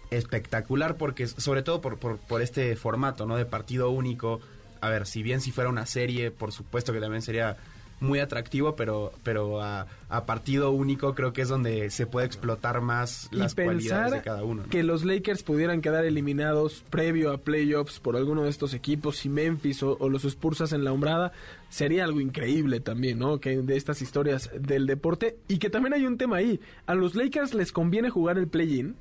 espectacular 0.10 0.98
porque 0.98 1.28
sobre 1.28 1.64
todo 1.64 1.82
por, 1.82 1.98
por, 1.98 2.18
por 2.18 2.42
este 2.42 2.76
formato 2.76 3.26
no 3.26 3.36
de 3.36 3.46
partido 3.46 3.90
único 3.90 4.40
a 4.82 4.90
ver 4.90 5.06
si 5.06 5.24
bien 5.24 5.42
si 5.42 5.52
fuera 5.52 5.70
una 5.70 5.86
serie 5.86 6.32
por 6.32 6.52
supuesto 6.52 6.94
que 6.94 7.00
también 7.00 7.22
sería 7.22 7.58
muy 8.00 8.20
atractivo, 8.20 8.76
pero, 8.76 9.12
pero 9.24 9.62
a, 9.62 9.88
a, 10.10 10.26
partido 10.26 10.72
único 10.72 11.16
creo 11.16 11.34
que 11.34 11.42
es 11.42 11.50
donde 11.50 11.90
se 11.90 12.06
puede 12.06 12.28
explotar 12.28 12.82
más 12.82 13.28
las 13.32 13.56
cualidades 13.56 14.14
de 14.14 14.22
cada 14.22 14.44
uno. 14.44 14.64
¿no? 14.64 14.70
Que 14.70 14.84
los 14.84 15.04
Lakers 15.04 15.44
pudieran 15.44 15.82
quedar 15.82 16.06
eliminados 16.06 16.84
previo 16.90 17.32
a 17.32 17.40
playoffs 17.40 18.00
por 18.00 18.16
alguno 18.16 18.44
de 18.44 18.50
estos 18.50 18.74
equipos, 18.74 19.26
y 19.26 19.30
Memphis 19.30 19.82
o, 19.84 19.98
o 20.00 20.10
los 20.10 20.24
Spursas 20.24 20.74
en 20.74 20.84
la 20.84 20.92
hombrada, 20.92 21.32
sería 21.70 22.04
algo 22.04 22.22
increíble 22.22 22.80
también, 22.80 23.20
¿no? 23.20 23.40
Que 23.40 23.58
de 23.58 23.76
estas 23.76 24.02
historias 24.02 24.52
del 24.60 24.86
deporte. 24.86 25.38
Y 25.48 25.58
que 25.58 25.70
también 25.70 25.94
hay 25.94 26.06
un 26.06 26.18
tema 26.18 26.38
ahí. 26.38 26.60
A 26.86 26.96
los 26.96 27.16
Lakers 27.16 27.54
les 27.54 27.72
conviene 27.72 28.10
jugar 28.10 28.38
el 28.38 28.48
play-in 28.48 28.96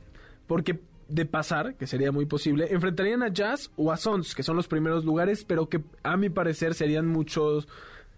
porque 0.46 0.80
de 1.08 1.24
pasar, 1.24 1.74
que 1.76 1.86
sería 1.86 2.10
muy 2.10 2.26
posible, 2.26 2.68
enfrentarían 2.70 3.22
a 3.22 3.28
Jazz 3.28 3.70
o 3.76 3.92
a 3.92 3.96
Suns, 3.96 4.34
que 4.34 4.42
son 4.42 4.56
los 4.56 4.66
primeros 4.66 5.04
lugares, 5.04 5.44
pero 5.44 5.68
que 5.68 5.80
a 6.02 6.16
mi 6.16 6.30
parecer 6.30 6.74
serían 6.74 7.06
muchos 7.06 7.68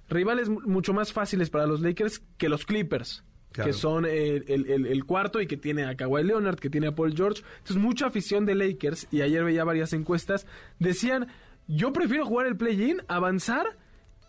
rivales 0.08 0.48
mu- 0.48 0.60
mucho 0.62 0.92
más 0.92 1.12
fáciles 1.12 1.50
para 1.50 1.66
los 1.66 1.80
Lakers 1.80 2.20
que 2.36 2.48
los 2.48 2.64
Clippers. 2.64 3.24
Claro. 3.52 3.70
Que 3.70 3.72
son 3.72 4.04
el, 4.04 4.44
el- 4.46 4.70
el- 4.70 4.86
el 4.86 5.04
cuarto 5.04 5.40
y 5.40 5.46
que 5.46 5.56
tiene 5.56 5.84
a 5.84 5.96
Kawhi 5.96 6.22
Leonard, 6.22 6.58
que 6.58 6.68
tiene 6.70 6.88
a 6.88 6.94
Paul 6.94 7.14
George. 7.16 7.42
Entonces, 7.58 7.76
mucha 7.76 8.06
afición 8.06 8.44
de 8.44 8.54
Lakers, 8.54 9.08
y 9.10 9.22
ayer 9.22 9.42
veía 9.42 9.64
varias 9.64 9.92
encuestas, 9.94 10.46
decían: 10.78 11.28
Yo 11.66 11.92
prefiero 11.92 12.26
jugar 12.26 12.46
el 12.46 12.56
play-in, 12.56 12.98
avanzar 13.08 13.66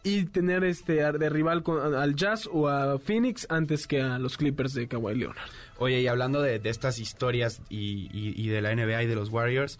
y 0.03 0.23
tener 0.25 0.63
este 0.63 1.03
ar- 1.03 1.19
de 1.19 1.29
rival 1.29 1.63
con- 1.63 1.93
al 1.93 2.15
Jazz 2.15 2.49
o 2.51 2.69
a 2.69 2.97
Phoenix 2.97 3.45
antes 3.49 3.85
que 3.87 4.01
a 4.01 4.17
los 4.19 4.37
Clippers 4.37 4.73
de 4.73 4.87
Kawhi 4.87 5.15
Leonard. 5.15 5.37
Oye, 5.77 5.99
y 6.01 6.07
hablando 6.07 6.41
de, 6.41 6.59
de 6.59 6.69
estas 6.69 6.97
historias 6.99 7.61
y, 7.69 8.09
y- 8.13 8.33
y 8.41 8.47
de 8.47 8.61
la 8.61 8.71
NBA 8.73 9.03
y 9.03 9.07
de 9.07 9.15
los 9.15 9.29
Warriors, 9.29 9.79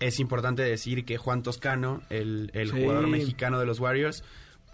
es 0.00 0.20
importante 0.20 0.62
decir 0.62 1.06
que 1.06 1.16
Juan 1.16 1.42
Toscano, 1.42 2.02
el, 2.10 2.50
el 2.52 2.70
Sí. 2.70 2.82
jugador 2.82 3.06
mexicano 3.08 3.58
de 3.58 3.64
los 3.64 3.80
Warriors, 3.80 4.22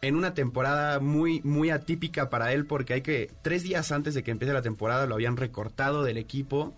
en 0.02 0.16
una 0.16 0.34
temporada 0.34 0.98
muy, 0.98 1.40
muy 1.42 1.70
atípica 1.70 2.28
para 2.28 2.52
él, 2.52 2.66
porque 2.66 2.94
hay 2.94 3.02
que, 3.02 3.30
tres 3.42 3.62
días 3.62 3.92
antes 3.92 4.14
de 4.14 4.22
que 4.22 4.32
empiece 4.32 4.52
la 4.52 4.62
temporada, 4.62 5.06
lo 5.06 5.14
habían 5.14 5.36
recortado 5.36 6.02
del 6.02 6.18
equipo. 6.18 6.74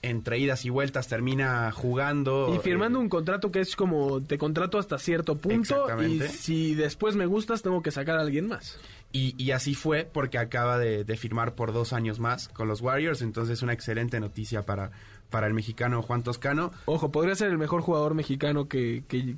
Entre 0.00 0.38
idas 0.38 0.64
y 0.64 0.70
vueltas 0.70 1.08
termina 1.08 1.72
jugando. 1.72 2.54
Y 2.54 2.58
firmando 2.60 3.00
eh, 3.00 3.02
un 3.02 3.08
contrato 3.08 3.50
que 3.50 3.58
es 3.58 3.74
como 3.74 4.22
te 4.22 4.38
contrato 4.38 4.78
hasta 4.78 4.96
cierto 4.96 5.38
punto 5.38 5.88
y 6.00 6.20
si 6.20 6.76
después 6.76 7.16
me 7.16 7.26
gustas 7.26 7.62
tengo 7.62 7.82
que 7.82 7.90
sacar 7.90 8.16
a 8.16 8.20
alguien 8.20 8.46
más. 8.46 8.78
Y, 9.10 9.34
y 9.42 9.50
así 9.50 9.74
fue 9.74 10.08
porque 10.10 10.38
acaba 10.38 10.78
de, 10.78 11.02
de 11.02 11.16
firmar 11.16 11.56
por 11.56 11.72
dos 11.72 11.92
años 11.92 12.20
más 12.20 12.46
con 12.46 12.68
los 12.68 12.80
Warriors. 12.80 13.22
Entonces, 13.22 13.60
una 13.62 13.72
excelente 13.72 14.20
noticia 14.20 14.62
para, 14.62 14.92
para 15.30 15.48
el 15.48 15.54
mexicano 15.54 16.00
Juan 16.02 16.22
Toscano. 16.22 16.70
Ojo, 16.84 17.10
podría 17.10 17.34
ser 17.34 17.50
el 17.50 17.58
mejor 17.58 17.80
jugador 17.80 18.14
mexicano 18.14 18.68
que, 18.68 19.02
que 19.08 19.34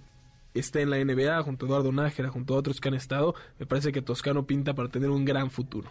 esté 0.55 0.83
en 0.83 0.91
la 0.91 0.97
NBA 1.05 1.43
junto 1.43 1.65
a 1.65 1.69
Eduardo 1.69 1.93
Nájera, 1.93 2.29
junto 2.31 2.55
a 2.55 2.59
otros 2.59 2.81
que 2.81 2.89
han 2.89 2.95
estado. 2.95 3.35
Me 3.59 3.67
parece 3.67 3.93
que 3.93 4.03
Toscano 4.03 4.47
pinta 4.47 4.75
para 4.75 4.89
tener 4.89 5.11
un 5.11 5.25
gran 5.25 5.51
futuro. 5.51 5.89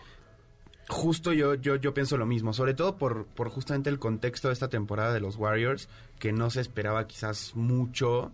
Justo 0.88 1.34
yo, 1.34 1.54
yo, 1.54 1.76
yo 1.76 1.94
pienso 1.94 2.18
lo 2.18 2.26
mismo, 2.26 2.52
sobre 2.52 2.74
todo 2.74 2.98
por, 2.98 3.26
por 3.28 3.50
justamente 3.50 3.92
el 3.92 4.00
contexto 4.00 4.48
de 4.48 4.54
esta 4.54 4.70
temporada 4.70 5.14
de 5.14 5.20
los 5.20 5.36
Warriors, 5.36 5.88
que 6.18 6.32
no 6.32 6.50
se 6.50 6.62
esperaba 6.62 7.06
quizás 7.06 7.56
mucho. 7.56 8.32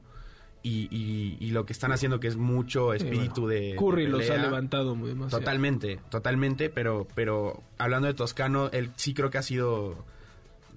Y, 0.64 0.88
y- 0.90 1.38
y 1.40 1.52
lo 1.52 1.66
que 1.68 1.74
están 1.74 1.92
haciendo 1.92 2.20
que 2.20 2.28
es 2.28 2.38
mucho 2.38 2.94
espíritu 2.96 3.42
bueno, 3.42 3.48
de 3.60 3.76
Curry 3.78 4.06
de 4.06 4.10
los 4.10 4.30
ha 4.32 4.38
levantado 4.38 4.96
muy 4.96 5.10
demasiado. 5.10 5.42
Totalmente, 5.42 6.00
totalmente, 6.10 6.70
pero, 6.72 7.08
pero 7.14 7.62
hablando 7.78 8.08
de 8.08 8.16
Toscano, 8.16 8.70
él 8.72 8.90
sí 8.96 9.14
creo 9.14 9.30
que 9.30 9.38
ha 9.38 9.44
sido 9.44 9.96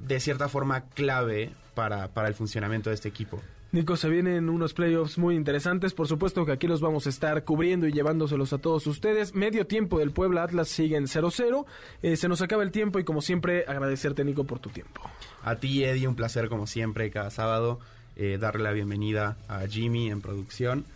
de 0.07 0.21
cierta 0.21 0.51
forma 0.51 0.83
clave 0.91 1.53
para, 1.75 2.09
para 2.09 2.29
el 2.29 2.35
funcionamiento 2.35 2.91
de 2.91 2.95
este 2.97 3.09
equipo. 3.09 3.41
Nico, 3.71 3.99
se 3.99 4.09
vienen 4.09 4.49
unos 4.49 4.73
playoffs 4.73 5.19
muy 5.19 5.37
interesantes. 5.37 5.93
Por 5.93 6.09
supuesto 6.09 6.47
que 6.47 6.53
aquí 6.53 6.67
los 6.67 6.81
vamos 6.81 7.07
a 7.07 7.11
estar 7.11 7.45
cubriendo 7.45 7.87
y 7.87 7.93
llevándoselos 7.93 8.55
a 8.55 8.59
todos 8.59 8.87
ustedes. 8.87 9.35
Medio 9.35 9.67
tiempo 9.67 9.99
del 9.99 10.11
Puebla 10.11 10.43
Atlas 10.43 10.69
sigue 10.69 10.97
en 10.97 11.05
0-0. 11.05 11.67
Eh, 12.03 12.17
se 12.17 12.29
nos 12.29 12.41
acaba 12.41 12.63
el 12.63 12.71
tiempo 12.71 12.99
y 12.99 13.05
como 13.05 13.21
siempre 13.21 13.67
agradecerte, 13.69 14.25
Nico, 14.25 14.45
por 14.45 14.59
tu 14.59 14.71
tiempo. 14.71 15.03
A 15.43 15.57
ti, 15.57 15.85
Eddie, 15.85 16.09
un 16.09 16.15
placer 16.15 16.49
como 16.49 16.67
siempre 16.67 17.11
cada 17.11 17.31
sábado 17.31 17.79
eh, 18.17 18.39
darle 18.41 18.65
la 18.65 18.73
bienvenida 18.73 19.37
a 19.49 19.67
Jimmy 19.67 20.11
en 20.11 20.23
producción 20.23 20.87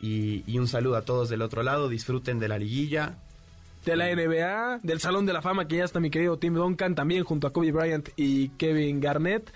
y, 0.00 0.44
y 0.46 0.58
un 0.58 0.66
saludo 0.66 0.96
a 0.96 1.02
todos 1.02 1.28
del 1.28 1.42
otro 1.42 1.62
lado. 1.62 1.90
Disfruten 1.90 2.38
de 2.38 2.48
la 2.48 2.58
liguilla. 2.58 3.18
De 3.84 3.96
la 3.96 4.06
NBA, 4.06 4.80
del 4.82 4.98
Salón 4.98 5.26
de 5.26 5.34
la 5.34 5.42
Fama, 5.42 5.68
que 5.68 5.76
ya 5.76 5.84
está 5.84 6.00
mi 6.00 6.08
querido 6.08 6.38
Tim 6.38 6.54
Duncan, 6.54 6.94
también 6.94 7.22
junto 7.22 7.46
a 7.46 7.52
Kobe 7.52 7.70
Bryant 7.70 8.08
y 8.16 8.48
Kevin 8.50 8.98
Garnett. 8.98 9.52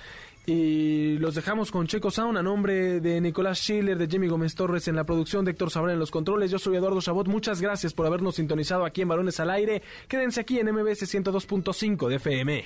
Y 0.49 1.19
los 1.19 1.35
dejamos 1.35 1.71
con 1.71 1.87
Checo 1.87 2.11
Sound 2.11 2.39
a 2.39 2.43
nombre 2.43 3.01
de 3.01 3.21
Nicolás 3.21 3.59
Schiller, 3.59 3.99
de 3.99 4.07
Jimmy 4.07 4.29
Gómez 4.29 4.55
Torres 4.55 4.89
en 4.89 4.97
la 4.97 5.05
producción, 5.05 5.45
de 5.45 5.51
Héctor 5.51 5.71
Sabrán 5.71 5.93
en 5.93 5.99
los 5.99 6.11
controles. 6.11 6.51
Yo 6.51 6.59
soy 6.59 6.77
Eduardo 6.77 7.03
Chabot. 7.03 7.29
Muchas 7.29 7.61
gracias 7.61 7.93
por 7.93 8.07
habernos 8.07 8.37
sintonizado 8.37 8.87
aquí 8.87 9.03
en 9.03 9.09
Balones 9.09 9.41
al 9.41 9.51
Aire. 9.51 9.83
Quédense 10.09 10.41
aquí 10.41 10.59
en 10.59 10.73
MBS 10.73 11.03
102.5 11.03 12.09
de 12.09 12.17
FM. 12.17 12.65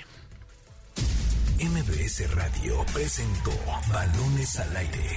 MBS 1.59 2.35
Radio 2.37 2.87
presentó 2.95 3.51
Balones 3.93 4.61
al 4.61 4.77
Aire. 4.77 5.17